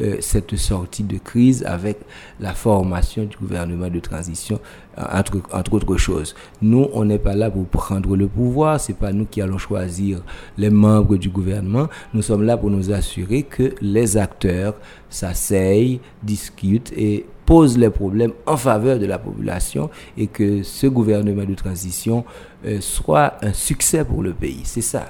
euh, 0.00 0.16
cette 0.20 0.56
sortie 0.56 1.02
de 1.02 1.18
crise 1.18 1.64
avec 1.64 1.98
la 2.40 2.54
formation 2.54 3.24
du 3.24 3.36
gouvernement 3.36 3.88
de 3.88 4.00
transition, 4.00 4.60
entre, 4.96 5.40
entre 5.52 5.74
autres 5.74 5.96
choses. 5.96 6.34
Nous, 6.62 6.88
on 6.92 7.04
n'est 7.04 7.18
pas 7.18 7.34
là 7.34 7.50
pour 7.50 7.66
prendre 7.66 8.16
le 8.16 8.26
pouvoir, 8.26 8.80
c'est 8.80 8.96
pas 8.96 9.12
nous 9.12 9.26
qui 9.26 9.40
allons 9.40 9.58
choisir 9.58 10.22
les 10.56 10.70
membres 10.70 11.16
du 11.16 11.28
gouvernement. 11.28 11.88
Nous 12.14 12.22
sommes 12.22 12.42
là 12.42 12.56
pour 12.56 12.70
nous 12.70 12.92
assurer 12.92 13.42
que 13.42 13.74
les 13.80 14.16
acteurs 14.16 14.74
s'asseyent, 15.10 16.00
discutent 16.22 16.92
et 16.96 17.26
posent 17.46 17.78
les 17.78 17.90
problèmes 17.90 18.32
en 18.46 18.56
faveur 18.56 18.98
de 18.98 19.06
la 19.06 19.18
population 19.18 19.88
et 20.18 20.26
que 20.26 20.62
ce 20.62 20.86
gouvernement 20.86 21.44
de 21.44 21.54
transition 21.54 22.24
euh, 22.66 22.78
soit 22.80 23.36
un 23.42 23.54
succès 23.54 24.04
pour 24.04 24.22
le 24.22 24.34
pays. 24.34 24.60
C'est 24.64 24.82
ça. 24.82 25.06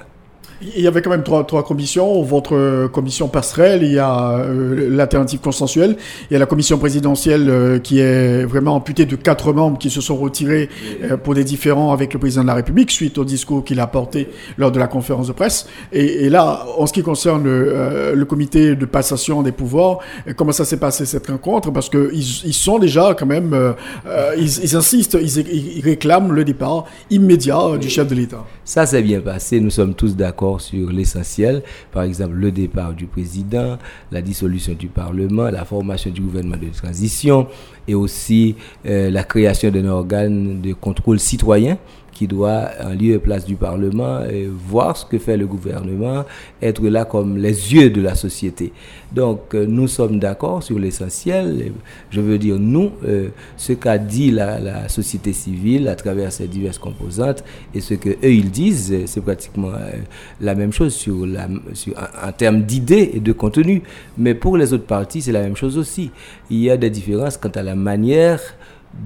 Il 0.61 0.81
y 0.81 0.87
avait 0.87 1.01
quand 1.01 1.09
même 1.09 1.23
trois, 1.23 1.45
trois 1.45 1.63
commissions. 1.63 2.21
Votre 2.21 2.87
commission 2.87 3.29
passerelle, 3.29 3.81
il 3.81 3.93
y 3.93 3.99
a 3.99 4.31
euh, 4.39 4.89
l'alternative 4.89 5.39
consensuelle, 5.39 5.95
il 6.29 6.33
y 6.33 6.35
a 6.35 6.39
la 6.39 6.45
commission 6.45 6.77
présidentielle 6.77 7.49
euh, 7.49 7.79
qui 7.79 7.99
est 7.99 8.43
vraiment 8.43 8.75
amputée 8.75 9.05
de 9.05 9.15
quatre 9.15 9.53
membres 9.53 9.77
qui 9.77 9.89
se 9.89 10.01
sont 10.01 10.17
retirés 10.17 10.69
euh, 11.03 11.15
pour 11.15 11.33
des 11.33 11.45
différends 11.45 11.93
avec 11.93 12.13
le 12.13 12.19
président 12.19 12.41
de 12.41 12.47
la 12.47 12.55
République 12.55 12.91
suite 12.91 13.17
au 13.17 13.23
discours 13.23 13.63
qu'il 13.63 13.79
a 13.79 13.87
porté 13.87 14.27
lors 14.57 14.71
de 14.71 14.79
la 14.79 14.87
conférence 14.87 15.27
de 15.27 15.31
presse. 15.31 15.67
Et, 15.93 16.29
là, 16.29 16.65
en 16.77 16.85
ce 16.85 16.91
qui 16.91 17.03
concerne 17.03 17.45
le, 17.45 18.25
comité 18.25 18.75
de 18.75 18.85
passation 18.85 19.41
des 19.41 19.53
pouvoirs, 19.53 19.99
comment 20.35 20.51
ça 20.51 20.65
s'est 20.65 20.77
passé 20.77 21.05
cette 21.05 21.27
rencontre? 21.27 21.71
Parce 21.71 21.89
qu'ils 21.89 22.09
ils 22.13 22.53
sont 22.53 22.77
déjà 22.77 23.15
quand 23.17 23.25
même, 23.25 23.55
ils, 24.37 24.63
ils, 24.63 24.75
insistent, 24.75 25.17
ils, 25.19 25.77
ils 25.77 25.81
réclament 25.81 26.33
le 26.33 26.43
départ 26.43 26.85
immédiat 27.09 27.77
du 27.79 27.89
chef 27.89 28.07
de 28.07 28.13
l'État. 28.13 28.45
Ça 28.65 28.85
s'est 28.85 29.01
bien 29.01 29.21
passé. 29.21 29.59
Nous 29.59 29.71
sommes 29.71 29.95
tous 29.95 30.15
d'accord 30.15 30.48
sur 30.57 30.91
l'essentiel. 30.91 31.61
Par 31.91 32.03
exemple, 32.03 32.33
le 32.33 32.51
départ 32.51 32.93
du 32.93 33.05
président, 33.05 33.77
la 34.11 34.21
dissolution 34.21 34.73
du 34.73 34.87
Parlement, 34.87 35.49
la 35.49 35.65
formation 35.65 36.09
du 36.11 36.21
gouvernement 36.21 36.57
de 36.57 36.69
transition 36.75 37.47
et 37.87 37.93
aussi 37.93 38.55
euh, 38.85 39.11
la 39.11 39.23
création 39.23 39.69
d'un 39.69 39.85
organe 39.85 40.61
de 40.61 40.73
contrôle 40.73 41.19
citoyen 41.19 41.77
qui 42.19 42.27
doit, 42.27 42.67
en 42.83 42.89
lieu 42.89 43.13
et 43.13 43.17
place 43.17 43.45
du 43.45 43.55
Parlement, 43.55 44.19
voir 44.67 44.97
ce 44.97 45.05
que 45.05 45.17
fait 45.17 45.37
le 45.37 45.47
gouvernement, 45.47 46.25
être 46.61 46.85
là 46.85 47.05
comme 47.05 47.37
les 47.37 47.73
yeux 47.73 47.89
de 47.89 48.01
la 48.01 48.13
société. 48.13 48.73
Donc, 49.13 49.55
euh, 49.55 49.65
nous 49.65 49.87
sommes 49.87 50.19
d'accord 50.19 50.61
sur 50.61 50.77
l'essentiel. 50.77 51.71
Je 52.11 52.19
veux 52.19 52.37
dire, 52.37 52.57
nous, 52.59 52.91
euh, 53.07 53.29
ce 53.55 53.71
qu'a 53.71 53.97
dit 53.97 54.31
la, 54.31 54.89
société 54.89 55.31
civile 55.31 55.87
à 55.87 55.95
travers 55.95 56.33
ses 56.33 56.47
diverses 56.49 56.77
composantes 56.77 57.41
et 57.73 57.79
ce 57.79 57.93
que 57.93 58.09
eux 58.09 58.33
ils 58.33 58.51
disent, 58.51 58.93
c'est 59.05 59.21
pratiquement 59.21 59.69
euh, 59.69 59.91
la 60.41 60.55
même 60.55 60.73
chose 60.73 60.93
sur 60.93 61.25
la, 61.25 61.47
sur, 61.73 61.93
en, 61.97 62.33
termes 62.33 62.63
d'idées 62.63 63.11
et 63.13 63.21
de 63.21 63.31
contenu. 63.31 63.81
Mais 64.17 64.33
pour 64.35 64.57
les 64.57 64.73
autres 64.73 64.87
partis, 64.87 65.21
c'est 65.21 65.31
la 65.31 65.41
même 65.41 65.55
chose 65.55 65.77
aussi. 65.77 66.11
Il 66.49 66.59
y 66.59 66.69
a 66.69 66.75
des 66.75 66.89
différences 66.89 67.37
quant 67.37 67.55
à 67.55 67.63
la 67.63 67.75
manière 67.75 68.41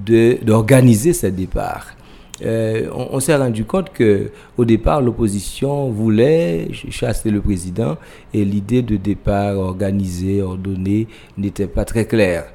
d'organiser 0.04 1.12
ces 1.12 1.30
départs. 1.30 1.94
Euh, 2.42 2.88
on, 2.92 3.20
s'est 3.20 3.36
rendu 3.36 3.64
compte 3.64 3.92
que 3.92 4.30
au 4.56 4.64
départ 4.64 5.00
l'opposition 5.00 5.90
voulait 5.90 6.68
chasser 6.90 7.30
le 7.30 7.40
président 7.40 7.96
et 8.32 8.44
l'idée 8.44 8.82
de 8.82 8.96
départ 8.96 9.56
organisée, 9.56 10.42
ordonnée 10.42 11.06
n'était 11.38 11.68
pas 11.68 11.84
très 11.84 12.06
claire. 12.06 12.46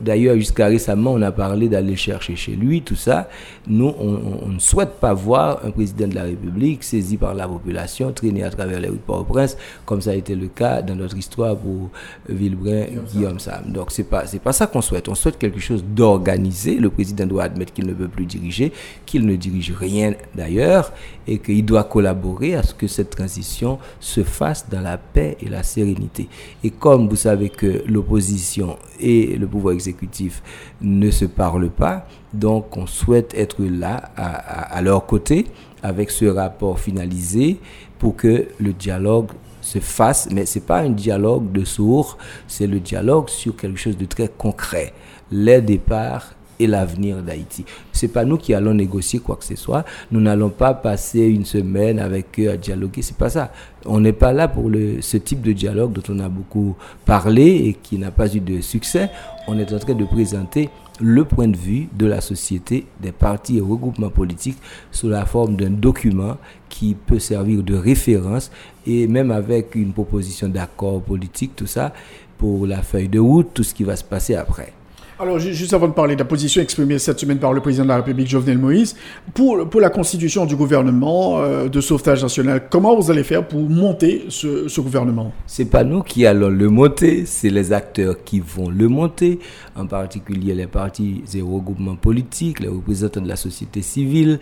D'ailleurs, 0.00 0.36
jusqu'à 0.36 0.66
récemment, 0.66 1.12
on 1.12 1.22
a 1.22 1.32
parlé 1.32 1.68
d'aller 1.68 1.96
chercher 1.96 2.36
chez 2.36 2.52
lui, 2.52 2.82
tout 2.82 2.96
ça. 2.96 3.28
Nous, 3.66 3.92
on, 3.98 4.48
ne 4.48 4.58
souhaite 4.58 5.00
pas 5.00 5.14
voir 5.14 5.60
un 5.64 5.70
président 5.70 6.06
de 6.08 6.14
la 6.14 6.24
République 6.24 6.84
saisi 6.84 7.16
par 7.16 7.34
la 7.34 7.48
population, 7.48 8.12
traîner 8.12 8.44
à 8.44 8.50
travers 8.50 8.80
les 8.80 8.88
rues 8.88 8.96
de 8.96 9.00
Port-au-Prince, 9.00 9.56
comme 9.84 10.00
ça 10.00 10.10
a 10.10 10.14
été 10.14 10.34
le 10.34 10.48
cas 10.48 10.82
dans 10.82 10.94
notre 10.94 11.16
histoire 11.16 11.56
pour 11.56 11.90
Villebrin, 12.28 12.86
Guillaume 13.12 13.38
Sam. 13.38 13.72
Donc, 13.72 13.90
c'est 13.90 14.04
pas, 14.04 14.26
c'est 14.26 14.40
pas 14.40 14.52
ça 14.52 14.66
qu'on 14.66 14.82
souhaite. 14.82 15.08
On 15.08 15.14
souhaite 15.14 15.38
quelque 15.38 15.60
chose 15.60 15.84
d'organisé. 15.84 16.76
Le 16.76 16.90
président 16.90 17.26
doit 17.26 17.44
admettre 17.44 17.72
qu'il 17.72 17.86
ne 17.86 17.94
peut 17.94 18.08
plus 18.08 18.26
diriger, 18.26 18.72
qu'il 19.06 19.26
ne 19.26 19.36
dirige 19.36 19.72
rien 19.72 20.14
d'ailleurs, 20.34 20.92
et 21.26 21.38
qu'il 21.38 21.64
doit 21.64 21.84
collaborer 21.84 22.54
à 22.54 22.62
ce 22.62 22.74
que 22.74 22.86
cette 22.86 23.10
transition 23.10 23.78
se 24.00 24.22
fasse 24.22 24.68
dans 24.68 24.80
la 24.80 24.98
paix 24.98 25.36
et 25.40 25.48
la 25.48 25.62
sérénité. 25.62 26.28
Et 26.62 26.70
comme 26.70 27.08
vous 27.08 27.16
savez 27.16 27.48
que 27.48 27.82
l'opposition 27.86 28.76
et 29.00 29.36
le 29.36 29.43
pouvoir 29.46 29.74
exécutif 29.74 30.42
ne 30.80 31.10
se 31.10 31.24
parlent 31.24 31.70
pas, 31.70 32.06
donc 32.32 32.76
on 32.76 32.86
souhaite 32.86 33.34
être 33.34 33.62
là 33.62 34.10
à, 34.16 34.80
leur 34.82 35.06
côté 35.06 35.46
avec 35.82 36.10
ce 36.10 36.24
rapport 36.24 36.78
finalisé 36.78 37.58
pour 37.98 38.16
que 38.16 38.46
le 38.58 38.72
dialogue 38.72 39.28
se 39.60 39.78
fasse, 39.78 40.28
mais 40.30 40.46
ce 40.46 40.58
n'est 40.58 40.64
pas 40.64 40.80
un 40.80 40.90
dialogue 40.90 41.52
de 41.52 41.64
sourds, 41.64 42.18
c'est 42.46 42.66
le 42.66 42.80
dialogue 42.80 43.28
sur 43.28 43.56
quelque 43.56 43.78
chose 43.78 43.96
de 43.96 44.04
très 44.04 44.28
concret. 44.28 44.92
Les 45.30 45.62
départs 45.62 46.34
et 46.58 46.66
l'avenir 46.66 47.22
d'Haïti. 47.22 47.64
Ce 47.92 48.06
n'est 48.06 48.12
pas 48.12 48.24
nous 48.24 48.36
qui 48.36 48.54
allons 48.54 48.74
négocier 48.74 49.18
quoi 49.18 49.36
que 49.36 49.44
ce 49.44 49.56
soit. 49.56 49.84
Nous 50.10 50.20
n'allons 50.20 50.50
pas 50.50 50.74
passer 50.74 51.20
une 51.20 51.44
semaine 51.44 51.98
avec 51.98 52.38
eux 52.38 52.50
à 52.50 52.56
dialoguer. 52.56 53.02
C'est 53.02 53.16
pas 53.16 53.30
ça. 53.30 53.52
On 53.86 54.00
n'est 54.00 54.12
pas 54.12 54.32
là 54.32 54.48
pour 54.48 54.68
le, 54.70 55.00
ce 55.02 55.16
type 55.16 55.42
de 55.42 55.52
dialogue 55.52 55.92
dont 55.92 56.14
on 56.14 56.18
a 56.20 56.28
beaucoup 56.28 56.76
parlé 57.04 57.44
et 57.66 57.74
qui 57.74 57.98
n'a 57.98 58.10
pas 58.10 58.32
eu 58.34 58.40
de 58.40 58.60
succès. 58.60 59.10
On 59.46 59.58
est 59.58 59.72
en 59.74 59.78
train 59.78 59.94
de 59.94 60.04
présenter 60.04 60.70
le 61.00 61.24
point 61.24 61.48
de 61.48 61.56
vue 61.56 61.88
de 61.92 62.06
la 62.06 62.22
société, 62.22 62.86
des 63.00 63.12
partis 63.12 63.58
et 63.58 63.60
regroupements 63.60 64.08
politiques 64.08 64.56
sous 64.90 65.08
la 65.08 65.26
forme 65.26 65.56
d'un 65.56 65.70
document 65.70 66.38
qui 66.70 66.94
peut 66.94 67.18
servir 67.18 67.62
de 67.62 67.74
référence 67.74 68.50
et 68.86 69.06
même 69.06 69.30
avec 69.30 69.74
une 69.74 69.92
proposition 69.92 70.48
d'accord 70.48 71.02
politique, 71.02 71.56
tout 71.56 71.66
ça, 71.66 71.92
pour 72.38 72.66
la 72.66 72.82
feuille 72.82 73.08
de 73.08 73.18
route, 73.18 73.50
tout 73.52 73.64
ce 73.64 73.74
qui 73.74 73.84
va 73.84 73.96
se 73.96 74.04
passer 74.04 74.34
après. 74.34 74.72
Alors, 75.16 75.38
juste 75.38 75.72
avant 75.72 75.86
de 75.86 75.92
parler 75.92 76.16
de 76.16 76.18
la 76.18 76.24
position 76.24 76.60
exprimée 76.60 76.98
cette 76.98 77.20
semaine 77.20 77.38
par 77.38 77.52
le 77.52 77.60
président 77.60 77.84
de 77.84 77.88
la 77.88 77.96
République, 77.96 78.26
Jovenel 78.26 78.58
Moïse, 78.58 78.96
pour, 79.32 79.64
la 79.80 79.88
constitution 79.88 80.44
du 80.44 80.56
gouvernement 80.56 81.38
euh, 81.38 81.68
de 81.68 81.80
sauvetage 81.80 82.20
national, 82.20 82.64
comment 82.68 82.96
vous 82.96 83.12
allez 83.12 83.22
faire 83.22 83.46
pour 83.46 83.60
monter 83.60 84.24
ce, 84.28 84.66
ce 84.66 84.80
gouvernement? 84.80 85.30
C'est 85.46 85.66
pas 85.70 85.84
nous 85.84 86.02
qui 86.02 86.26
allons 86.26 86.48
le 86.48 86.68
monter, 86.68 87.26
c'est 87.26 87.50
les 87.50 87.72
acteurs 87.72 88.24
qui 88.24 88.40
vont 88.40 88.68
le 88.70 88.88
monter, 88.88 89.38
en 89.76 89.86
particulier 89.86 90.52
les 90.52 90.66
partis 90.66 91.22
et 91.32 91.40
regroupements 91.42 91.94
politiques, 91.94 92.58
les 92.58 92.68
représentants 92.68 93.20
de 93.20 93.28
la 93.28 93.36
société 93.36 93.82
civile. 93.82 94.40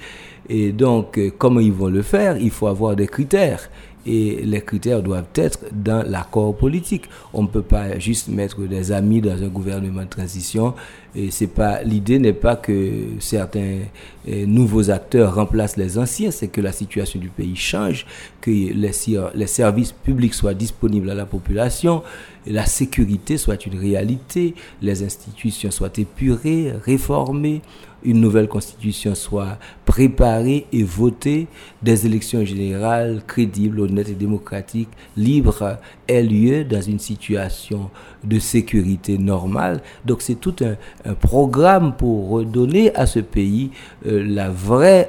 Et 0.49 0.73
donc, 0.73 1.19
euh, 1.19 1.31
comment 1.37 1.61
ils 1.61 1.73
vont 1.73 1.89
le 1.89 2.01
faire? 2.01 2.39
Il 2.39 2.51
faut 2.51 2.67
avoir 2.67 2.97
des 2.97 3.09
critères 3.09 3.69
et 4.07 4.43
les 4.45 4.61
critères 4.61 5.03
doivent 5.03 5.27
être 5.35 5.61
dans 5.73 6.03
l'accord 6.03 6.57
politique. 6.57 7.05
On 7.33 7.43
ne 7.43 7.49
peut 7.49 7.63
pas 7.63 7.99
juste 7.99 8.29
mettre 8.29 8.61
des 8.63 8.93
amis 8.93 9.21
dans 9.21 9.43
un 9.43 9.49
gouvernement 9.49 10.03
de 10.03 10.09
transition. 10.09 10.75
Et 11.15 11.31
pas 11.47 11.83
l'idée 11.83 12.19
n'est 12.19 12.33
pas 12.33 12.57
que 12.57 13.05
certains 13.21 13.81
eh, 14.27 14.47
nouveaux 14.47 14.91
acteurs 14.91 15.35
remplacent 15.35 15.77
les 15.77 15.99
anciens, 15.99 16.31
c'est 16.31 16.49
que 16.49 16.63
la 16.63 16.73
situation 16.73 17.21
du 17.21 17.29
pays 17.29 17.55
change, 17.55 18.07
que 18.41 18.51
les, 18.51 18.93
les 19.35 19.47
services 19.47 19.93
publics 19.93 20.33
soient 20.33 20.55
disponibles 20.55 21.11
à 21.11 21.15
la 21.15 21.27
population, 21.27 22.03
la 22.47 22.65
sécurité 22.67 23.37
soit 23.37 23.67
une 23.67 23.79
réalité, 23.79 24.55
les 24.81 25.05
institutions 25.05 25.71
soient 25.71 25.93
épurées, 25.99 26.73
réformées 26.85 27.61
une 28.05 28.21
nouvelle 28.21 28.49
constitution 28.49 29.15
soit 29.15 29.59
préparée 29.85 30.67
et 30.73 30.83
votée, 30.83 31.47
des 31.83 32.07
élections 32.07 32.45
générales 32.45 33.23
crédibles, 33.27 33.81
honnêtes 33.81 34.09
et 34.11 34.15
démocratiques, 34.15 34.89
libres, 35.17 35.79
aient 36.09 36.23
lieu 36.23 36.65
dans 36.65 36.81
une 36.81 36.99
situation 36.99 37.91
de 38.25 38.39
sécurité 38.39 39.19
normale. 39.19 39.81
Donc 40.05 40.23
c'est 40.23 40.37
tout 40.37 40.55
un, 40.63 40.77
programme 41.15 41.95
pour 41.97 42.31
redonner 42.31 42.95
à 42.95 43.07
ce 43.07 43.19
pays 43.21 43.71
euh, 44.07 44.25
la 44.27 44.49
vraie 44.51 45.09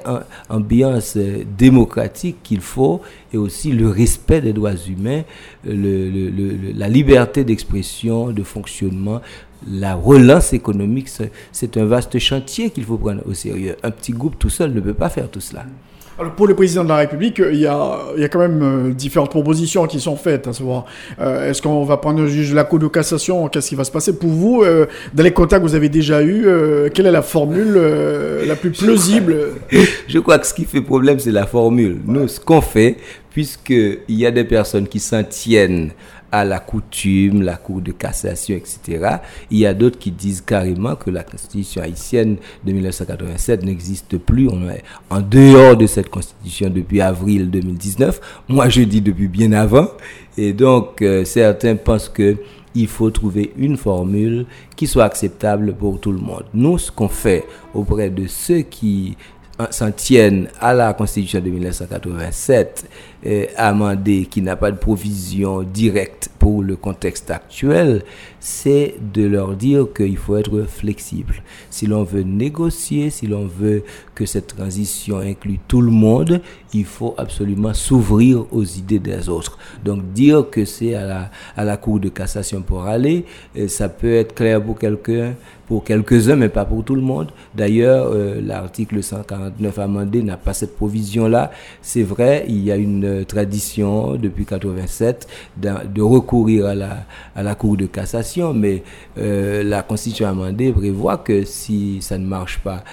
ambiance 0.49 1.17
démocratique 1.57 2.37
qu'il 2.43 2.61
faut 2.61 3.01
et 3.31 3.37
aussi 3.37 3.71
le 3.71 3.89
respect 3.89 4.41
des 4.41 4.53
droits 4.53 4.75
humains, 4.75 5.23
la 5.65 6.89
liberté 6.89 7.43
d'expression, 7.43 8.31
de 8.31 8.43
fonctionnement 8.43 9.21
la 9.72 9.95
relance 9.95 10.53
économique, 10.53 11.09
c'est 11.51 11.78
un 11.78 11.86
vaste 11.86 12.18
chantier 12.20 12.70
qu'il 12.70 12.84
faut 12.84 12.97
prendre 12.97 13.22
au 13.28 13.34
sérieux. 13.34 13.76
Un 13.84 13.91
petit 13.91 14.11
groupe 14.11 14.38
tout 14.39 14.49
seul 14.49 14.74
ne 14.74 14.82
peut 14.82 14.93
pas 14.93 15.09
faire 15.09 15.30
tout 15.30 15.41
cela. 15.41 15.66
Alors 16.20 16.34
pour 16.34 16.47
le 16.47 16.53
président 16.53 16.84
de 16.84 16.89
la 16.89 16.97
République, 16.97 17.41
il 17.51 17.59
y 17.59 17.66
a, 17.66 17.97
il 18.16 18.22
y 18.22 18.24
a 18.24 18.30
quand 18.30 18.39
même 18.39 18.61
euh, 18.61 18.93
différentes 18.93 19.32
propositions 19.32 19.88
qui 19.88 19.99
sont 19.99 20.16
faites. 20.16 20.47
À 20.47 20.53
savoir, 20.53 20.86
euh, 21.20 21.49
est-ce 21.49 21.59
qu'on 21.59 21.84
va 21.84 21.97
prendre 21.97 22.22
un 22.22 22.28
juge 22.28 22.51
de 22.51 22.55
la 22.55 22.64
Cour 22.66 22.78
de 22.78 22.88
cassation? 22.88 23.47
Qu'est-ce 23.47 23.70
qui 23.70 23.76
va 23.76 23.84
se 23.84 23.91
passer 23.91 24.16
Pour 24.16 24.30
vous, 24.30 24.61
euh, 24.61 24.86
dans 25.16 25.24
les 25.24 25.32
contacts 25.32 25.64
que 25.64 25.68
vous 25.68 25.74
avez 25.74 25.89
déjà 25.89 26.22
eus, 26.22 26.45
quelle 26.93 27.07
est 27.07 27.11
la 27.11 27.24
formule 27.24 27.82
la 28.45 28.55
plus 28.55 28.70
plausible? 28.70 29.36
Je 30.07 30.20
crois 30.20 30.38
que 30.38 30.45
ce 30.45 30.53
qui 30.53 30.66
fait 30.66 30.82
problème, 30.82 31.18
c'est 31.18 31.32
la 31.32 31.47
formule. 31.47 31.97
Nous, 32.05 32.28
ce 32.28 32.39
qu'on 32.39 32.61
fait, 32.61 32.97
puisqu'il 33.32 33.99
y 34.09 34.28
a 34.28 34.32
des 34.32 34.43
personnes 34.43 34.88
qui 34.88 34.99
s'en 34.99 35.24
tiennent 35.24 35.89
à 36.34 36.43
la 36.43 36.59
coutume, 36.59 37.43
la 37.43 37.57
cour 37.57 37.79
de 37.79 37.91
cassation, 37.91 38.55
etc. 38.55 39.17
Il 39.51 39.59
y 39.59 39.67
a 39.67 39.75
d'autres 39.75 39.99
qui 39.99 40.09
disent 40.09 40.41
carrément 40.41 40.95
que 40.95 41.11
la 41.11 41.23
constitution 41.23 41.84
haïtienne 41.84 42.38
de 42.65 42.71
1987 42.73 43.63
n'existe 43.63 44.17
plus. 44.17 44.49
On 44.49 44.67
est 44.67 44.81
en 45.11 45.21
dehors 45.21 45.77
de 45.77 45.86
cette 45.86 46.09
constitution 46.09 46.71
depuis 46.71 47.01
avril 47.01 47.51
2019. 47.51 48.19
Moi, 48.49 48.67
je 48.67 48.81
dis 48.81 48.99
depuis 48.99 49.27
bien 49.27 49.51
avant. 49.51 49.89
Et 50.36 50.53
donc, 50.53 51.03
euh, 51.03 51.23
certains 51.23 51.75
pensent 51.75 52.09
que 52.09 52.38
il 52.73 52.88
faut 52.88 53.11
trouver 53.11 53.53
une 53.55 53.77
formule 53.77 54.47
qui 54.75 54.88
soit 54.88 55.03
acceptable 55.03 55.75
pour 55.75 55.99
tout 55.99 56.11
le 56.11 56.17
monde. 56.17 56.45
Nous, 56.55 56.79
ce 56.79 56.91
qu'on 56.91 57.09
fait 57.09 57.45
auprès 57.75 58.09
de 58.09 58.25
ceux 58.25 58.61
qui 58.61 59.15
s'en 59.69 59.91
tiennent 59.91 60.47
à 60.59 60.73
la 60.73 60.93
Constitution 60.93 61.39
de 61.39 61.49
1987 61.49 62.86
euh, 62.86 62.89
amendé, 63.57 64.28
qui 64.30 64.41
n'a 64.41 64.55
pas 64.55 64.71
de 64.71 64.78
provision 64.78 65.63
directe 65.63 66.30
pour 66.39 66.61
le 66.61 66.76
contexte 66.76 67.32
actuel, 67.32 68.03
c'est 68.41 68.95
de 69.13 69.26
leur 69.26 69.55
dire 69.55 69.88
qu'il 69.95 70.17
faut 70.17 70.36
être 70.36 70.63
flexible. 70.63 71.36
Si 71.69 71.88
l'on 71.88 72.03
veut 72.03 72.24
négocier, 72.24 73.09
si 73.09 73.28
l'on 73.28 73.45
veut 73.45 73.84
que 74.13 74.26
cette 74.26 74.47
transition 74.47 75.19
inclue 75.19 75.59
tout 75.67 75.82
le 75.82 75.91
monde, 75.91 76.41
il 76.74 76.84
faut 76.84 77.15
absolument 77.17 77.74
s'ouvrir 77.74 78.45
aux 78.51 78.65
idées 78.65 78.99
des 78.99 79.30
autres. 79.30 79.57
Donc 79.86 80.11
dire 80.11 80.49
que 80.51 80.65
c'est 80.65 80.93
à 80.95 81.05
la, 81.05 81.32
à 81.55 81.63
la 81.63 81.78
Cour 81.78 82.01
de 82.01 82.09
cassation 82.09 82.61
pour 82.61 82.84
aller, 82.84 83.26
euh, 83.57 83.69
ça 83.69 83.88
peut 83.88 84.13
être 84.13 84.36
clair 84.36 84.61
pour 84.61 84.78
pour 85.67 85.84
quelques-uns, 85.84 86.36
mais 86.36 86.49
pas 86.49 86.65
pour 86.65 86.84
tout 86.84 86.95
le 86.95 87.01
monde. 87.01 87.32
D'ailleurs, 87.55 88.09
euh, 88.11 88.41
l'article 88.41 89.01
149 89.01 89.80
amendé 89.80 90.21
n'a 90.21 90.38
pas 90.38 90.53
cette 90.53 90.76
provision-là. 90.76 91.51
C'est 91.82 92.03
vrai, 92.03 92.45
il 92.47 92.63
y 92.63 92.71
a 92.71 92.76
une 92.76 93.12
euh, 93.14 93.24
tradition 93.24 94.16
depuis 94.16 94.45
87 94.45 95.28
de, 95.57 96.01
recourir 96.01 96.66
à 96.66 96.76
la, 96.76 97.05
à 97.36 97.43
la 97.43 97.55
Cour 97.55 97.78
de 97.78 97.86
cassation, 97.86 98.53
mais 98.53 98.84
euh, 99.18 99.64
la 99.64 99.84
Constitution 99.84 100.28
amendée 100.28 100.72
prévoit 100.72 101.18
que 101.18 101.45
si 101.45 102.01
ça 102.01 102.18
ne 102.18 102.26
marche 102.26 102.59
pas, 102.59 102.84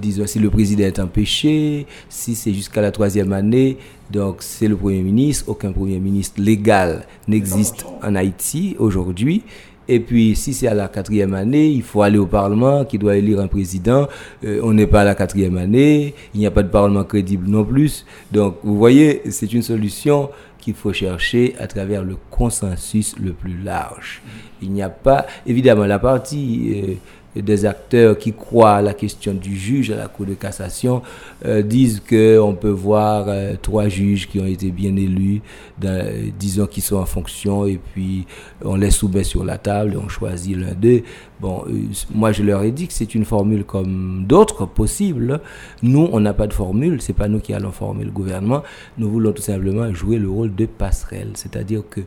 disons, 0.00 0.26
si 0.26 0.38
le 0.38 0.50
président 0.50 0.84
est 0.84 0.98
empêché, 0.98 1.86
si 2.10 2.34
c'est 2.34 2.52
jusqu'à 2.52 2.82
la 2.82 2.90
troisième 2.90 3.32
année, 3.32 3.78
donc 4.10 4.36
c'est 4.40 4.68
le 4.68 4.76
Premier 4.76 5.00
ministre, 5.02 5.44
aucun 5.48 5.72
Premier 5.72 5.98
ministre 5.98 6.40
légal 6.42 7.06
n'existe 7.26 7.86
en 8.02 8.14
Haïti 8.14 8.76
aujourd'hui. 8.78 9.42
Et 9.92 10.00
puis, 10.00 10.34
si 10.36 10.54
c'est 10.54 10.68
à 10.68 10.72
la 10.72 10.88
quatrième 10.88 11.34
année, 11.34 11.68
il 11.68 11.82
faut 11.82 12.00
aller 12.00 12.16
au 12.16 12.24
Parlement 12.24 12.86
qui 12.86 12.96
doit 12.96 13.14
élire 13.14 13.40
un 13.40 13.46
président. 13.46 14.08
Euh, 14.42 14.58
on 14.62 14.72
n'est 14.72 14.86
pas 14.86 15.02
à 15.02 15.04
la 15.04 15.14
quatrième 15.14 15.58
année, 15.58 16.14
il 16.32 16.40
n'y 16.40 16.46
a 16.46 16.50
pas 16.50 16.62
de 16.62 16.70
Parlement 16.70 17.04
crédible 17.04 17.46
non 17.46 17.62
plus. 17.62 18.06
Donc, 18.32 18.56
vous 18.62 18.78
voyez, 18.78 19.20
c'est 19.28 19.52
une 19.52 19.60
solution 19.60 20.30
qu'il 20.58 20.72
faut 20.72 20.94
chercher 20.94 21.54
à 21.58 21.66
travers 21.66 22.04
le 22.04 22.16
consensus 22.30 23.14
le 23.22 23.34
plus 23.34 23.58
large. 23.62 24.22
Il 24.62 24.70
n'y 24.70 24.80
a 24.80 24.88
pas, 24.88 25.26
évidemment, 25.46 25.84
la 25.84 25.98
partie... 25.98 26.72
Euh, 26.74 26.94
des 27.34 27.64
acteurs 27.64 28.18
qui 28.18 28.32
croient 28.32 28.74
à 28.74 28.82
la 28.82 28.92
question 28.92 29.32
du 29.32 29.56
juge 29.56 29.90
à 29.90 29.96
la 29.96 30.08
Cour 30.08 30.26
de 30.26 30.34
cassation 30.34 31.02
euh, 31.46 31.62
disent 31.62 32.00
qu'on 32.00 32.56
peut 32.60 32.68
voir 32.68 33.24
euh, 33.28 33.54
trois 33.60 33.88
juges 33.88 34.28
qui 34.28 34.38
ont 34.38 34.46
été 34.46 34.70
bien 34.70 34.94
élus, 34.96 35.40
disons 36.38 36.66
qu'ils 36.66 36.82
sont 36.82 36.96
en 36.96 37.06
fonction, 37.06 37.66
et 37.66 37.78
puis 37.92 38.26
on 38.64 38.76
les 38.76 38.90
soumet 38.90 39.24
sur 39.24 39.44
la 39.44 39.56
table 39.58 39.94
et 39.94 39.96
on 39.96 40.08
choisit 40.08 40.56
l'un 40.56 40.74
d'eux. 40.74 41.02
Bon, 41.40 41.64
euh, 41.66 41.72
moi 42.14 42.32
je 42.32 42.42
leur 42.42 42.62
ai 42.62 42.70
dit 42.70 42.86
que 42.86 42.92
c'est 42.92 43.14
une 43.14 43.24
formule 43.24 43.64
comme 43.64 44.24
d'autres 44.26 44.66
possibles. 44.66 45.40
Nous, 45.82 46.08
on 46.12 46.20
n'a 46.20 46.34
pas 46.34 46.46
de 46.46 46.52
formule, 46.52 47.00
c'est 47.00 47.14
pas 47.14 47.28
nous 47.28 47.40
qui 47.40 47.54
allons 47.54 47.72
former 47.72 48.04
le 48.04 48.10
gouvernement. 48.10 48.62
Nous 48.98 49.08
voulons 49.10 49.32
tout 49.32 49.42
simplement 49.42 49.92
jouer 49.94 50.18
le 50.18 50.28
rôle 50.28 50.54
de 50.54 50.66
passerelle, 50.66 51.30
c'est-à-dire 51.34 51.82
que 51.88 52.02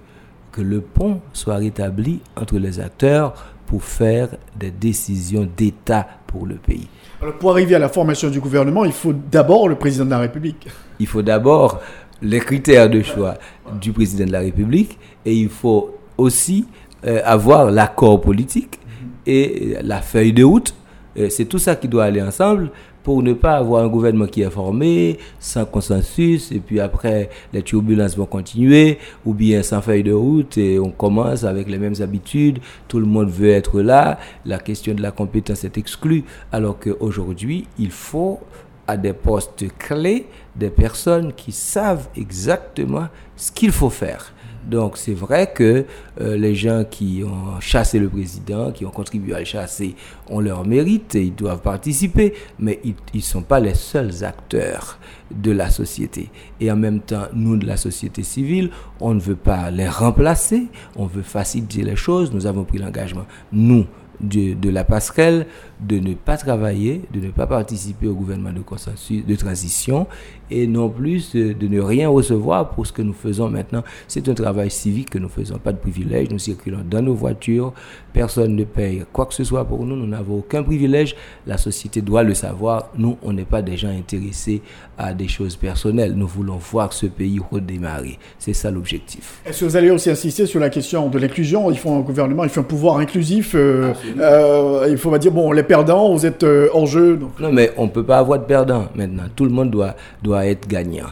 que 0.56 0.62
le 0.62 0.80
pont 0.80 1.20
soit 1.34 1.58
rétabli 1.58 2.22
entre 2.38 2.58
les 2.58 2.80
acteurs 2.80 3.34
pour 3.68 3.84
faire 3.84 4.30
des 4.58 4.72
décisions 4.72 5.48
d'État 5.58 6.08
pour 6.28 6.46
le 6.46 6.56
pays. 6.56 6.88
Alors 7.22 7.36
pour 7.36 7.52
arriver 7.52 7.76
à 7.76 7.80
la 7.80 7.90
formation 7.90 8.30
du 8.30 8.40
gouvernement, 8.40 8.86
il 8.86 8.92
faut 8.92 9.14
d'abord 9.14 9.68
le 9.68 9.76
président 9.76 10.06
de 10.06 10.12
la 10.12 10.20
République. 10.20 10.68
Il 11.00 11.08
faut 11.08 11.22
d'abord 11.22 11.82
les 12.22 12.40
critères 12.40 12.90
de 12.90 13.02
choix 13.02 13.36
du 13.82 13.92
président 13.92 14.26
de 14.26 14.32
la 14.32 14.40
République 14.40 14.98
et 15.26 15.34
il 15.34 15.50
faut 15.50 15.96
aussi 16.18 16.66
euh, 17.06 17.22
avoir 17.26 17.72
l'accord 17.72 18.22
politique 18.22 18.80
et 19.26 19.78
la 19.82 20.02
feuille 20.02 20.34
de 20.34 20.44
route. 20.44 20.74
Euh, 21.18 21.30
c'est 21.30 21.46
tout 21.46 21.60
ça 21.60 21.76
qui 21.76 21.88
doit 21.88 22.06
aller 22.06 22.22
ensemble 22.22 22.72
pour 23.06 23.22
ne 23.22 23.34
pas 23.34 23.58
avoir 23.58 23.84
un 23.84 23.88
gouvernement 23.88 24.26
qui 24.26 24.42
est 24.42 24.50
formé, 24.50 25.20
sans 25.40 25.64
consensus, 25.64 26.52
et 26.52 26.60
puis 26.60 26.80
après 26.80 27.30
les 27.54 27.62
turbulences 27.62 28.18
vont 28.18 28.26
continuer, 28.26 28.98
ou 29.24 29.36
bien 29.36 29.62
sans 29.62 29.80
feuille 29.80 30.02
de 30.02 30.12
route, 30.12 30.58
et 30.58 30.80
on 30.80 30.90
commence 30.90 31.44
avec 31.44 31.70
les 31.70 31.78
mêmes 31.78 31.94
habitudes, 32.02 32.58
tout 32.88 33.00
le 33.00 33.06
monde 33.06 33.30
veut 33.30 33.52
être 33.52 33.80
là, 33.80 34.18
la 34.44 34.58
question 34.58 34.96
de 34.96 35.04
la 35.04 35.12
compétence 35.12 35.64
est 35.64 35.78
exclue, 35.78 36.24
alors 36.52 36.80
qu'aujourd'hui, 36.80 37.68
il 37.78 37.92
faut 37.92 38.40
à 38.88 38.98
des 38.98 39.14
postes 39.14 39.66
clés 39.78 40.26
des 40.56 40.72
personnes 40.72 41.32
qui 41.34 41.52
savent 41.52 42.08
exactement 42.18 43.08
ce 43.36 43.52
qu'il 43.52 43.72
faut 43.72 43.92
faire. 43.92 44.34
Donc 44.66 44.98
c'est 44.98 45.14
vrai 45.14 45.52
que 45.54 45.86
euh, 46.20 46.38
les 46.38 46.56
gens 46.56 46.84
qui 46.90 47.24
ont 47.26 47.60
chassé 47.60 48.00
le 48.00 48.10
président, 48.10 48.72
qui 48.72 48.86
ont 48.86 48.92
contribué 48.92 49.34
à 49.36 49.40
le 49.40 49.46
chasser, 49.46 49.96
ont 50.30 50.40
leur 50.40 50.66
mérite 50.66 51.16
et 51.16 51.24
ils 51.24 51.36
doivent 51.36 51.62
participer, 51.62 52.34
mais 52.60 52.80
ils 52.84 52.96
ne 53.14 53.22
sont 53.22 53.44
pas 53.44 53.60
les 53.60 53.76
seuls 53.76 54.24
acteurs 54.24 55.00
de 55.32 55.52
la 55.52 55.70
société. 55.70 56.30
Et 56.60 56.72
en 56.72 56.76
même 56.76 57.00
temps, 57.00 57.28
nous 57.34 57.58
de 57.58 57.66
la 57.66 57.78
société 57.78 58.24
civile, 58.24 58.72
on 59.00 59.14
ne 59.14 59.20
veut 59.20 59.36
pas 59.36 59.72
les 59.72 59.88
remplacer, 59.88 60.68
on 60.96 61.06
veut 61.06 61.24
faciliter 61.24 61.84
les 61.84 61.96
choses. 61.96 62.34
Nous 62.34 62.46
avons 62.48 62.64
pris 62.64 62.78
l'engagement, 62.78 63.26
nous, 63.52 63.86
de, 64.22 64.70
la 64.70 64.84
passerelle, 64.84 65.48
de 65.88 66.00
ne 66.00 66.14
pas 66.14 66.38
travailler, 66.38 67.02
de 67.14 67.20
ne 67.20 67.32
pas 67.32 67.48
participer 67.48 68.08
au 68.08 68.14
gouvernement 68.14 68.52
de 68.52 68.62
consensus, 68.62 69.26
de 69.26 69.36
transition, 69.36 70.08
et 70.52 70.68
non 70.68 70.90
plus 70.90 71.34
de, 71.34 71.68
ne 71.68 71.82
rien 71.82 72.10
recevoir 72.10 72.70
pour 72.70 72.86
ce 72.86 72.92
que 72.94 73.02
nous 73.02 73.14
faisons 73.14 73.50
maintenant. 73.50 73.84
C'est 74.08 74.28
un 74.30 74.34
travail 74.34 74.70
civique 74.72 75.10
que 75.10 75.18
nous 75.18 75.30
faisons, 75.30 75.58
pas 75.58 75.72
de 75.72 75.78
privilège, 75.78 76.30
nous 76.30 76.40
circulons 76.40 76.84
dans 76.90 77.02
nos 77.02 77.14
voitures, 77.14 77.74
personne 78.14 78.56
ne 78.56 78.64
paye 78.64 79.04
quoi 79.12 79.26
que 79.26 79.34
ce 79.34 79.44
soit 79.44 79.66
pour 79.66 79.86
nous, 79.86 79.96
nous 79.96 80.08
n'avons 80.08 80.40
aucun 80.40 80.64
privilège, 80.64 81.16
la 81.48 81.58
société 81.58 82.02
doit 82.02 82.24
le 82.24 82.34
savoir, 82.34 82.90
nous, 82.98 83.18
on 83.24 83.34
n'est 83.34 83.46
pas 83.46 83.62
des 83.62 83.78
gens 83.78 83.90
intéressés 83.90 84.62
à 84.98 85.14
des 85.14 85.28
choses 85.28 85.56
personnelles, 85.56 86.14
nous 86.14 86.28
voulons 86.28 86.58
voir 86.58 86.94
ce 86.94 87.06
pays 87.08 87.40
redémarrer, 87.52 88.18
c'est 88.40 88.54
ça 88.54 88.72
l'objectif. 88.72 89.42
Est-ce 89.46 89.62
que 89.62 89.66
vous 89.66 89.76
allez 89.76 89.92
aussi 89.92 90.10
insister 90.10 90.46
sur 90.46 90.60
la 90.60 90.70
question 90.70 91.10
de 91.10 91.20
l'inclusion? 91.20 91.70
Il 91.72 91.78
faut 91.78 91.92
un 91.92 92.02
gouvernement, 92.02 92.44
il 92.44 92.50
faut 92.50 92.62
un 92.62 92.64
pouvoir 92.64 92.98
inclusif, 92.98 93.54
euh, 93.56 93.94
euh, 94.20 94.88
il 94.90 94.98
faut 94.98 95.16
dire, 95.18 95.32
bon, 95.32 95.52
les 95.52 95.64
vous 95.84 96.26
êtes 96.26 96.44
euh, 96.44 96.70
en 96.74 96.86
jeu. 96.86 97.20
Non, 97.40 97.52
mais 97.52 97.72
on 97.78 97.86
ne 97.86 97.90
peut 97.90 98.04
pas 98.04 98.20
avoir 98.20 98.40
de 98.40 98.46
perdants 98.46 98.88
maintenant, 98.96 99.24
tout 99.36 99.46
le 99.46 99.52
monde 99.52 99.72
doit, 99.72 99.96
doit 100.24 100.46
être 100.46 100.68
gagnant. 100.68 101.08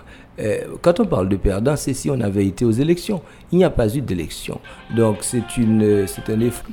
quand 0.81 0.99
on 0.99 1.05
parle 1.05 1.29
de 1.29 1.35
perdants, 1.35 1.75
c'est 1.75 1.93
si 1.93 2.09
on 2.09 2.19
avait 2.19 2.45
été 2.45 2.65
aux 2.65 2.71
élections. 2.71 3.21
Il 3.51 3.57
n'y 3.59 3.63
a 3.63 3.69
pas 3.69 3.93
eu 3.95 4.01
d'élection. 4.01 4.59
Donc 4.95 5.17
c'est 5.21 5.57
une, 5.57 6.05
c'est 6.07 6.31
un 6.31 6.39
effort. 6.39 6.65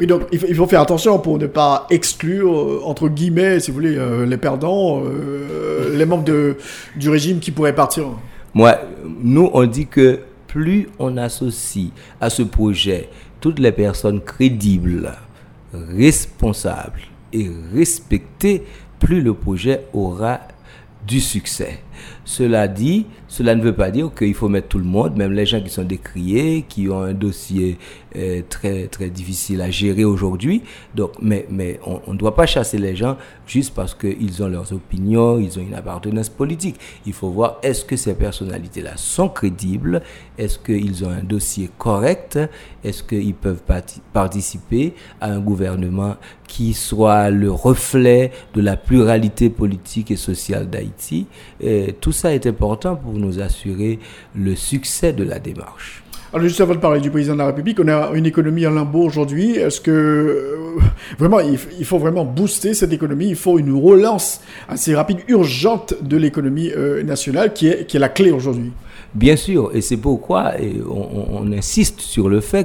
Oui, 0.00 0.06
donc 0.06 0.22
il 0.32 0.54
faut, 0.54 0.66
faire 0.66 0.80
attention 0.80 1.18
pour 1.18 1.38
ne 1.38 1.46
pas 1.46 1.86
exclure, 1.90 2.58
euh, 2.58 2.80
entre 2.84 3.08
guillemets, 3.08 3.60
si 3.60 3.70
vous 3.70 3.76
voulez, 3.76 3.96
euh, 3.96 4.24
les 4.24 4.38
perdants, 4.38 5.02
euh, 5.04 5.96
les 5.96 6.06
membres 6.06 6.24
de, 6.24 6.56
du 6.96 7.10
régime 7.10 7.40
qui 7.40 7.50
pourraient 7.50 7.74
partir. 7.74 8.06
Moi, 8.54 8.78
nous, 9.22 9.50
on 9.52 9.64
dit 9.64 9.86
que 9.86 10.20
plus 10.48 10.88
on 10.98 11.16
associe 11.18 11.90
à 12.20 12.30
ce 12.30 12.42
projet 12.42 13.10
toutes 13.40 13.58
les 13.58 13.72
personnes 13.72 14.20
crédibles, 14.20 15.12
responsables 15.72 17.11
et 17.32 17.50
respectées, 17.72 18.64
plus 18.98 19.20
le 19.20 19.34
projet 19.34 19.86
aura 19.92 20.40
du 21.06 21.20
succès. 21.20 21.80
Cela 22.24 22.68
dit, 22.68 23.06
cela 23.28 23.54
ne 23.54 23.62
veut 23.62 23.74
pas 23.74 23.90
dire 23.90 24.12
qu'il 24.14 24.34
faut 24.34 24.48
mettre 24.48 24.68
tout 24.68 24.78
le 24.78 24.84
monde, 24.84 25.16
même 25.16 25.32
les 25.32 25.46
gens 25.46 25.60
qui 25.60 25.70
sont 25.70 25.84
décriés, 25.84 26.64
qui 26.68 26.88
ont 26.88 27.02
un 27.02 27.14
dossier 27.14 27.78
euh, 28.16 28.42
très 28.48 28.88
difficile 29.10 29.60
à 29.60 29.70
gérer 29.70 30.04
aujourd'hui. 30.04 30.62
Mais 31.20 31.46
mais 31.50 31.80
on 31.86 32.12
ne 32.12 32.18
doit 32.18 32.34
pas 32.34 32.46
chasser 32.46 32.78
les 32.78 32.94
gens 32.94 33.16
juste 33.46 33.74
parce 33.74 33.94
qu'ils 33.94 34.42
ont 34.42 34.48
leurs 34.48 34.72
opinions, 34.72 35.38
ils 35.38 35.58
ont 35.58 35.62
une 35.62 35.74
appartenance 35.74 36.28
politique. 36.28 36.76
Il 37.06 37.12
faut 37.12 37.30
voir 37.30 37.58
est-ce 37.62 37.84
que 37.84 37.96
ces 37.96 38.14
personnalités-là 38.14 38.92
sont 38.96 39.28
crédibles, 39.28 40.02
est-ce 40.38 40.58
qu'ils 40.58 41.04
ont 41.04 41.10
un 41.10 41.22
dossier 41.22 41.70
correct, 41.78 42.38
est-ce 42.84 43.02
qu'ils 43.02 43.34
peuvent 43.34 43.62
participer 44.12 44.94
à 45.20 45.32
un 45.32 45.40
gouvernement 45.40 46.16
qui 46.46 46.74
soit 46.74 47.30
le 47.30 47.50
reflet 47.50 48.30
de 48.54 48.60
la 48.60 48.76
pluralité 48.76 49.48
politique 49.48 50.10
et 50.10 50.16
sociale 50.16 50.68
d'Haïti? 50.68 51.26
Tout 52.00 52.12
ça 52.12 52.34
est 52.34 52.46
important 52.46 52.96
pour 52.96 53.12
nous 53.14 53.40
assurer 53.40 53.98
le 54.34 54.54
succès 54.54 55.12
de 55.12 55.24
la 55.24 55.38
démarche. 55.38 56.02
Alors 56.34 56.46
juste 56.46 56.62
avant 56.62 56.74
de 56.74 56.80
parler 56.80 57.00
du 57.00 57.10
président 57.10 57.34
de 57.34 57.40
la 57.40 57.46
République, 57.46 57.78
on 57.78 57.88
a 57.88 58.10
une 58.14 58.24
économie 58.24 58.66
en 58.66 58.70
limbo 58.70 59.00
aujourd'hui. 59.02 59.56
Est-ce 59.56 59.82
que 59.82 59.90
euh, 59.90 60.80
vraiment 61.18 61.40
il, 61.40 61.84
faut 61.84 61.98
vraiment 61.98 62.24
booster 62.24 62.72
cette 62.72 62.92
économie? 62.92 63.28
Il 63.28 63.36
faut 63.36 63.58
une 63.58 63.74
relance 63.74 64.40
assez 64.66 64.94
rapide, 64.94 65.18
urgente 65.28 65.92
de 66.00 66.16
l'économie 66.16 66.70
euh, 66.74 67.02
nationale 67.02 67.52
qui 67.52 67.68
est, 67.68 67.86
qui 67.86 67.98
est 67.98 68.00
la 68.00 68.08
clé 68.08 68.30
aujourd'hui. 68.30 68.72
Bien 69.14 69.36
sûr, 69.36 69.72
et 69.74 69.82
c'est 69.82 69.98
pourquoi 69.98 70.52
on, 70.88 71.52
insiste 71.52 72.00
sur 72.00 72.30
le 72.30 72.40
fait 72.40 72.64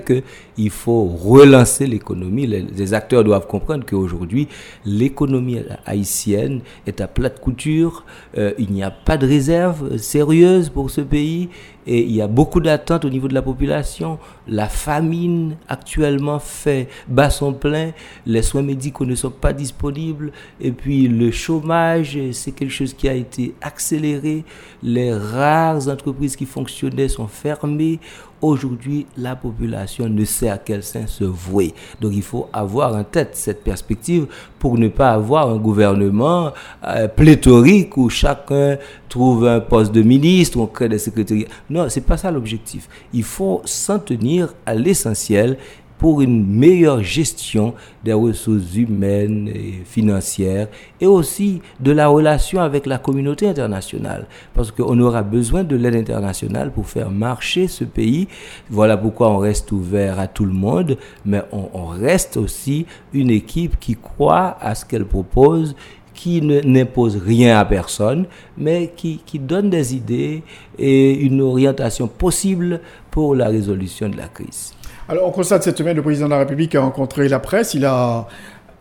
il 0.58 0.70
faut 0.70 1.06
relancer 1.06 1.88
l'économie. 1.88 2.48
Les, 2.48 2.94
acteurs 2.94 3.24
doivent 3.24 3.48
comprendre 3.48 3.86
qu'aujourd'hui, 3.86 4.48
l'économie 4.86 5.60
haïtienne 5.86 6.62
est 6.86 7.02
à 7.02 7.08
plate 7.08 7.40
couture. 7.40 8.06
Euh, 8.38 8.54
il 8.58 8.72
n'y 8.72 8.84
a 8.84 8.92
pas 8.92 9.18
de 9.18 9.28
réserve 9.28 9.98
sérieuse 9.98 10.70
pour 10.70 10.90
ce 10.90 11.02
pays 11.02 11.50
et 11.88 12.02
il 12.02 12.12
y 12.12 12.22
a 12.22 12.28
beaucoup 12.28 12.60
d'attentes 12.60 13.06
au 13.06 13.10
niveau 13.10 13.30
de 13.30 13.34
la 13.34 13.42
population. 13.42 14.20
La 14.48 14.68
famine 14.68 15.56
actuellement 15.70 16.38
fait 16.38 16.90
bas 17.08 17.30
son 17.30 17.54
plein, 17.54 17.92
les 18.26 18.42
soins 18.42 18.62
médicaux 18.62 19.06
ne 19.06 19.16
sont 19.16 19.32
pas 19.32 19.54
disponibles, 19.54 20.34
et 20.60 20.72
puis 20.72 21.08
le 21.08 21.32
chômage, 21.32 22.20
c'est 22.34 22.52
quelque 22.52 22.74
chose 22.74 22.94
qui 22.94 23.08
a 23.08 23.14
été 23.14 23.56
accéléré. 23.62 24.44
Les 24.84 25.14
rares 25.14 25.88
entreprises 25.88 26.36
qui 26.36 26.46
fonctionnaient 26.46 27.08
sont 27.08 27.28
fermées. 27.28 28.00
Aujourd'hui, 28.42 29.08
la 29.18 29.36
population 29.36 30.08
ne 30.08 30.24
sait 30.24 30.50
à 30.50 30.60
quel 30.60 30.84
sein 30.84 31.08
se 31.08 31.24
vouer. 31.24 31.74
Donc 32.00 32.14
il 32.14 32.22
faut 32.22 32.50
avoir 32.54 32.96
en 32.96 33.04
tête 33.04 33.32
cette 33.34 33.64
perspective 33.64 34.28
pour 34.60 34.78
ne 34.78 34.90
pas 34.90 35.12
avoir 35.12 35.50
un 35.50 35.58
gouvernement 35.58 36.54
euh, 36.86 37.08
pléthorique 37.08 37.98
où 37.98 38.10
chacun 38.10 38.78
trouve 39.10 39.48
un 39.48 39.60
poste 39.60 39.92
de 39.92 40.04
ministre, 40.04 40.60
on 40.60 40.68
crée 40.68 40.88
des 40.90 41.00
secrétariats. 41.00 41.48
Non, 41.70 41.90
c'est 41.90 42.02
pas 42.02 42.18
ça 42.18 42.30
l'objectif. 42.30 42.88
Il 43.12 43.24
faut 43.24 43.62
s'en 43.66 43.98
tenir 43.98 44.54
à 44.66 44.76
l'essentiel 44.76 45.58
pour 45.98 46.22
une 46.22 46.46
meilleure 46.46 47.02
gestion 47.02 47.74
des 48.04 48.14
ressources 48.14 48.76
humaines 48.76 49.50
et 49.54 49.82
financières 49.86 50.68
et 51.02 51.08
aussi 51.08 51.62
de 51.80 51.92
la 51.92 52.08
relation 52.08 52.62
avec 52.62 52.86
la 52.86 52.98
communauté 52.98 53.48
internationale. 53.48 54.28
Parce 54.54 54.72
qu'on 54.72 55.00
aura 55.00 55.24
besoin 55.24 55.64
de 55.64 55.76
l'aide 55.76 55.96
internationale 55.96 56.72
pour 56.72 56.88
faire 56.88 57.10
marcher 57.10 57.68
ce 57.68 57.84
pays. 57.84 58.28
Voilà 58.70 58.98
pourquoi 58.98 59.30
on 59.32 59.38
reste 59.38 59.72
ouvert 59.72 60.20
à 60.20 60.28
tout 60.28 60.46
le 60.46 60.54
monde, 60.54 60.98
mais 61.26 61.42
on, 61.52 61.88
reste 61.88 62.38
aussi 62.38 62.86
une 63.14 63.30
équipe 63.32 63.80
qui 63.80 63.96
croit 63.96 64.58
à 64.62 64.76
ce 64.76 64.86
qu'elle 64.86 65.06
propose 65.06 65.76
qui 66.14 66.42
n'impose 66.42 67.16
rien 67.18 67.60
à 67.60 67.66
personne, 67.66 68.26
mais 68.58 68.92
qui, 68.96 69.22
qui, 69.26 69.38
donne 69.38 69.70
des 69.70 69.96
idées 69.96 70.42
et 70.78 71.14
une 71.14 71.42
orientation 71.42 72.08
possible 72.08 72.82
pour 73.12 73.36
la 73.36 73.48
résolution 73.48 74.10
de 74.10 74.18
la 74.18 74.28
crise. 74.28 74.74
Alors, 75.10 75.26
on 75.26 75.32
constate 75.32 75.64
cette 75.64 75.78
semaine, 75.78 75.96
le 75.96 76.02
président 76.02 76.26
de 76.26 76.32
la 76.32 76.40
République 76.40 76.76
a 76.76 76.82
rencontré 76.82 77.30
la 77.30 77.40
presse. 77.40 77.74
Il 77.74 77.86
a, 77.86 78.28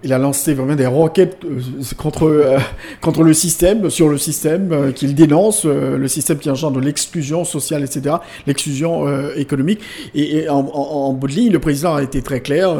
il 0.05 0.13
a 0.13 0.19
lancé 0.19 0.55
vraiment 0.55 0.77
des 0.77 0.87
requêtes 0.87 1.39
euh, 1.45 1.61
contre, 1.97 2.25
euh, 2.25 2.59
contre 3.01 3.23
le 3.23 3.33
système, 3.33 3.89
sur 3.91 4.09
le 4.09 4.19
système 4.19 4.71
euh, 4.73 4.93
qu'il 4.93 5.15
dénonce, 5.15 5.65
le 5.65 6.07
système 6.09 6.39
qui 6.39 6.51
engendre 6.51 6.81
l'exclusion 6.81 7.45
sociale, 7.45 7.83
etc., 7.83 8.17
l'exclusion 8.47 9.07
économique. 9.37 9.81
Et, 10.15 10.49
en, 10.49 10.59
en, 10.59 11.13
bout 11.13 11.27
de 11.27 11.33
ligne, 11.33 11.53
le 11.53 11.59
président 11.59 11.95
a 11.95 12.03
été 12.03 12.23
très 12.23 12.41
clair. 12.41 12.75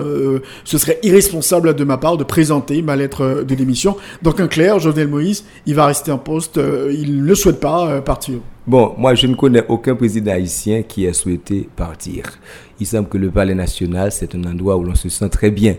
ce 0.65 0.79
serait 0.79 0.99
irresponsable 1.03 1.75
de 1.75 1.85
ma 1.85 1.97
part 1.97 2.17
de 2.17 2.25
présenter 2.25 2.83
ma 2.83 2.97
lettre 2.97 3.45
de 3.47 3.55
démission. 3.55 3.97
Donc, 4.23 4.41
un 4.41 4.49
clair, 4.49 4.79
Jovenel 4.79 5.09
Moïse, 5.09 5.45
il 5.67 5.75
va 5.75 5.87
rester 5.87 6.13
en 6.13 6.19
poste. 6.19 6.61
il 6.91 7.25
ne 7.25 7.35
souhaite 7.35 7.61
pas 7.61 8.01
partir. 8.03 8.37
Bon, 8.67 8.95
moi, 8.99 9.15
je 9.15 9.27
ne 9.27 9.35
connais 9.35 9.65
aucun 9.69 9.95
président 9.95 10.33
haïtien 10.33 10.83
qui 10.83 11.05
ait 11.05 11.13
souhaité 11.13 11.69
partir. 11.77 12.25
Il 12.81 12.87
semble 12.87 13.09
que 13.09 13.19
le 13.19 13.31
palais 13.31 13.55
national, 13.55 14.13
c'est 14.13 14.35
un 14.35 14.45
endroit 14.45 14.77
où 14.77 14.85
l'on 14.85 14.95
se 14.95 15.09
sent 15.09 15.29
très 15.29 15.51
bien. 15.51 15.77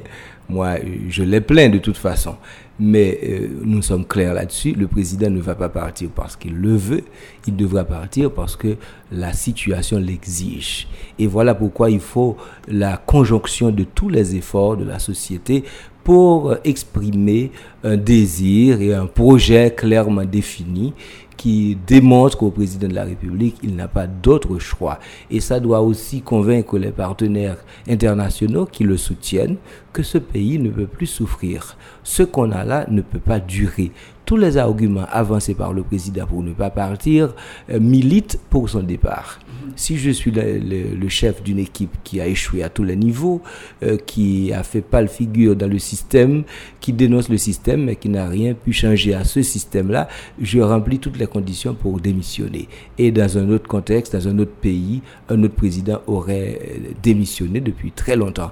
Moi, 0.50 0.76
je 1.10 1.24
l'ai 1.24 1.42
plein 1.42 1.70
de 1.70 1.78
toute 1.78 1.98
façon. 1.98 2.36
Mais 2.80 3.20
euh, 3.24 3.48
nous 3.64 3.82
sommes 3.82 4.06
clairs 4.06 4.34
là-dessus. 4.34 4.74
Le 4.74 4.88
président 4.88 5.30
ne 5.30 5.42
va 5.42 5.56
pas 5.56 5.68
partir 5.68 6.10
parce 6.16 6.36
qu'il 6.36 6.56
le 6.56 6.76
veut. 6.76 7.04
Il 7.48 7.56
devra 7.56 7.84
partir 7.84 8.32
parce 8.32 8.56
que 8.56 8.76
la 9.12 9.34
situation 9.34 9.98
l'exige. 9.98 10.88
Et 11.18 11.28
voilà 11.28 11.56
pourquoi 11.56 11.90
il 11.90 12.00
faut 12.00 12.38
la 12.68 12.98
conjonction 12.98 13.72
de 13.72 13.84
tous 13.84 14.10
les 14.10 14.36
efforts 14.36 14.78
de 14.78 14.86
la 14.86 15.00
société 15.00 15.64
pour 16.04 16.56
exprimer 16.64 17.52
un 17.84 17.98
désir 17.98 18.80
et 18.80 18.94
un 18.94 19.08
projet 19.08 19.74
clairement 19.76 20.24
défini 20.24 20.94
qui 21.38 21.78
démontre 21.88 22.38
qu'au 22.38 22.50
président 22.50 22.88
de 22.88 22.96
la 22.96 23.06
République, 23.06 23.58
il 23.64 23.76
n'a 23.76 23.88
pas 23.88 24.08
d'autre 24.08 24.58
choix. 24.60 25.00
Et 25.30 25.40
ça 25.40 25.60
doit 25.60 25.82
aussi 25.82 26.22
convaincre 26.22 26.78
les 26.78 26.92
partenaires 26.92 27.58
internationaux 27.88 28.66
qui 28.66 28.84
le 28.84 28.98
soutiennent 28.98 29.58
que 29.94 30.04
ce 30.04 30.18
pays 30.18 30.60
ne 30.60 30.70
peut 30.70 30.88
plus 30.88 31.06
souffrir. 31.08 31.78
Ce 32.04 32.24
qu'on 32.24 32.52
a 32.52 32.64
là 32.64 32.86
ne 32.90 33.02
peut 33.02 33.20
pas 33.20 33.40
durer 33.40 33.92
tous 34.28 34.36
les 34.38 34.58
arguments 34.58 35.06
avancés 35.10 35.56
par 35.56 35.72
le 35.72 35.84
président 35.84 36.28
pour 36.28 36.44
ne 36.44 36.52
pas 36.52 36.70
partir 36.70 37.34
euh, 37.72 37.80
militent 37.80 38.38
pour 38.50 38.70
son 38.70 38.84
départ. 38.84 39.40
Si 39.78 39.98
je 39.98 40.12
suis 40.12 40.32
le, 40.32 41.08
chef 41.10 41.42
d'une 41.42 41.60
équipe 41.60 41.96
qui 42.04 42.20
a 42.20 42.28
échoué 42.28 42.62
à 42.62 42.70
tous 42.70 42.84
les 42.84 42.98
niveaux, 42.98 43.42
euh, 43.84 43.98
qui 43.98 44.52
a 44.52 44.64
fait 44.64 44.82
pâle 44.82 45.08
figure 45.08 45.56
dans 45.56 45.70
le 45.70 45.80
système, 45.80 46.44
qui 46.82 46.92
dénonce 46.92 47.30
le 47.30 47.38
système, 47.38 47.86
mais 47.86 47.96
qui 47.96 48.10
n'a 48.10 48.28
rien 48.28 48.54
pu 48.54 48.74
changer 48.74 49.14
à 49.14 49.24
ce 49.24 49.42
système-là, 49.42 50.10
je 50.42 50.60
remplis 50.60 51.00
toutes 51.00 51.18
les 51.18 51.28
conditions 51.28 51.74
pour 51.74 52.00
démissionner. 52.02 52.68
Et 52.98 53.12
dans 53.12 53.38
un 53.38 53.50
autre 53.50 53.68
contexte, 53.68 54.14
dans 54.14 54.28
un 54.28 54.38
autre 54.40 54.56
pays, 54.60 55.02
un 55.30 55.42
autre 55.44 55.56
président 55.56 56.02
aurait 56.06 56.60
euh, 56.62 56.78
démissionné 57.02 57.62
depuis 57.62 57.92
très 57.92 58.18
longtemps. 58.18 58.52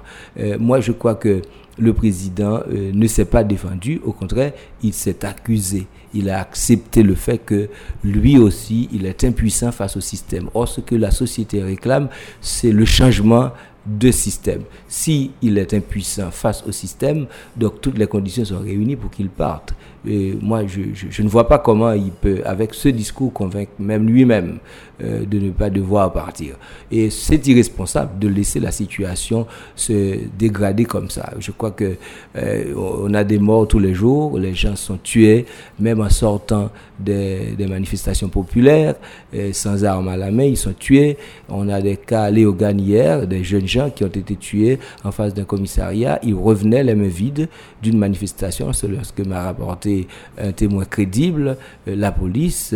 moi, 0.58 0.80
je 0.80 0.92
crois 0.92 1.14
que 1.16 1.42
le 1.78 1.92
président 1.92 2.60
euh, 2.68 2.90
ne 2.92 3.06
s'est 3.06 3.24
pas 3.24 3.44
défendu, 3.44 4.00
au 4.04 4.12
contraire, 4.12 4.52
il 4.82 4.92
s'est 4.92 5.24
accusé. 5.24 5.86
Il 6.14 6.30
a 6.30 6.40
accepté 6.40 7.02
le 7.02 7.14
fait 7.14 7.38
que 7.38 7.68
lui 8.02 8.38
aussi, 8.38 8.88
il 8.92 9.06
est 9.06 9.24
impuissant 9.24 9.72
face 9.72 9.96
au 9.96 10.00
système. 10.00 10.48
Or, 10.54 10.68
ce 10.68 10.80
que 10.80 10.94
la 10.94 11.10
société 11.10 11.62
réclame, 11.62 12.08
c'est 12.40 12.72
le 12.72 12.84
changement 12.84 13.50
de 13.86 14.10
système. 14.10 14.62
Si 14.88 15.30
il 15.42 15.58
est 15.58 15.72
impuissant 15.72 16.30
face 16.30 16.64
au 16.66 16.72
système, 16.72 17.26
donc 17.56 17.80
toutes 17.80 17.98
les 17.98 18.06
conditions 18.06 18.44
sont 18.44 18.58
réunies 18.58 18.96
pour 18.96 19.10
qu'il 19.10 19.28
parte. 19.28 19.74
Et 20.06 20.36
moi, 20.40 20.62
je, 20.66 21.22
ne 21.22 21.28
vois 21.28 21.48
pas 21.48 21.58
comment 21.58 21.92
il 21.92 22.10
peut, 22.10 22.40
avec 22.44 22.74
ce 22.74 22.88
discours, 22.88 23.32
convaincre 23.32 23.72
même 23.78 24.06
lui-même 24.06 24.58
euh, 25.02 25.26
de 25.26 25.38
ne 25.38 25.50
pas 25.50 25.68
devoir 25.68 26.10
partir. 26.10 26.54
Et 26.90 27.10
c'est 27.10 27.46
irresponsable 27.46 28.18
de 28.18 28.28
laisser 28.28 28.60
la 28.60 28.70
situation 28.70 29.46
se 29.74 30.20
dégrader 30.38 30.86
comme 30.86 31.10
ça. 31.10 31.34
Je 31.38 31.50
crois 31.50 31.72
que 31.72 31.96
euh, 32.34 32.74
on 32.74 33.12
a 33.12 33.22
des 33.22 33.38
morts 33.38 33.68
tous 33.68 33.78
les 33.78 33.92
jours, 33.92 34.38
les 34.38 34.54
gens 34.54 34.74
sont 34.74 34.96
tués, 34.96 35.44
même 35.78 36.00
en 36.00 36.08
sortant 36.08 36.70
des, 36.98 37.54
manifestations 37.68 38.30
populaires, 38.30 38.94
euh, 39.34 39.52
sans 39.52 39.84
armes 39.84 40.08
à 40.08 40.16
la 40.16 40.30
main, 40.30 40.44
ils 40.44 40.56
sont 40.56 40.72
tués. 40.72 41.18
On 41.50 41.68
a 41.68 41.82
des 41.82 41.98
cas 41.98 42.30
Léogane 42.30 42.80
hier, 42.80 43.26
des 43.26 43.44
jeunes 43.44 43.68
gens 43.68 43.90
qui 43.90 44.02
ont 44.02 44.06
été 44.06 44.34
tués 44.36 44.78
en 45.04 45.12
face 45.12 45.34
d'un 45.34 45.44
commissariat. 45.44 46.18
Ils 46.22 46.34
revenaient 46.34 46.84
les 46.84 46.94
mains 46.94 47.06
vides 47.06 47.48
d'une 47.82 47.98
manifestation, 47.98 48.72
c'est 48.72 48.88
ce 49.02 49.12
que 49.12 49.28
m'a 49.28 49.42
rapporté 49.42 50.08
un 50.38 50.52
témoin 50.52 50.86
crédible, 50.86 51.58
la 51.86 52.12
police 52.12 52.74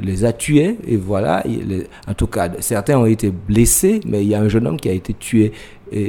les 0.00 0.24
a 0.24 0.32
tués 0.32 0.78
et 0.86 0.96
voilà. 0.96 1.41
En 2.06 2.14
tout 2.14 2.26
cas, 2.26 2.50
certains 2.60 2.98
ont 2.98 3.06
été 3.06 3.30
blessés, 3.30 4.00
mais 4.06 4.22
il 4.22 4.28
y 4.28 4.34
a 4.34 4.40
un 4.40 4.48
jeune 4.48 4.66
homme 4.66 4.80
qui 4.80 4.88
a 4.88 4.92
été 4.92 5.14
tué 5.14 5.52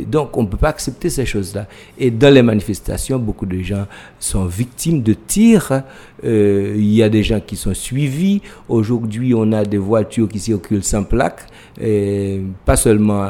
donc, 0.08 0.38
on 0.38 0.44
ne 0.44 0.48
peut 0.48 0.58
pas 0.58 0.70
accepter 0.70 1.10
ces 1.10 1.26
choses-là. 1.26 1.68
Et 1.98 2.10
dans 2.10 2.34
les 2.34 2.42
manifestations, 2.42 3.20
beaucoup 3.20 3.46
de 3.46 3.60
gens 3.60 3.86
sont 4.20 4.46
victimes 4.46 5.02
de 5.02 5.14
tirs. 5.14 5.84
Euh, 6.24 6.74
il 6.76 6.94
y 6.94 7.04
a 7.04 7.10
des 7.10 7.24
gens 7.24 7.40
qui 7.40 7.56
sont 7.56 7.74
suivis. 7.74 8.42
Aujourd'hui, 8.70 9.34
on 9.34 9.52
a 9.52 9.66
des 9.66 9.78
voitures 9.78 10.28
qui 10.30 10.40
circulent 10.40 10.84
sans 10.84 11.04
plaque, 11.04 11.46
et 11.80 12.42
pas 12.66 12.76
seulement 12.76 13.30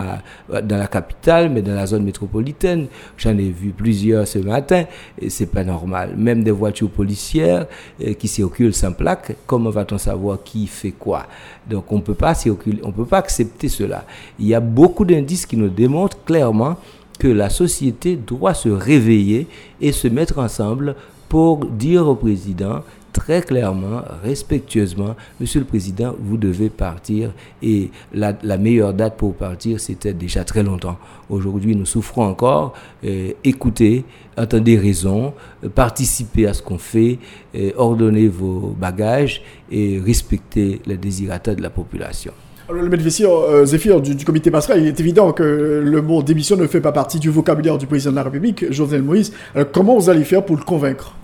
dans 0.49 0.77
la 0.77 0.87
capitale, 0.87 1.49
mais 1.49 1.61
dans 1.61 1.73
la 1.73 1.85
zone 1.85 2.03
métropolitaine. 2.03 2.87
J'en 3.17 3.37
ai 3.37 3.49
vu 3.49 3.69
plusieurs 3.69 4.27
ce 4.27 4.39
matin, 4.39 4.85
et 5.19 5.29
c'est 5.29 5.47
pas 5.47 5.63
normal. 5.63 6.15
Même 6.17 6.43
des 6.43 6.51
voitures 6.51 6.89
policières 6.89 7.67
euh, 8.01 8.13
qui 8.13 8.27
circulent 8.27 8.73
sans 8.73 8.91
plaque. 8.91 9.35
Comment 9.47 9.69
va-t-on 9.69 9.97
savoir 9.97 10.43
qui 10.43 10.67
fait 10.67 10.91
quoi? 10.91 11.25
Donc, 11.69 11.91
on 11.91 12.01
peut 12.01 12.13
pas 12.13 12.33
circuler, 12.33 12.79
on 12.83 12.91
peut 12.91 13.05
pas 13.05 13.19
accepter 13.19 13.69
cela. 13.69 14.05
Il 14.39 14.47
y 14.47 14.53
a 14.53 14.59
beaucoup 14.59 15.05
d'indices 15.05 15.45
qui 15.45 15.57
nous 15.57 15.69
démontrent 15.69 16.23
clairement 16.25 16.77
que 17.19 17.27
la 17.27 17.49
société 17.49 18.15
doit 18.15 18.53
se 18.53 18.69
réveiller 18.69 19.47
et 19.79 19.91
se 19.91 20.07
mettre 20.07 20.39
ensemble 20.39 20.95
pour 21.33 21.65
dire 21.65 22.07
au 22.07 22.13
président 22.13 22.83
très 23.11 23.41
clairement, 23.41 24.03
respectueusement, 24.23 25.15
Monsieur 25.39 25.61
le 25.61 25.65
Président, 25.65 26.13
vous 26.19 26.37
devez 26.37 26.69
partir. 26.69 27.31
Et 27.63 27.89
la, 28.13 28.35
meilleure 28.59 28.93
date 28.93 29.17
pour 29.17 29.33
partir, 29.33 29.79
c'était 29.79 30.13
déjà 30.13 30.43
très 30.43 30.61
longtemps. 30.61 30.99
Aujourd'hui, 31.31 31.75
nous 31.75 31.87
souffrons 31.87 32.21
encore. 32.23 32.75
Euh, 33.03 33.31
écoutez, 33.43 34.05
attendez 34.37 34.77
raison, 34.77 35.33
participez 35.73 36.45
à 36.45 36.53
ce 36.53 36.61
qu'on 36.61 36.77
fait, 36.77 37.17
euh, 37.55 37.71
ordonnez 37.77 38.27
vos 38.27 38.75
bagages 38.79 39.41
et 39.71 39.99
respectez 40.05 40.81
les 40.85 40.97
désirata 40.97 41.55
de 41.55 41.63
la 41.63 41.71
population. 41.71 42.33
Le 42.71 42.87
maître 42.89 43.03
euh, 43.23 43.65
Zéphir 43.65 44.01
du, 44.01 44.23
comité 44.23 44.51
passerelle, 44.51 44.83
il 44.83 44.87
est 44.87 44.99
évident 44.99 45.31
que 45.33 45.81
le 45.83 46.01
mot 46.03 46.21
démission 46.21 46.57
ne 46.57 46.67
fait 46.67 46.79
pas 46.79 46.91
partie 46.91 47.17
du 47.17 47.31
vocabulaire 47.31 47.79
du 47.79 47.87
président 47.87 48.11
de 48.11 48.17
la 48.17 48.23
République, 48.23 48.71
Jovenel 48.71 49.01
Moïse. 49.01 49.33
comment 49.71 49.97
vous 49.97 50.11
allez 50.11 50.25
faire 50.25 50.45
pour 50.45 50.57
le 50.57 50.63
convaincre? 50.63 51.15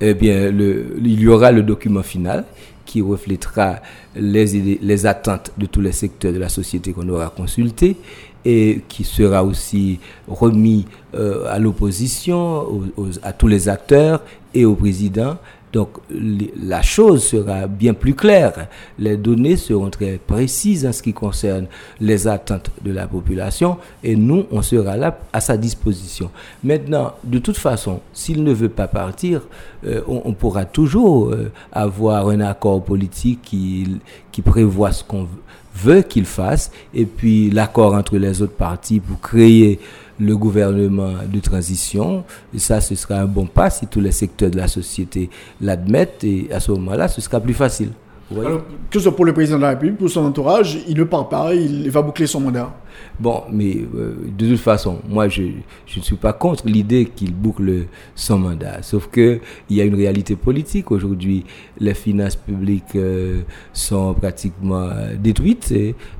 Eh 0.00 0.14
bien, 0.14 0.48
il 0.48 1.20
y 1.20 1.28
aura 1.28 1.52
le 1.52 1.62
document 1.62 2.02
final 2.02 2.44
qui 2.84 3.00
reflètera 3.00 3.76
les, 4.16 5.06
attentes 5.06 5.52
de 5.56 5.66
tous 5.66 5.80
les 5.80 5.92
secteurs 5.92 6.32
de 6.32 6.38
la 6.38 6.48
société 6.48 6.92
qu'on 6.92 7.08
aura 7.08 7.30
consulté 7.30 7.96
et 8.44 8.82
qui 8.88 9.04
sera 9.04 9.42
aussi 9.42 10.00
remis 10.28 10.84
euh, 11.14 11.46
à 11.48 11.58
l'opposition, 11.58 12.82
à 13.22 13.32
tous 13.32 13.46
les 13.48 13.68
acteurs 13.68 14.20
et 14.52 14.64
au 14.64 14.74
président 14.74 15.38
donc 15.74 15.88
la 16.62 16.82
chose 16.82 17.24
sera 17.24 17.66
bien 17.66 17.94
plus 17.94 18.14
claire. 18.14 18.68
Les 18.96 19.16
données 19.16 19.56
seront 19.56 19.90
très 19.90 20.20
précises 20.24 20.86
en 20.86 20.92
ce 20.92 21.02
qui 21.02 21.12
concerne 21.12 21.66
les 22.00 22.28
attentes 22.28 22.70
de 22.84 22.92
la 22.92 23.08
population 23.08 23.76
et 24.04 24.14
nous, 24.14 24.46
on 24.52 24.62
sera 24.62 24.96
là 24.96 25.18
à 25.32 25.40
sa 25.40 25.56
disposition. 25.56 26.30
Maintenant, 26.62 27.14
de 27.24 27.40
toute 27.40 27.56
façon, 27.56 28.00
s'il 28.12 28.44
ne 28.44 28.52
veut 28.52 28.68
pas 28.68 28.86
partir, 28.86 29.42
euh, 29.84 30.00
on, 30.06 30.32
pourra 30.32 30.64
toujours 30.64 31.30
euh, 31.30 31.50
avoir 31.72 32.28
un 32.28 32.40
accord 32.40 32.84
politique 32.84 33.40
qui, 33.42 33.98
qui 34.30 34.42
prévoit 34.42 34.92
ce 34.92 35.02
qu'on 35.02 35.26
veut 35.74 36.02
qu'il 36.02 36.24
fasse 36.24 36.70
et 36.94 37.04
puis 37.04 37.50
l'accord 37.50 37.94
entre 37.94 38.16
les 38.16 38.42
autres 38.42 38.54
partis 38.54 39.00
pour 39.00 39.20
créer 39.20 39.80
le 40.18 40.36
gouvernement 40.36 41.12
de 41.32 41.40
transition. 41.40 42.24
Ça, 42.56 42.80
ce 42.80 42.94
sera 42.94 43.16
un 43.16 43.26
bon 43.26 43.46
pas 43.46 43.70
si 43.70 43.86
tous 43.86 44.00
les 44.00 44.12
secteurs 44.12 44.50
de 44.50 44.56
la 44.56 44.68
société 44.68 45.30
l'admettent. 45.60 46.24
Et 46.24 46.48
à 46.52 46.60
ce 46.60 46.72
moment-là, 46.72 47.08
ce 47.08 47.20
sera 47.20 47.40
plus 47.40 47.54
facile. 47.54 47.90
Que 48.30 48.98
ce 48.98 49.00
soit 49.00 49.14
pour 49.14 49.24
le 49.24 49.32
président 49.32 49.56
de 49.56 49.62
la 49.62 49.70
République, 49.70 49.98
pour 49.98 50.08
son 50.10 50.24
entourage, 50.24 50.78
il 50.88 50.96
ne 50.96 51.04
part 51.04 51.28
pas, 51.28 51.54
il 51.54 51.90
va 51.90 52.02
boucler 52.02 52.26
son 52.26 52.40
mandat. 52.40 52.72
Bon, 53.18 53.42
mais 53.52 53.76
euh, 53.94 54.14
de 54.36 54.48
toute 54.48 54.58
façon, 54.58 54.98
moi, 55.08 55.28
je, 55.28 55.42
ne 55.42 56.02
suis 56.02 56.16
pas 56.16 56.32
contre 56.32 56.66
l'idée 56.66 57.06
qu'il 57.06 57.32
boucle 57.32 57.86
son 58.16 58.38
mandat. 58.38 58.82
Sauf 58.82 59.08
qu'il 59.08 59.40
y 59.70 59.80
a 59.80 59.84
une 59.84 59.94
réalité 59.94 60.34
politique. 60.34 60.90
Aujourd'hui, 60.90 61.44
les 61.78 61.94
finances 61.94 62.34
publiques 62.34 62.96
euh, 62.96 63.42
sont 63.72 64.14
pratiquement 64.14 64.88
détruites, 65.18 65.72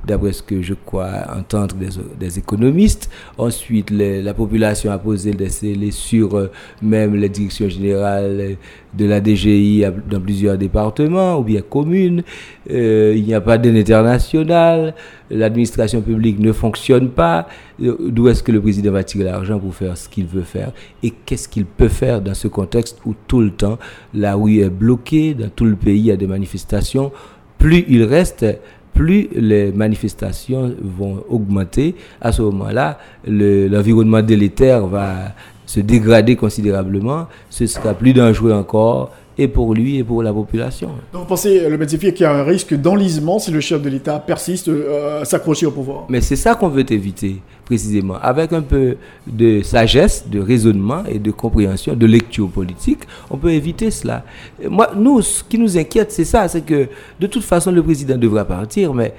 d'après 0.05 0.31
ce 0.31 0.41
que 0.41 0.61
je 0.61 0.73
crois 0.73 1.25
entendre 1.35 1.75
des, 2.19 2.39
économistes. 2.39 3.09
Ensuite, 3.37 3.91
la 3.91 4.33
population 4.33 4.91
a 4.91 4.97
posé 4.97 5.31
des 5.31 5.49
scellés 5.49 5.91
sur 5.91 6.35
euh, 6.35 6.51
même 6.81 7.15
les 7.15 7.29
directions 7.29 7.67
générales 7.67 8.57
de 8.93 9.05
la 9.05 9.21
DGI 9.21 9.85
dans 10.09 10.21
plusieurs 10.21 10.57
départements 10.57 11.37
ou 11.37 11.43
bien 11.43 11.61
communes. 11.61 12.23
il 12.69 13.23
n'y 13.23 13.33
a 13.33 13.41
pas 13.41 13.57
d'aide 13.57 13.75
internationale 13.75 14.93
l'administration 15.29 16.01
publique 16.01 16.39
ne 16.39 16.51
fonctionne 16.51 17.09
pas, 17.09 17.47
euh, 17.81 17.95
d'où 18.09 18.27
est-ce 18.27 18.43
que 18.43 18.51
le 18.51 18.61
président 18.61 18.91
va 18.91 19.03
tirer 19.03 19.23
l'argent 19.23 19.59
pour 19.59 19.73
faire 19.73 19.97
ce 19.97 20.09
qu'il 20.09 20.25
veut 20.25 20.43
faire 20.43 20.71
et 21.03 21.11
qu'est-ce 21.11 21.47
qu'il 21.47 21.65
peut 21.65 21.87
faire 21.87 22.21
dans 22.21 22.33
ce 22.33 22.47
contexte 22.47 22.99
où 23.05 23.15
tout 23.27 23.41
le 23.41 23.51
temps 23.51 23.77
la 24.13 24.35
rue 24.35 24.59
est 24.59 24.69
bloquée, 24.69 25.33
dans 25.33 25.49
tout 25.49 25.65
le 25.65 25.75
pays 25.75 25.99
il 25.99 26.05
y 26.05 26.11
a 26.11 26.17
des 26.17 26.27
manifestations. 26.27 27.11
Plus 27.57 27.85
il 27.87 28.03
reste, 28.03 28.45
plus 28.93 29.27
les 29.35 29.71
manifestations 29.71 30.73
vont 30.81 31.23
augmenter. 31.29 31.95
À 32.21 32.31
ce 32.31 32.41
moment-là, 32.41 32.97
l'environnement 33.27 34.21
délétère 34.21 34.87
va 34.87 35.33
se 35.65 35.79
dégrader 35.79 36.35
considérablement. 36.35 37.27
Ce 37.49 37.65
sera 37.67 37.93
plus 37.93 38.13
dangereux 38.13 38.53
encore 38.53 39.11
et 39.37 39.47
pour 39.47 39.73
lui 39.73 39.97
et 39.97 40.03
pour 40.03 40.23
la 40.23 40.33
population. 40.33 40.89
Donc 41.11 41.23
vous 41.23 41.27
pensez, 41.27 41.69
le 41.69 41.77
médecin 41.77 41.97
qu'il 41.97 42.21
y 42.21 42.23
a 42.23 42.33
un 42.33 42.43
risque 42.43 42.73
d'enlisement 42.73 43.39
si 43.39 43.51
le 43.51 43.59
chef 43.59 43.81
de 43.81 43.89
l'État 43.89 44.19
persiste 44.19 44.69
euh, 44.69 45.21
à 45.21 45.25
s'accrocher 45.25 45.65
au 45.65 45.71
pouvoir? 45.71 46.05
Mais 46.09 46.21
c'est 46.21 46.35
ça 46.35 46.55
qu'on 46.55 46.69
veut 46.69 46.89
éviter, 46.91 47.41
précisément. 47.65 48.15
Avec 48.15 48.53
un 48.53 48.61
peu 48.61 48.97
de 49.27 49.61
sagesse, 49.61 50.25
de 50.29 50.39
raisonnement 50.39 51.03
et 51.05 51.19
de 51.19 51.31
compréhension, 51.31 51.95
de 51.95 52.05
lecture 52.05 52.49
politique, 52.49 52.99
on 53.29 53.37
peut 53.37 53.51
éviter 53.51 53.91
cela. 53.91 54.23
moi, 54.69 54.91
nous, 54.95 55.21
ce 55.21 55.43
qui 55.43 55.57
nous 55.57 55.77
inquiète, 55.77 56.11
c'est 56.11 56.25
ça, 56.25 56.47
c'est 56.47 56.61
que 56.61 56.87
de 57.19 57.27
toute 57.27 57.43
façon, 57.43 57.71
le 57.71 57.83
président 57.83 58.17
devra 58.17 58.45
partir, 58.45 58.93
mais 58.93 59.13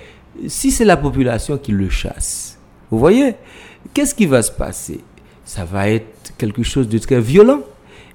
si 0.47 0.71
c'est 0.71 0.85
la 0.85 0.97
population 0.97 1.59
qui 1.59 1.73
le 1.73 1.89
chasse, 1.89 2.59
vous 2.91 2.99
voyez, 2.99 3.35
qu'est-ce 3.93 4.15
qui 4.15 4.27
va 4.27 4.43
se 4.43 4.53
passer? 4.53 5.01
Ça 5.45 5.65
va 5.65 5.89
être 5.89 6.33
quelque 6.39 6.63
chose 6.63 6.89
de 6.89 6.99
très 6.99 7.21
violent 7.21 7.61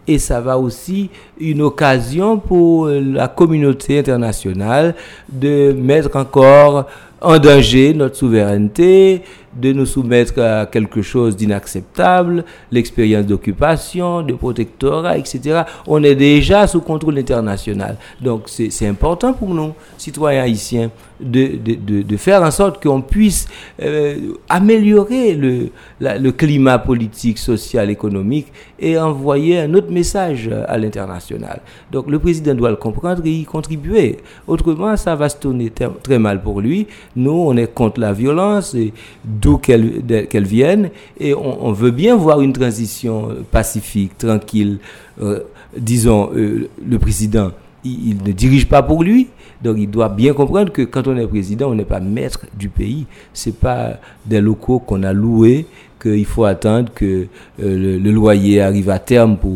et 0.07 0.19
ça 0.19 0.41
va 0.41 0.57
aussi 0.57 1.09
une 1.39 1.61
occasion 1.61 2.37
pour 2.37 2.87
la 2.87 3.27
communauté 3.27 3.99
internationale 3.99 4.95
de 5.31 5.73
mettre 5.73 6.15
encore 6.15 6.87
en 7.21 7.37
danger 7.37 7.93
notre 7.93 8.15
souveraineté, 8.15 9.21
de 9.53 9.73
nous 9.73 9.85
soumettre 9.85 10.39
à 10.41 10.65
quelque 10.65 11.01
chose 11.01 11.35
d'inacceptable, 11.35 12.45
l'expérience 12.71 13.25
d'occupation, 13.25 14.21
de 14.21 14.33
protectorat, 14.33 15.17
etc. 15.17 15.63
On 15.87 16.03
est 16.03 16.15
déjà 16.15 16.67
sous 16.67 16.81
contrôle 16.81 17.17
international. 17.19 17.97
Donc 18.21 18.43
c'est 18.47 18.87
important 18.87 19.33
pour 19.33 19.49
nous, 19.53 19.73
citoyens 19.97 20.43
haïtiens, 20.43 20.89
de, 21.19 21.51
de, 21.55 22.01
de, 22.01 22.17
faire 22.17 22.41
en 22.41 22.49
sorte 22.49 22.81
qu'on 22.81 23.01
puisse 23.01 23.47
euh, 23.79 24.33
améliorer 24.49 25.35
le, 25.35 25.69
le 25.99 26.31
climat 26.31 26.79
politique, 26.79 27.37
social, 27.37 27.91
économique 27.91 28.47
et 28.79 28.97
envoyer 28.97 29.59
un 29.59 29.73
autre 29.75 29.91
message 29.91 30.49
à 30.67 30.79
l'international. 30.79 31.61
Donc 31.91 32.09
le 32.09 32.17
président 32.17 32.55
doit 32.55 32.71
le 32.71 32.75
comprendre 32.75 33.21
et 33.23 33.31
y 33.31 33.43
contribuer. 33.43 34.17
Autrement, 34.47 34.97
ça 34.97 35.15
va 35.15 35.29
se 35.29 35.37
tourner 35.37 35.71
très 36.01 36.17
mal 36.17 36.41
pour 36.41 36.59
lui. 36.59 36.87
Nous, 37.15 37.31
on 37.31 37.55
est 37.57 37.73
contre 37.73 37.99
la 37.99 38.13
violence. 38.13 38.75
D'où 39.23 39.57
qu'elle 39.57 40.45
vienne, 40.45 40.89
et 41.19 41.33
on, 41.33 41.71
veut 41.71 41.91
bien 41.91 42.15
voir 42.15 42.41
une 42.41 42.53
transition 42.53 43.29
euh, 43.29 43.43
pacifique, 43.49 44.17
tranquille. 44.17 44.79
Euh, 45.21 45.39
disons, 45.77 46.29
euh, 46.35 46.69
le 46.87 46.99
président, 46.99 47.51
il, 47.83 48.17
ne 48.23 48.31
dirige 48.31 48.67
pas 48.67 48.83
pour 48.83 49.03
lui, 49.03 49.27
donc 49.63 49.77
il 49.79 49.89
doit 49.89 50.09
bien 50.09 50.33
comprendre 50.33 50.71
que 50.71 50.83
quand 50.83 51.07
on 51.07 51.17
est 51.17 51.27
président, 51.27 51.71
on 51.71 51.75
n'est 51.75 51.85
pas 51.85 51.99
maître 51.99 52.45
du 52.57 52.69
pays. 52.69 53.05
C'est 53.33 53.57
pas 53.57 53.97
des 54.25 54.41
locaux 54.41 54.79
qu'on 54.79 55.03
a 55.03 55.13
loués 55.13 55.65
qu'il 56.01 56.25
faut 56.25 56.45
attendre 56.45 56.91
que 56.95 57.27
le, 57.59 57.97
loyer 57.97 58.61
arrive 58.61 58.89
à 58.89 58.97
terme 58.97 59.37
pour 59.37 59.55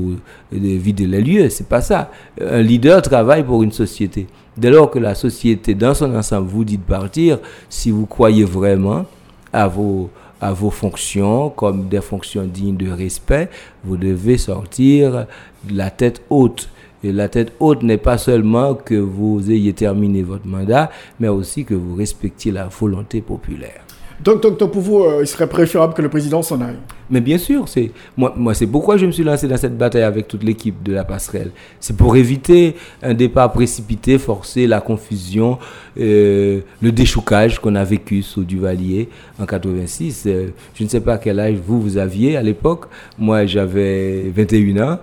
vider 0.52 1.08
les 1.08 1.22
lieux. 1.22 1.50
C'est 1.50 1.68
pas 1.68 1.82
ça. 1.82 2.12
Un 2.40 2.62
leader 2.62 3.02
travaille 3.02 3.44
pour 3.44 3.64
une 3.64 3.72
société. 3.72 4.28
Dès 4.58 4.70
lors 4.70 4.90
que 4.90 5.00
la 5.00 5.16
société, 5.16 5.76
dans 5.76 5.94
son 5.94 6.16
ensemble, 6.16 6.48
vous 6.48 6.64
dit 6.64 6.78
de 6.78 6.84
partir, 6.84 7.40
si 7.70 7.92
vous 7.92 8.06
croyez 8.06 8.46
vraiment 8.46 9.06
à 9.52 9.68
vos, 9.68 10.10
à 10.40 10.54
vos 10.54 10.70
fonctions 10.70 11.50
comme 11.50 11.88
des 11.90 12.02
fonctions 12.02 12.46
dignes 12.46 12.78
de 12.78 12.90
respect, 12.90 13.50
vous 13.84 13.98
devez 13.98 14.38
sortir 14.38 15.26
de 15.66 15.78
la 15.78 15.90
tête 15.90 16.22
haute. 16.30 16.70
Et 17.04 17.12
la 17.12 17.30
tête 17.30 17.54
haute 17.60 17.84
n'est 17.84 17.98
pas 17.98 18.18
seulement 18.18 18.74
que 18.74 18.96
vous 18.96 19.52
ayez 19.52 19.74
terminé 19.74 20.24
votre 20.24 20.48
mandat, 20.48 20.90
mais 21.20 21.28
aussi 21.28 21.66
que 21.66 21.76
vous 21.76 21.96
respectiez 21.96 22.52
la 22.52 22.68
volonté 22.68 23.22
populaire. 23.22 23.85
Donc, 24.26 24.42
donc, 24.42 24.58
pour 24.72 24.82
vous, 24.82 25.04
euh, 25.04 25.20
il 25.22 25.28
serait 25.28 25.46
préférable 25.48 25.94
que 25.94 26.02
le 26.02 26.10
président 26.10 26.42
s'en 26.42 26.60
aille 26.60 26.80
Mais 27.12 27.22
bien 27.22 27.38
sûr, 27.38 27.68
c'est 27.70 27.92
moi, 28.18 28.34
moi 28.36 28.56
c'est 28.56 28.66
pourquoi 28.66 28.98
je 28.98 29.06
me 29.06 29.12
suis 29.12 29.24
lancé 29.24 29.48
dans 29.48 29.56
cette 29.56 29.78
bataille 29.78 30.02
avec 30.02 30.28
toute 30.28 30.44
l'équipe 30.44 30.82
de 30.82 30.94
la 30.94 31.04
passerelle. 31.04 31.52
C'est 31.80 31.96
pour 31.96 32.16
éviter 32.16 32.76
un 33.04 33.14
départ 33.14 33.54
précipité, 33.54 34.18
forcer 34.18 34.66
la 34.66 34.82
confusion, 34.82 35.60
euh, 36.00 36.62
le 36.82 36.92
déchoucage 36.92 37.60
qu'on 37.60 37.76
a 37.76 37.84
vécu 37.84 38.24
sous 38.24 38.44
Duvalier 38.44 39.10
en 39.40 39.46
86. 39.46 40.24
Euh, 40.26 40.48
je 40.74 40.84
ne 40.84 40.90
sais 40.90 41.02
pas 41.02 41.20
quel 41.20 41.40
âge 41.40 41.58
vous, 41.64 41.80
vous 41.80 41.98
aviez 41.98 42.36
à 42.36 42.42
l'époque. 42.42 42.86
Moi, 43.20 43.46
j'avais 43.46 44.24
21 44.36 44.94
ans. 44.94 45.00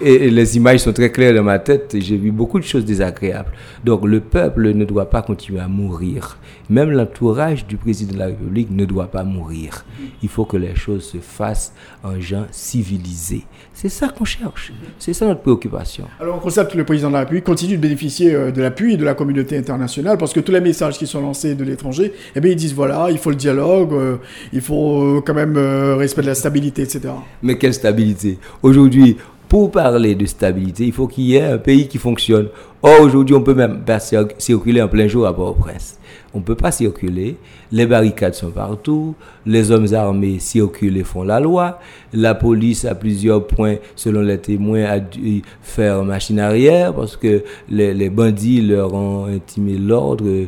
Et, 0.00 0.30
les 0.30 0.56
images 0.56 0.80
sont 0.80 0.92
très 0.92 1.10
claires 1.10 1.34
dans 1.34 1.42
ma 1.42 1.58
tête. 1.58 1.96
J'ai 1.98 2.16
vu 2.16 2.30
beaucoup 2.30 2.58
de 2.58 2.64
choses 2.64 2.84
désagréables. 2.84 3.52
Donc 3.84 4.06
le 4.06 4.20
peuple 4.20 4.72
ne 4.72 4.84
doit 4.84 5.10
pas 5.10 5.22
continuer 5.22 5.60
à 5.60 5.68
mourir. 5.68 6.38
Même 6.68 6.90
l'entourage 6.90 7.66
du 7.66 7.76
président 7.76 8.14
de 8.14 8.18
la 8.18 8.26
République 8.26 8.70
ne 8.70 8.84
doit 8.84 9.08
pas 9.08 9.24
mourir. 9.24 9.84
Il 10.22 10.28
faut 10.28 10.44
que 10.44 10.56
les 10.56 10.74
choses 10.74 11.04
se 11.04 11.18
fassent 11.18 11.72
en 12.02 12.18
gens 12.20 12.46
civilisés. 12.50 13.44
C'est 13.74 13.88
ça 13.88 14.08
qu'on 14.08 14.24
cherche. 14.24 14.72
C'est 14.98 15.12
ça 15.12 15.26
notre 15.26 15.40
préoccupation. 15.40 16.04
Alors 16.18 16.36
on 16.36 16.38
constate 16.38 16.72
que 16.72 16.76
le 16.76 16.84
président 16.84 17.08
de 17.08 17.14
la 17.14 17.20
République 17.20 17.44
continue 17.44 17.76
de 17.76 17.82
bénéficier 17.82 18.34
euh, 18.34 18.50
de 18.50 18.62
l'appui 18.62 18.96
de 18.96 19.04
la 19.04 19.14
communauté 19.14 19.56
internationale 19.56 20.16
parce 20.18 20.32
que 20.32 20.40
tous 20.40 20.52
les 20.52 20.60
messages 20.60 20.98
qui 20.98 21.06
sont 21.06 21.20
lancés 21.20 21.54
de 21.54 21.64
l'étranger, 21.64 22.12
eh 22.34 22.40
bien 22.40 22.52
ils 22.52 22.56
disent 22.56 22.74
voilà, 22.74 23.08
il 23.10 23.18
faut 23.18 23.30
le 23.30 23.36
dialogue, 23.36 23.92
euh, 23.92 24.16
il 24.52 24.60
faut 24.60 25.02
euh, 25.02 25.22
quand 25.24 25.34
même 25.34 25.56
respect 25.98 26.22
de 26.22 26.26
la 26.28 26.34
stabilité, 26.34 26.82
etc. 26.82 27.00
Mais 27.42 27.58
quelle 27.58 27.74
stabilité? 27.74 28.38
Aujourd'hui, 28.62 29.16
pour 29.50 29.72
parler 29.72 30.14
de 30.14 30.26
stabilité, 30.26 30.86
il 30.86 30.92
faut 30.92 31.08
qu'il 31.08 31.24
y 31.24 31.34
ait 31.34 31.42
un 31.42 31.58
pays 31.58 31.88
qui 31.88 31.98
fonctionne. 31.98 32.46
Or, 32.82 33.00
aujourd'hui, 33.00 33.34
on 33.34 33.42
peut 33.42 33.52
même 33.52 33.80
pas 33.80 33.98
circuler 33.98 34.80
en 34.80 34.86
plein 34.86 35.08
jour 35.08 35.26
à 35.26 35.34
Port-au-Prince. 35.34 35.98
On 36.32 36.38
ne 36.38 36.44
peut 36.44 36.54
pas 36.54 36.70
circuler. 36.70 37.36
Les 37.72 37.84
barricades 37.84 38.34
sont 38.34 38.52
partout. 38.52 39.16
Les 39.44 39.72
hommes 39.72 39.92
armés 39.92 40.38
circulent 40.38 40.96
et 40.96 41.02
font 41.02 41.24
la 41.24 41.40
loi. 41.40 41.80
La 42.12 42.36
police, 42.36 42.84
à 42.84 42.94
plusieurs 42.94 43.44
points, 43.48 43.78
selon 43.96 44.20
les 44.20 44.38
témoins, 44.38 44.84
a 44.84 45.00
dû 45.00 45.42
faire 45.62 46.04
machine 46.04 46.38
arrière 46.38 46.94
parce 46.94 47.16
que 47.16 47.42
les, 47.68 48.08
bandits 48.08 48.62
leur 48.62 48.94
ont 48.94 49.26
intimé 49.26 49.76
l'ordre 49.78 50.46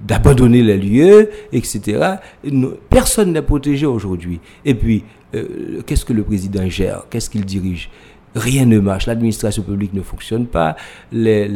d'abandonner 0.00 0.62
les 0.62 0.78
lieux, 0.78 1.30
etc. 1.52 2.14
Personne 2.88 3.32
n'est 3.32 3.42
protégé 3.42 3.86
aujourd'hui. 3.86 4.38
Et 4.64 4.74
puis, 4.74 5.02
euh, 5.36 5.82
qu'est-ce 5.86 6.04
que 6.04 6.12
le 6.12 6.22
président 6.22 6.68
gère? 6.68 7.04
Qu'est-ce 7.10 7.30
qu'il 7.30 7.44
dirige? 7.44 7.90
Rien 8.34 8.66
ne 8.66 8.78
marche. 8.80 9.06
L'administration 9.06 9.62
publique 9.62 9.94
ne 9.94 10.02
fonctionne 10.02 10.46
pas, 10.46 10.76
les, 11.10 11.48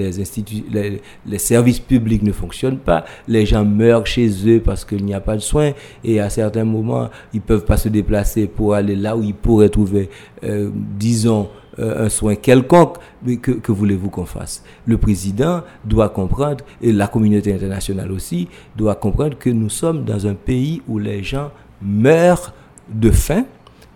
services 1.36 1.81
publics 1.81 2.23
ne 2.23 2.32
fonctionnent 2.32 2.78
pas, 2.78 3.05
les 3.28 3.44
gens 3.44 3.66
meurent 3.66 4.07
chez 4.07 4.31
eux 4.48 4.61
parce 4.61 4.86
qu'il 4.86 5.05
n'y 5.05 5.12
a 5.12 5.20
pas 5.20 5.35
de 5.35 5.43
soins. 5.43 5.73
Et 6.05 6.20
à 6.20 6.31
certains 6.31 6.65
moments, 6.65 7.11
ils 7.35 7.40
ne 7.40 7.43
peuvent 7.43 7.66
pas 7.66 7.77
se 7.77 7.90
déplacer 7.90 8.47
pour 8.47 8.74
aller 8.74 8.97
là 8.97 9.15
où 9.15 9.23
ils 9.23 9.35
pourraient 9.35 9.69
trouver, 9.69 10.09
euh, 10.43 10.70
disons, 10.74 11.51
euh, 11.78 12.07
un 12.07 12.09
soin 12.09 12.35
quelconque, 12.35 12.97
mais 13.24 13.36
que 13.36 13.73
voulez-vous 13.73 14.09
qu'on 14.09 14.24
fasse? 14.24 14.65
Le 14.86 14.97
président 14.97 15.62
doit 15.85 16.09
comprendre, 16.09 16.65
et 16.81 16.93
la 16.93 17.09
communauté 17.09 17.55
internationale 17.55 18.11
aussi, 18.11 18.48
doit 18.77 18.94
comprendre 18.94 19.39
que 19.39 19.51
nous 19.51 19.69
sommes 19.69 20.05
dans 20.05 20.27
un 20.27 20.35
pays 20.35 20.82
où 20.89 20.98
les 20.98 21.23
gens 21.23 21.51
meurent 21.82 22.55
de 22.93 23.11
faim, 23.11 23.44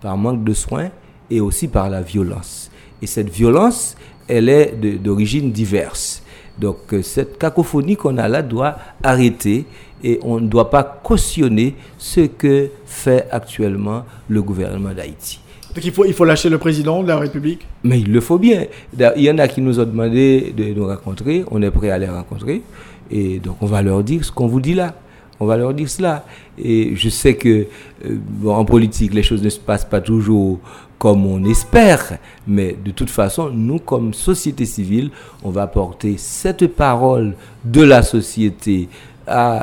par 0.04 0.18
manque 0.18 0.44
de 0.44 0.52
soins 0.52 0.90
et 1.30 1.40
aussi 1.40 1.66
par 1.66 1.88
la 1.88 2.02
violence. 2.02 2.70
Et 3.00 3.06
cette 3.06 3.30
violence, 3.30 3.96
elle 4.28 4.50
est 4.50 4.74
d'origine 5.02 5.50
diverse. 5.50 6.22
Donc 6.58 6.92
euh, 6.92 7.00
cette 7.02 7.38
cacophonie 7.38 7.96
qu'on 7.96 8.18
a 8.18 8.28
là 8.28 8.42
doit 8.42 8.76
arrêter 9.02 9.64
et 10.04 10.20
on 10.22 10.40
ne 10.40 10.46
doit 10.46 10.68
pas 10.68 10.84
cautionner 11.02 11.74
ce 11.96 12.20
que 12.20 12.68
fait 12.84 13.26
actuellement 13.30 14.04
le 14.28 14.42
gouvernement 14.42 14.92
d'Haïti. 14.92 15.40
Donc 15.74 15.82
il 15.82 15.90
faut, 15.90 16.04
il 16.04 16.12
faut 16.12 16.26
lâcher 16.26 16.50
le 16.50 16.58
président 16.58 17.02
de 17.02 17.08
la 17.08 17.16
République? 17.16 17.66
Mais 17.82 17.98
il 17.98 18.12
le 18.12 18.20
faut 18.20 18.38
bien. 18.38 18.66
Il 19.16 19.22
y 19.22 19.30
en 19.30 19.38
a 19.38 19.48
qui 19.48 19.62
nous 19.62 19.80
ont 19.80 19.86
demandé 19.86 20.52
de 20.54 20.64
nous 20.74 20.86
rencontrer, 20.86 21.44
on 21.50 21.62
est 21.62 21.70
prêt 21.70 21.88
à 21.88 21.96
les 21.96 22.10
rencontrer. 22.10 22.60
Et 23.10 23.38
donc 23.38 23.56
on 23.62 23.66
va 23.66 23.80
leur 23.80 24.04
dire 24.04 24.22
ce 24.22 24.30
qu'on 24.30 24.48
vous 24.48 24.60
dit 24.60 24.74
là. 24.74 24.94
On 25.40 25.46
va 25.46 25.56
leur 25.56 25.74
dire 25.74 25.88
cela. 25.88 26.24
Et 26.58 26.94
je 26.94 27.08
sais 27.08 27.34
que 27.34 27.66
euh, 28.04 28.18
en 28.46 28.64
politique, 28.64 29.14
les 29.14 29.22
choses 29.22 29.42
ne 29.42 29.48
se 29.48 29.58
passent 29.58 29.84
pas 29.84 30.00
toujours 30.00 30.60
comme 30.98 31.26
on 31.26 31.44
espère, 31.44 32.18
mais 32.46 32.76
de 32.82 32.90
toute 32.90 33.10
façon, 33.10 33.50
nous, 33.50 33.78
comme 33.78 34.14
société 34.14 34.64
civile, 34.64 35.10
on 35.42 35.50
va 35.50 35.66
porter 35.66 36.14
cette 36.16 36.66
parole 36.68 37.34
de 37.64 37.82
la 37.82 38.02
société 38.02 38.88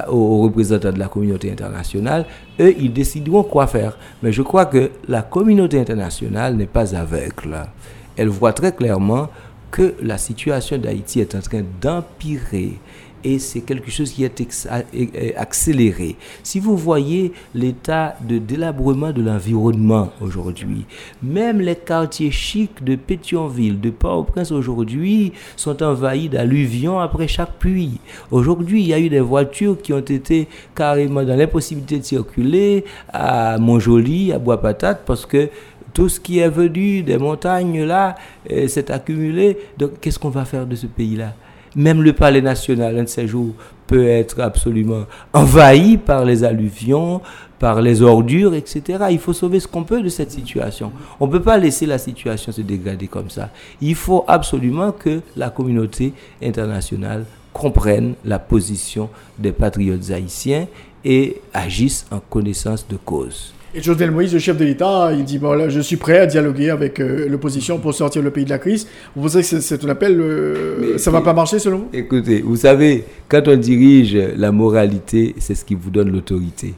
aux 0.08 0.42
représentants 0.42 0.92
de 0.92 1.00
la 1.00 1.08
communauté 1.08 1.52
internationale. 1.52 2.26
Eux, 2.60 2.74
ils 2.80 2.94
décideront 2.94 3.44
quoi 3.44 3.68
faire. 3.68 3.98
Mais 4.22 4.32
je 4.32 4.42
crois 4.42 4.66
que 4.66 4.92
la 5.08 5.22
communauté 5.22 5.80
internationale 5.80 6.56
n'est 6.56 6.66
pas 6.66 6.96
aveugle. 6.96 7.66
Elle 8.18 8.30
voit 8.30 8.54
très 8.54 8.74
clairement 8.74 9.30
que 9.72 9.96
la 10.02 10.18
situation 10.18 10.78
d'Haïti 10.78 11.22
est 11.22 11.34
en 11.34 11.40
train 11.40 11.64
d'empirer 11.82 12.80
et 13.24 13.40
c'est 13.40 13.62
quelque 13.62 13.92
chose 13.92 14.12
qui 14.12 14.24
est 14.24 15.36
accéléré. 15.38 16.16
Si 16.44 16.60
vous 16.60 16.78
voyez 16.78 17.34
l'état 17.54 18.16
de 18.22 18.38
délabrement 18.38 19.12
de 19.12 19.22
l'environnement 19.22 20.12
aujourd'hui, 20.22 20.86
même 21.22 21.62
les 21.62 21.76
quartiers 21.76 22.32
chics 22.32 22.84
de 22.84 22.96
Pétionville, 22.96 23.80
de 23.80 23.90
Port-au-Prince 23.90 24.52
aujourd'hui 24.52 25.34
sont 25.56 25.82
envahis 25.84 26.30
d'alluvions 26.30 27.00
après 27.00 27.28
chaque 27.28 27.54
pluie. 27.60 28.00
Aujourd'hui, 28.30 28.82
il 28.82 28.88
y 28.88 28.94
a 28.94 29.00
eu 29.00 29.10
des 29.10 29.20
voitures 29.20 29.82
qui 29.82 29.94
ont 29.94 30.00
été 30.00 30.48
carrément 30.76 31.24
dans 31.24 31.36
l'impossibilité 31.36 32.00
de 32.00 32.04
circuler 32.04 32.86
à 33.12 33.58
Montjoli, 33.58 34.32
à 34.32 34.40
Bois-Patate, 34.40 35.04
parce 35.06 35.26
que 35.26 35.50
tout 35.94 36.10
ce 36.10 36.20
qui 36.20 36.40
est 36.40 36.50
venu 36.50 37.04
des 37.04 37.18
montagnes 37.18 37.84
là 37.84 38.16
euh, 38.50 38.68
s'est 38.68 38.92
accumulé. 38.92 39.58
Donc, 39.78 40.00
qu'est-ce 40.00 40.20
qu'on 40.20 40.30
va 40.30 40.46
faire 40.46 40.66
de 40.66 40.76
ce 40.76 40.88
pays-là? 40.88 41.34
Même 41.76 42.02
le 42.02 42.14
palais 42.14 42.42
national, 42.42 42.98
un 42.98 43.04
de 43.04 43.10
ces 43.10 43.28
jours, 43.28 43.54
peut 43.88 44.08
être 44.08 44.40
absolument 44.40 45.06
envahi 45.34 45.98
par 45.98 46.24
les 46.24 46.44
alluvions, 46.44 47.22
par 47.60 47.82
les 47.82 48.02
ordures, 48.02 48.54
etc. 48.56 49.06
Il 49.12 49.20
faut 49.20 49.34
sauver 49.34 49.60
ce 49.60 49.68
qu'on 49.68 49.84
peut 49.84 50.02
de 50.02 50.10
cette 50.10 50.32
situation. 50.32 50.92
On 51.20 51.28
ne 51.28 51.32
peut 51.32 51.42
pas 51.42 51.58
laisser 51.58 51.86
la 51.86 51.98
situation 51.98 52.52
se 52.52 52.62
dégrader 52.62 53.08
comme 53.08 53.30
ça. 53.30 53.50
Il 53.82 53.96
faut 53.96 54.26
absolument 54.28 54.92
que 54.92 55.22
la 55.36 55.50
communauté 55.50 56.14
internationale 56.42 57.26
comprenne 57.54 58.16
la 58.26 58.40
position 58.40 59.10
des 59.38 59.52
patriotes 59.52 60.10
haïtiens 60.10 60.68
et 61.04 61.42
agisse 61.54 62.06
en 62.12 62.20
connaissance 62.20 62.88
de 62.88 62.96
cause. 62.96 63.54
Et 63.74 63.82
Jovenel 63.82 64.12
Moïse, 64.12 64.34
le 64.34 64.40
chef 64.40 64.58
de 64.58 64.66
l'État, 64.66 65.12
il 65.14 65.24
dit 65.24 65.40
bon, 65.40 65.70
je 65.70 65.80
suis 65.80 65.96
prêt 65.96 66.20
à 66.20 66.26
dialoguer 66.26 66.72
avec 66.72 67.00
euh, 67.00 67.30
l'opposition 67.30 67.80
pour 67.80 67.94
sortir 67.94 68.22
le 68.22 68.30
pays 68.30 68.44
de 68.44 68.50
la 68.50 68.60
crise. 68.60 68.86
Vous 69.16 69.22
pensez 69.22 69.40
que 69.40 69.62
c'est 69.62 69.86
un 69.86 69.90
appel 69.90 70.20
euh, 70.20 70.98
Ça 70.98 71.10
ne 71.10 71.16
va 71.16 71.22
pas 71.22 71.34
marcher 71.34 71.58
selon 71.58 71.78
vous? 71.78 71.90
Écoutez, 71.94 72.42
vous 72.42 72.58
savez, 72.58 73.06
quand 73.30 73.48
on 73.48 73.56
dirige 73.56 74.14
la 74.36 74.52
moralité, 74.52 75.36
c'est 75.40 75.56
ce 75.56 75.64
qui 75.64 75.76
vous 75.76 75.90
donne 75.90 76.12
l'autorité. 76.12 76.74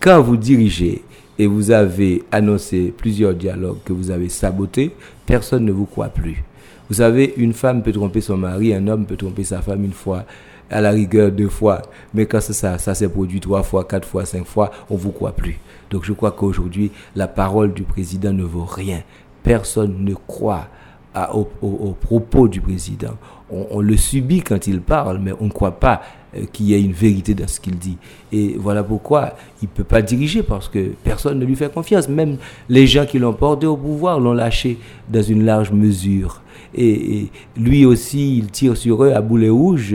Quand 0.00 0.20
vous 0.20 0.36
dirigez 0.36 1.02
et 1.38 1.46
vous 1.46 1.70
avez 1.70 2.24
annoncé 2.32 2.92
plusieurs 2.96 3.34
dialogues 3.34 3.78
que 3.84 3.92
vous 3.92 4.10
avez 4.10 4.28
sabotés, 4.28 4.90
personne 5.24 5.64
ne 5.64 5.70
vous 5.72 5.86
croit 5.86 6.08
plus. 6.08 6.42
Vous 6.88 6.96
savez, 6.96 7.34
une 7.36 7.52
femme 7.52 7.84
peut 7.84 7.92
tromper 7.92 8.20
son 8.20 8.36
mari, 8.36 8.74
un 8.74 8.88
homme 8.88 9.06
peut 9.06 9.16
tromper 9.16 9.44
sa 9.44 9.62
femme 9.62 9.84
une 9.84 9.92
fois 9.92 10.24
à 10.68 10.80
la 10.80 10.90
rigueur 10.90 11.30
deux 11.30 11.48
fois. 11.48 11.82
Mais 12.14 12.26
quand 12.26 12.40
ça, 12.40 12.78
ça 12.78 12.94
s'est 12.96 13.08
produit 13.08 13.38
trois 13.38 13.62
fois, 13.62 13.84
quatre 13.84 14.08
fois, 14.08 14.24
cinq 14.24 14.44
fois, 14.44 14.72
on 14.90 14.94
ne 14.94 14.98
vous 14.98 15.12
croit 15.12 15.32
plus. 15.32 15.60
Donc 15.92 16.04
je 16.04 16.12
crois 16.14 16.32
qu'aujourd'hui, 16.32 16.90
la 17.14 17.28
parole 17.28 17.74
du 17.74 17.82
président 17.82 18.32
ne 18.32 18.42
vaut 18.44 18.64
rien. 18.64 19.02
Personne 19.42 20.04
ne 20.04 20.14
croit 20.14 20.68
aux 21.34 21.48
au, 21.60 21.94
propos 22.00 22.48
du 22.48 22.62
président. 22.62 23.14
On, 23.50 23.80
le 23.80 23.98
subit 23.98 24.40
quand 24.40 24.66
il 24.66 24.80
parle, 24.80 25.18
mais 25.18 25.32
on 25.38 25.44
ne 25.44 25.50
croit 25.50 25.78
pas 25.78 26.00
euh, 26.34 26.46
qu'il 26.50 26.66
y 26.66 26.74
ait 26.74 26.80
une 26.80 26.94
vérité 26.94 27.34
dans 27.34 27.46
ce 27.46 27.60
qu'il 27.60 27.76
dit. 27.76 27.98
Et 28.32 28.56
voilà 28.58 28.82
pourquoi 28.82 29.34
il 29.60 29.66
ne 29.66 29.74
peut 29.74 29.84
pas 29.84 30.00
diriger, 30.00 30.42
parce 30.42 30.70
que 30.70 30.92
personne 31.04 31.38
ne 31.38 31.44
lui 31.44 31.54
fait 31.54 31.70
confiance. 31.70 32.08
Même 32.08 32.38
les 32.70 32.86
gens 32.86 33.04
qui 33.04 33.18
l'ont 33.18 33.34
porté 33.34 33.66
au 33.66 33.76
pouvoir 33.76 34.20
l'ont 34.20 34.32
lâché 34.32 34.78
dans 35.10 35.22
une 35.22 35.44
large 35.44 35.70
mesure. 35.70 36.40
Et, 36.74 37.18
et, 37.18 37.30
lui 37.58 37.84
aussi, 37.84 38.38
il 38.38 38.50
tire 38.50 38.78
sur 38.78 39.04
eux 39.04 39.12
à 39.12 39.20
boulet 39.20 39.50
rouge 39.50 39.94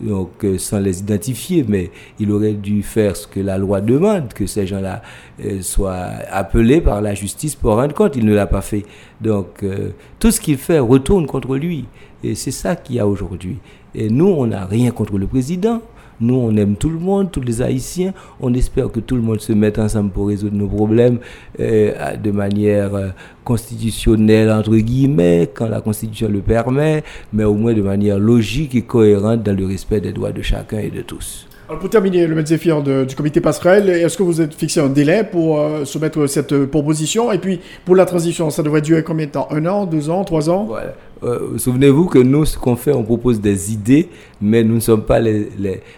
donc 0.00 0.44
euh, 0.44 0.58
sans 0.58 0.78
les 0.78 1.00
identifier, 1.00 1.64
mais 1.66 1.90
il 2.18 2.30
aurait 2.32 2.54
dû 2.54 2.82
faire 2.82 3.16
ce 3.16 3.26
que 3.26 3.40
la 3.40 3.58
loi 3.58 3.80
demande, 3.80 4.32
que 4.32 4.46
ces 4.46 4.66
gens-là 4.66 5.02
euh, 5.44 5.60
soient 5.62 6.08
appelés 6.30 6.80
par 6.80 7.00
la 7.00 7.14
justice 7.14 7.54
pour 7.54 7.74
rendre 7.74 7.94
compte. 7.94 8.16
Il 8.16 8.24
ne 8.24 8.34
l'a 8.34 8.46
pas 8.46 8.62
fait. 8.62 8.84
Donc 9.20 9.62
euh, 9.62 9.90
tout 10.18 10.30
ce 10.30 10.40
qu'il 10.40 10.56
fait 10.56 10.78
retourne 10.78 11.26
contre 11.26 11.56
lui. 11.56 11.84
Et 12.22 12.34
c'est 12.34 12.50
ça 12.50 12.76
qu'il 12.76 12.96
y 12.96 13.00
a 13.00 13.06
aujourd'hui. 13.06 13.58
Et 13.94 14.08
nous, 14.08 14.26
on 14.26 14.46
n'a 14.46 14.66
rien 14.66 14.90
contre 14.90 15.18
le 15.18 15.26
président. 15.26 15.82
Nous, 16.20 16.34
on 16.34 16.54
aime 16.56 16.76
tout 16.76 16.90
le 16.90 16.98
monde, 16.98 17.30
tous 17.30 17.40
les 17.40 17.62
Haïtiens. 17.62 18.12
On 18.40 18.52
espère 18.52 18.90
que 18.90 19.00
tout 19.00 19.16
le 19.16 19.22
monde 19.22 19.40
se 19.40 19.52
mette 19.52 19.78
ensemble 19.78 20.10
pour 20.10 20.28
résoudre 20.28 20.56
nos 20.56 20.68
problèmes 20.68 21.18
euh, 21.58 22.16
de 22.16 22.30
manière 22.30 22.94
euh, 22.94 23.08
constitutionnelle, 23.44 24.50
entre 24.50 24.76
guillemets, 24.76 25.50
quand 25.52 25.68
la 25.68 25.80
Constitution 25.80 26.28
le 26.28 26.40
permet, 26.40 27.02
mais 27.32 27.44
au 27.44 27.54
moins 27.54 27.72
de 27.72 27.82
manière 27.82 28.18
logique 28.18 28.74
et 28.74 28.82
cohérente 28.82 29.42
dans 29.42 29.56
le 29.56 29.66
respect 29.66 30.00
des 30.00 30.12
droits 30.12 30.32
de 30.32 30.42
chacun 30.42 30.78
et 30.78 30.90
de 30.90 31.02
tous. 31.02 31.46
Pour 31.78 31.88
terminer, 31.88 32.26
le 32.26 32.34
maître 32.34 33.04
du 33.04 33.14
comité 33.14 33.40
passerelle, 33.40 33.88
est-ce 33.90 34.18
que 34.18 34.24
vous 34.24 34.40
êtes 34.40 34.54
fixé 34.54 34.80
un 34.80 34.88
délai 34.88 35.22
pour 35.22 35.60
euh, 35.60 35.84
soumettre 35.84 36.26
cette 36.26 36.66
proposition? 36.66 37.30
Et 37.30 37.38
puis 37.38 37.60
pour 37.84 37.94
la 37.94 38.06
transition, 38.06 38.50
ça 38.50 38.64
devrait 38.64 38.80
durer 38.80 39.04
combien 39.04 39.26
de 39.26 39.30
temps? 39.30 39.46
Un 39.52 39.64
an, 39.66 39.86
deux 39.86 40.10
ans, 40.10 40.24
trois 40.24 40.50
ans? 40.50 40.64
Voilà. 40.64 40.94
Euh, 41.22 41.58
souvenez-vous 41.58 42.06
que 42.06 42.18
nous, 42.18 42.44
ce 42.44 42.58
qu'on 42.58 42.74
fait, 42.74 42.92
on 42.92 43.04
propose 43.04 43.40
des 43.40 43.72
idées, 43.72 44.08
mais 44.40 44.64
nous 44.64 44.74
ne 44.74 44.80
sommes 44.80 45.04
pas 45.04 45.20
les, 45.20 45.48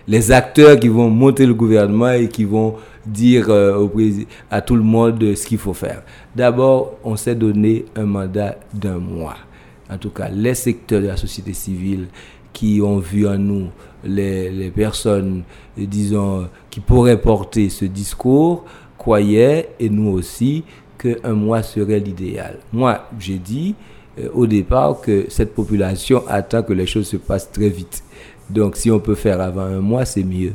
les, 0.07 0.33
acteurs 0.33 0.79
qui 0.79 0.89
vont 0.89 1.09
monter 1.09 1.47
le 1.47 1.55
gouvernement 1.55 2.11
et 2.11 2.29
qui 2.29 2.45
vont 2.45 2.75
dire 3.07 3.47
euh, 3.49 3.79
au 3.79 3.91
à 4.51 4.61
tout 4.61 4.77
le 4.77 4.83
monde 4.83 5.35
ce 5.35 5.47
qu'il 5.47 5.59
faut 5.59 5.75
faire. 5.75 6.03
D'abord, 6.37 6.99
on 7.03 7.17
s'est 7.17 7.37
donné 7.37 7.87
un 7.97 8.05
mandat 8.05 8.57
d'un 8.75 8.99
mois. 8.99 9.37
En 9.89 9.97
tout 9.97 10.11
cas, 10.11 10.29
les 10.29 10.55
secteurs 10.55 11.01
de 11.01 11.07
la 11.07 11.17
société 11.17 11.55
civile 11.55 12.09
qui 12.53 12.83
ont 12.83 12.99
vu 12.99 13.27
en 13.27 13.39
nous 13.39 13.69
les, 14.05 14.71
personnes, 14.75 15.43
disons, 15.77 16.49
qui 16.71 16.81
pourraient 16.81 17.21
porter 17.21 17.69
ce 17.69 17.85
discours, 17.85 18.65
croyaient, 18.99 19.71
et 19.81 19.89
nous 19.89 20.11
aussi, 20.11 20.65
qu'un 20.99 21.33
mois 21.33 21.63
serait 21.63 22.01
l'idéal. 22.01 22.59
Moi, 22.73 23.09
j'ai 23.19 23.39
dit, 23.39 23.75
euh, 24.19 24.29
au 24.35 24.47
départ 24.47 25.01
que 25.01 25.27
cette 25.29 25.55
population 25.55 26.23
attend 26.29 26.63
que 26.63 26.73
les 26.73 26.87
choses 26.87 27.09
se 27.09 27.17
passent 27.17 27.51
très 27.51 27.69
vite. 27.69 28.05
Donc 28.51 28.77
si 28.77 28.91
on 28.91 29.01
peut 29.01 29.15
faire 29.15 29.41
avant 29.41 29.63
un 29.63 29.81
mois, 29.81 30.05
c'est 30.05 30.25
mieux. 30.25 30.53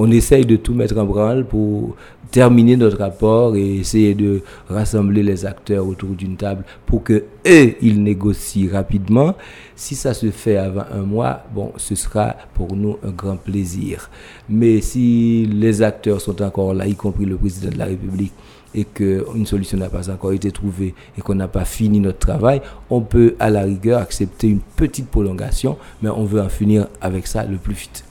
On 0.00 0.12
essaye 0.12 0.46
de 0.46 0.54
tout 0.54 0.74
mettre 0.74 0.96
en 0.96 1.04
branle 1.04 1.44
pour 1.44 1.96
terminer 2.30 2.76
notre 2.76 2.98
rapport 2.98 3.56
et 3.56 3.78
essayer 3.78 4.14
de 4.14 4.42
rassembler 4.68 5.24
les 5.24 5.44
acteurs 5.44 5.84
autour 5.84 6.10
d'une 6.10 6.36
table 6.36 6.62
pour 6.86 7.02
que 7.02 7.24
eux, 7.44 7.74
ils 7.82 8.00
négocient 8.00 8.70
rapidement. 8.72 9.34
Si 9.74 9.96
ça 9.96 10.14
se 10.14 10.30
fait 10.30 10.56
avant 10.56 10.84
un 10.92 11.02
mois, 11.02 11.42
bon, 11.52 11.72
ce 11.78 11.96
sera 11.96 12.36
pour 12.54 12.76
nous 12.76 12.96
un 13.04 13.10
grand 13.10 13.36
plaisir. 13.36 14.08
Mais 14.48 14.80
si 14.82 15.46
les 15.52 15.82
acteurs 15.82 16.20
sont 16.20 16.40
encore 16.42 16.74
là, 16.74 16.86
y 16.86 16.94
compris 16.94 17.24
le 17.24 17.36
président 17.36 17.70
de 17.70 17.78
la 17.78 17.86
République, 17.86 18.32
et 18.74 18.84
qu'une 18.84 19.46
solution 19.46 19.78
n'a 19.78 19.88
pas 19.88 20.10
encore 20.10 20.32
été 20.32 20.52
trouvée 20.52 20.94
et 21.16 21.22
qu'on 21.22 21.34
n'a 21.34 21.48
pas 21.48 21.64
fini 21.64 21.98
notre 21.98 22.20
travail, 22.20 22.60
on 22.88 23.00
peut 23.00 23.34
à 23.40 23.50
la 23.50 23.62
rigueur 23.62 24.00
accepter 24.00 24.46
une 24.46 24.60
petite 24.76 25.08
prolongation, 25.08 25.76
mais 26.02 26.10
on 26.10 26.24
veut 26.24 26.40
en 26.40 26.48
finir 26.48 26.86
avec 27.00 27.26
ça 27.26 27.44
le 27.44 27.56
plus 27.56 27.74
vite. 27.74 28.04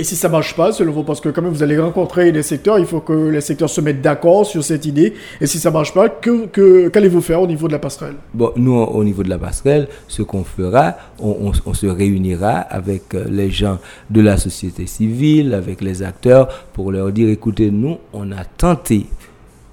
Et 0.00 0.02
si 0.02 0.16
ça 0.16 0.30
marche 0.30 0.56
pas, 0.56 0.72
selon 0.72 0.92
vous, 0.92 1.02
parce 1.02 1.20
que 1.20 1.28
quand 1.28 1.42
même 1.42 1.52
vous 1.52 1.62
allez 1.62 1.78
rencontrer 1.78 2.32
les 2.32 2.42
secteurs, 2.42 2.78
il 2.78 2.86
faut 2.86 3.00
que 3.00 3.12
les 3.12 3.42
secteurs 3.42 3.68
se 3.68 3.82
mettent 3.82 4.00
d'accord 4.00 4.46
sur 4.46 4.64
cette 4.64 4.86
idée. 4.86 5.12
Et 5.42 5.46
si 5.46 5.58
ça 5.58 5.70
marche 5.70 5.92
pas, 5.92 6.08
qu'allez-vous 6.08 7.20
faire 7.20 7.42
au 7.42 7.46
niveau 7.46 7.66
de 7.66 7.72
la 7.72 7.80
passerelle? 7.80 8.14
Bon, 8.32 8.50
nous, 8.56 8.72
au 8.72 9.04
niveau 9.04 9.22
de 9.22 9.28
la 9.28 9.36
passerelle, 9.36 9.88
ce 10.08 10.22
qu'on 10.22 10.42
fera, 10.42 10.96
on, 11.18 11.52
on, 11.66 11.74
se 11.74 11.86
réunira 11.86 12.60
avec 12.60 13.14
euh, 13.14 13.26
les 13.28 13.50
gens 13.50 13.78
de 14.08 14.22
la 14.22 14.38
société 14.38 14.86
civile, 14.86 15.52
avec 15.52 15.82
les 15.82 16.02
acteurs, 16.02 16.48
pour 16.72 16.92
leur 16.92 17.12
dire, 17.12 17.28
écoutez, 17.28 17.70
nous, 17.70 17.98
on 18.14 18.32
a 18.32 18.46
tenté 18.46 19.04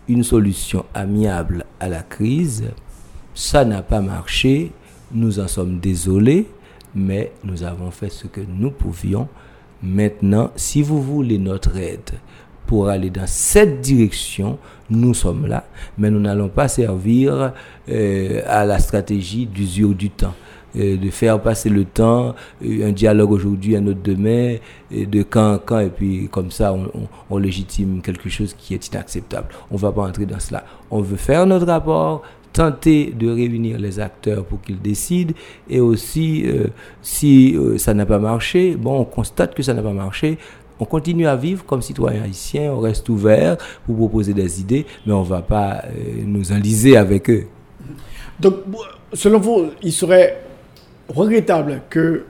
une 0.09 0.23
solution 0.23 0.83
amiable 0.93 1.63
à 1.79 1.87
la 1.87 2.01
crise, 2.01 2.65
ça 3.33 3.63
n'a 3.63 3.81
pas 3.81 4.01
marché, 4.01 4.73
nous 5.13 5.39
en 5.39 5.47
sommes 5.47 5.79
désolés, 5.79 6.47
mais 6.93 7.31
nous 7.45 7.63
avons 7.63 7.91
fait 7.91 8.09
ce 8.09 8.27
que 8.27 8.41
nous 8.45 8.71
pouvions. 8.71 9.29
Maintenant, 9.83 10.51
si 10.55 10.81
vous 10.81 11.01
voulez 11.01 11.37
notre 11.37 11.77
aide 11.77 12.11
pour 12.65 12.89
aller 12.89 13.09
dans 13.09 13.27
cette 13.27 13.81
direction, 13.81 14.57
nous 14.89 15.13
sommes 15.13 15.47
là, 15.47 15.65
mais 15.97 16.09
nous 16.09 16.19
n'allons 16.19 16.49
pas 16.49 16.67
servir 16.67 17.53
euh, 17.89 18.41
à 18.45 18.65
la 18.65 18.79
stratégie 18.79 19.45
d'usure 19.45 19.93
du 19.93 20.09
temps. 20.09 20.33
Euh, 20.75 20.97
de 20.97 21.09
faire 21.09 21.41
passer 21.41 21.69
le 21.69 21.85
temps, 21.85 22.35
euh, 22.63 22.89
un 22.89 22.91
dialogue 22.91 23.31
aujourd'hui, 23.31 23.75
un 23.77 23.87
autre 23.87 24.01
demain, 24.03 24.57
de 24.91 25.23
camp 25.23 25.53
en 25.53 25.57
camp, 25.59 25.79
et 25.79 25.89
puis 25.89 26.27
comme 26.29 26.51
ça, 26.51 26.73
on, 26.73 27.07
on, 27.29 27.37
légitime 27.37 28.01
quelque 28.01 28.29
chose 28.29 28.53
qui 28.53 28.73
est 28.73 28.87
inacceptable. 28.87 29.47
On 29.71 29.75
ne 29.75 29.79
va 29.79 29.91
pas 29.93 30.03
entrer 30.03 30.25
dans 30.25 30.39
cela. 30.39 30.65
On 30.91 31.01
veut 31.01 31.15
faire 31.15 31.45
notre 31.45 31.65
rapport, 31.67 32.21
tenter 32.53 33.13
de 33.17 33.29
réunir 33.29 33.77
les 33.77 33.99
acteurs 33.99 34.45
pour 34.45 34.61
qu'ils 34.61 34.81
décident 34.81 35.33
et 35.69 35.79
aussi 35.79 36.43
euh, 36.45 36.67
si 37.01 37.55
euh, 37.55 37.77
ça 37.77 37.93
n'a 37.93 38.05
pas 38.05 38.19
marché, 38.19 38.75
bon, 38.75 38.99
on 38.99 39.05
constate 39.05 39.53
que 39.53 39.63
ça 39.63 39.73
n'a 39.73 39.81
pas 39.81 39.93
marché, 39.93 40.37
on 40.79 40.85
continue 40.85 41.27
à 41.27 41.35
vivre 41.35 41.65
comme 41.65 41.81
citoyen 41.81 42.23
haïtien, 42.23 42.71
on 42.71 42.79
reste 42.79 43.09
ouvert 43.09 43.57
pour 43.85 43.95
proposer 43.95 44.33
des 44.33 44.61
idées, 44.61 44.85
mais 45.05 45.13
on 45.13 45.23
ne 45.23 45.27
va 45.27 45.41
pas 45.41 45.83
euh, 45.85 46.23
nous 46.25 46.51
enliser 46.51 46.97
avec 46.97 47.29
eux. 47.29 47.47
Donc, 48.39 48.55
selon 49.13 49.39
vous, 49.39 49.67
il 49.81 49.91
serait 49.91 50.43
regrettable 51.09 51.81
que 51.89 52.25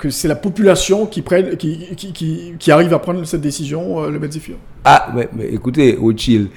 que 0.00 0.10
c'est 0.10 0.28
la 0.28 0.36
population 0.36 1.06
qui, 1.06 1.22
prenne, 1.22 1.56
qui, 1.56 1.94
qui, 1.94 2.54
qui, 2.58 2.70
arrive 2.72 2.92
à 2.94 2.98
prendre 2.98 3.22
cette 3.24 3.42
décision, 3.42 4.08
le 4.08 4.18
Médifiant 4.18 4.56
Ah, 4.84 5.12
mais, 5.14 5.28
mais 5.36 5.48
écoutez, 5.52 5.96
au 5.96 6.16
Chil, 6.16 6.48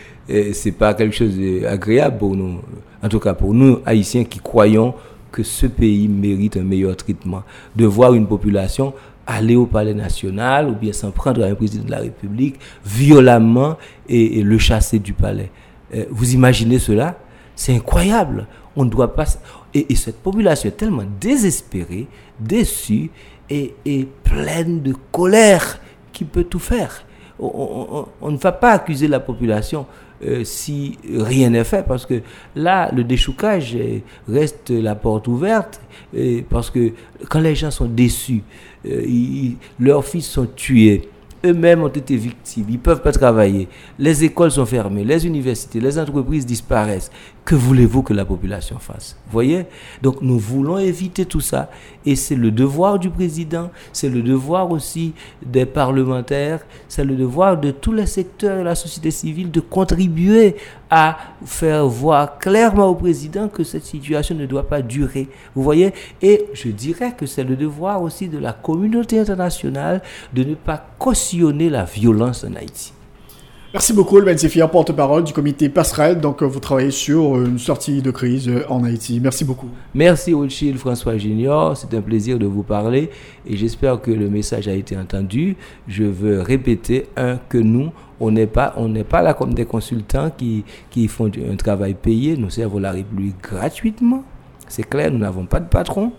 c'est 0.54 0.72
pas 0.72 0.94
quelque 0.94 1.16
chose 1.16 1.38
d'agréable 1.38 2.18
pour 2.18 2.36
nous 2.36 2.62
en 3.04 3.10
tout 3.10 3.20
cas 3.20 3.34
pour 3.34 3.54
nous, 3.54 3.80
Haïtiens, 3.86 4.24
qui 4.24 4.40
croyons 4.40 4.96
que 5.32 5.44
ce 5.44 5.68
pays 5.68 6.08
mérite 6.08 6.58
un 6.58 6.64
meilleur 6.64 6.96
traitement, 6.96 7.44
de 7.76 7.86
voir 7.86 8.14
une 8.14 8.28
population 8.28 8.94
aller 9.28 9.56
au 9.56 9.66
palais 9.66 9.94
national 9.94 10.70
ou 10.70 10.76
bien 10.76 10.94
s'en 10.94 11.12
prendre 11.12 11.44
à 11.44 11.48
un 11.48 11.56
président 11.56 11.84
de 11.84 11.92
la 11.92 12.00
République 12.00 12.56
violemment 12.86 13.78
et, 14.08 14.42
le 14.42 14.58
chasser 14.58 15.00
du 15.00 15.14
palais. 15.14 15.52
Euh, 15.94 16.06
vous 16.10 16.34
imaginez 16.34 16.80
cela? 16.80 17.18
C'est 17.56 17.76
incroyable. 17.76 18.48
On 18.76 18.86
doit 18.86 19.14
pas. 19.16 19.26
Et, 19.74 19.96
cette 19.96 20.22
population 20.22 20.70
est 20.70 20.78
tellement 20.78 21.06
désespérée, 21.20 22.08
déçue 22.40 23.12
et, 23.50 24.08
pleine 24.24 24.82
de 24.82 24.94
colère 25.12 25.80
qui 26.12 26.26
peut 26.26 26.44
tout 26.44 26.60
faire. 26.60 27.06
on 27.40 28.08
ne 28.24 28.38
va 28.38 28.52
pas 28.52 28.72
accuser 28.72 29.08
la 29.08 29.20
population 29.20 29.86
euh, 30.26 30.44
si 30.44 30.98
rien 31.18 31.50
n'est 31.50 31.64
fait. 31.64 31.86
Parce 31.86 32.06
que 32.06 32.22
là, 32.56 32.90
le 32.94 33.04
déchoucage 33.04 33.78
reste 34.28 34.70
la 34.70 34.96
porte 34.96 35.28
ouverte. 35.28 35.82
parce 36.50 36.70
que 36.70 36.92
quand 37.30 37.40
les 37.40 37.56
gens 37.56 37.72
sont 37.72 37.86
déçus, 37.86 38.44
euh, 38.86 39.50
leurs 39.80 40.06
fils 40.06 40.28
sont 40.28 40.46
tués, 40.46 41.10
eux-mêmes 41.46 41.84
ont 41.84 41.88
été 41.90 42.16
victimes, 42.16 42.66
ils 42.70 42.74
ne 42.74 42.80
peuvent 42.80 43.02
pas 43.02 43.12
travailler, 43.12 43.68
les 44.00 44.24
écoles 44.24 44.52
sont 44.52 44.66
fermées, 44.66 45.04
les 45.04 45.26
universités, 45.26 45.80
les 45.80 46.00
entreprises 46.00 46.46
disparaissent. 46.46 47.12
Que 47.46 47.56
voulez-vous 47.56 48.04
que 48.04 48.14
la 48.14 48.24
population 48.24 48.80
fasse? 48.80 49.18
Voyez? 49.30 49.66
Donc 50.02 50.22
nous 50.22 50.40
voulons 50.40 50.78
éviter 50.78 51.26
tout 51.26 51.42
ça 51.42 51.70
et 52.06 52.16
c'est 52.16 52.38
le 52.38 52.52
devoir 52.52 53.00
du 53.00 53.10
président, 53.10 53.70
c'est 53.92 54.08
le 54.08 54.22
devoir 54.22 54.72
aussi 54.72 55.14
des 55.46 55.66
parlementaires, 55.66 56.62
c'est 56.88 57.04
le 57.04 57.16
devoir 57.16 57.58
de 57.58 57.72
tous 57.72 57.92
les 57.92 58.06
secteurs 58.06 58.60
de 58.60 58.64
la 58.64 58.76
société 58.76 59.12
civile 59.12 59.52
de 59.52 59.60
contribuer 59.60 60.56
à 60.90 61.18
faire 61.44 61.86
voir 61.86 62.40
clairement 62.40 62.88
au 62.88 62.96
président 62.96 63.50
que 63.50 63.66
cette 63.66 63.84
situation 63.84 64.36
ne 64.36 64.46
doit 64.46 64.70
pas 64.70 64.82
durer. 64.82 65.28
Vous 65.54 65.64
voyez? 65.64 65.94
Et 66.22 66.46
je 66.54 66.70
dirais 66.70 67.14
que 67.14 67.26
c'est 67.26 67.44
le 67.44 67.58
devoir 67.58 68.02
aussi 68.02 68.30
de 68.30 68.38
la 68.38 68.54
communauté 68.54 69.20
internationale 69.20 70.02
de 70.34 70.46
ne 70.46 70.56
pas 70.56 70.86
cautionner 70.98 71.70
la 71.70 71.84
violence 71.84 72.46
en 72.46 72.56
Haïti. 72.56 72.93
Merci 73.74 73.92
beaucoup, 73.92 74.20
le 74.20 74.38
Sefier, 74.38 74.68
porte-parole 74.72 75.24
du 75.24 75.34
comité 75.34 75.68
passerelle. 75.68 76.20
Donc, 76.22 76.44
euh, 76.44 76.46
vous 76.46 76.60
travaillez 76.60 76.92
sur 76.92 77.36
euh, 77.36 77.46
une 77.46 77.58
sortie 77.58 78.04
de 78.04 78.12
crise 78.12 78.48
euh, 78.48 78.64
en 78.70 78.84
Haïti. 78.84 79.20
Merci 79.20 79.46
beaucoup. 79.46 79.68
Merci, 79.96 80.32
Rothschild 80.32 80.78
François 80.78 81.18
Junior. 81.18 81.76
C'est 81.76 81.92
un 81.96 82.02
plaisir 82.02 82.38
de 82.38 82.46
vous 82.46 82.62
parler 82.62 83.10
et 83.48 83.58
j'espère 83.58 84.00
que 84.00 84.12
le 84.12 84.30
message 84.30 84.68
a 84.68 84.74
été 84.74 84.96
entendu. 84.96 85.56
Je 85.88 86.04
veux 86.04 86.42
répéter, 86.42 87.08
un, 87.18 87.38
que 87.50 87.58
nous, 87.58 87.90
on 88.20 88.30
n'est 88.30 88.46
pas, 88.46 88.76
pas 89.10 89.24
là 89.24 89.34
comme 89.34 89.56
des 89.56 89.66
consultants 89.66 90.30
qui, 90.30 90.64
qui 90.92 91.08
font 91.08 91.32
un 91.52 91.56
travail 91.56 91.96
payé. 91.96 92.38
Nous 92.38 92.52
servons 92.52 92.78
la 92.78 92.92
République 92.92 93.42
gratuitement. 93.42 94.24
C'est 94.68 94.88
clair, 94.88 95.10
nous 95.10 95.18
n'avons 95.18 95.48
pas 95.48 95.60
de 95.60 95.68
patron. 95.68 96.12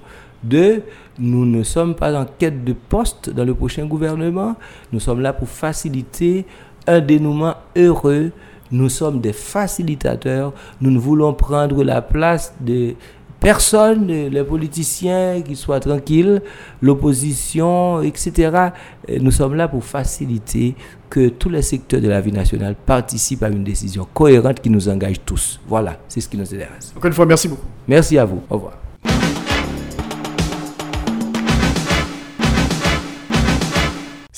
Deux, 0.43 0.83
nous 1.19 1.47
ne 1.47 1.63
sommes 1.63 1.95
pas 1.95 2.13
en 2.21 2.27
quête 2.27 2.65
de 2.65 2.75
poste 2.75 3.31
dans 3.31 3.45
le 3.45 3.55
prochain 3.55 3.87
gouvernement. 3.87 4.57
Nous 4.93 5.01
sommes 5.01 5.21
là 5.21 5.33
pour 5.33 5.49
faciliter 5.49 6.45
un 6.87 7.01
dénouement 7.01 7.55
heureux. 7.77 8.31
Nous 8.71 8.89
sommes 8.89 9.21
des 9.21 9.33
facilitateurs. 9.33 10.53
Nous 10.81 10.91
ne 10.91 10.99
voulons 10.99 11.33
prendre 11.35 11.85
la 11.85 12.03
place 12.03 12.55
de 12.61 12.95
personne, 13.41 14.07
les 14.07 14.43
politiciens 14.43 15.43
qui 15.43 15.55
soient 15.55 15.81
tranquilles, 15.81 16.41
l'opposition, 16.81 18.01
etc. 18.01 18.71
Nous 19.21 19.31
sommes 19.31 19.55
là 19.55 19.69
pour 19.69 19.85
faciliter 19.85 20.75
que 21.11 21.29
tous 21.29 21.51
les 21.51 21.63
secteurs 21.63 22.01
de 22.01 22.09
la 22.09 22.21
vie 22.21 22.33
nationale 22.33 22.75
participent 22.75 23.43
à 23.43 23.49
une 23.49 23.63
décision 23.63 24.09
cohérente 24.15 24.61
qui 24.61 24.71
nous 24.71 24.89
engage 24.89 25.21
tous. 25.25 25.61
Voilà, 25.69 25.99
c'est 26.09 26.21
ce 26.21 26.29
qui 26.29 26.39
nous 26.39 26.55
intéresse. 26.55 26.95
Encore 26.97 27.09
une 27.09 27.13
fois, 27.13 27.27
merci 27.27 27.49
beaucoup. 27.49 27.69
Merci 27.87 28.19
à 28.19 28.25
vous. 28.25 28.41
Au 28.49 28.55
revoir. 28.55 28.84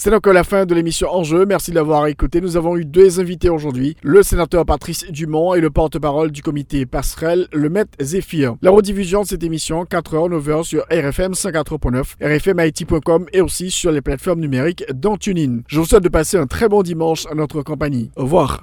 C'est 0.06 0.12
donc 0.12 0.28
la 0.28 0.44
fin 0.44 0.66
de 0.66 0.72
l'émission 0.72 1.12
Enjeu. 1.12 1.46
Merci 1.46 1.72
de 1.72 1.74
l'avoir 1.74 2.06
écouté. 2.06 2.40
Nous 2.40 2.56
avons 2.56 2.76
eu 2.76 2.84
deux 2.84 3.18
invités 3.18 3.48
aujourd'hui, 3.48 3.96
le 4.04 4.22
sénateur 4.22 4.64
Patrice 4.64 5.04
Dumont 5.10 5.52
et 5.54 5.60
le 5.60 5.68
porte-parole 5.68 6.30
du 6.30 6.42
comité 6.42 6.86
passerelle, 6.86 7.48
le 7.52 7.68
maître 7.68 7.90
Zéphir. 7.98 8.54
La 8.62 8.70
rediffusion 8.70 9.22
de 9.22 9.26
cette 9.26 9.42
émission, 9.42 9.82
4h, 9.82 10.30
9h 10.30 10.62
sur 10.62 10.82
RFM 10.92 11.32
54.9, 11.32 12.22
rfmit.com 12.22 13.26
et 13.32 13.40
aussi 13.40 13.72
sur 13.72 13.90
les 13.90 14.00
plateformes 14.00 14.38
numériques 14.38 14.84
dont 14.94 15.16
TuneIn. 15.16 15.62
Je 15.66 15.80
vous 15.80 15.86
souhaite 15.86 16.04
de 16.04 16.08
passer 16.08 16.36
un 16.36 16.46
très 16.46 16.68
bon 16.68 16.84
dimanche 16.84 17.26
à 17.26 17.34
notre 17.34 17.62
compagnie. 17.62 18.12
Au 18.14 18.22
revoir. 18.22 18.62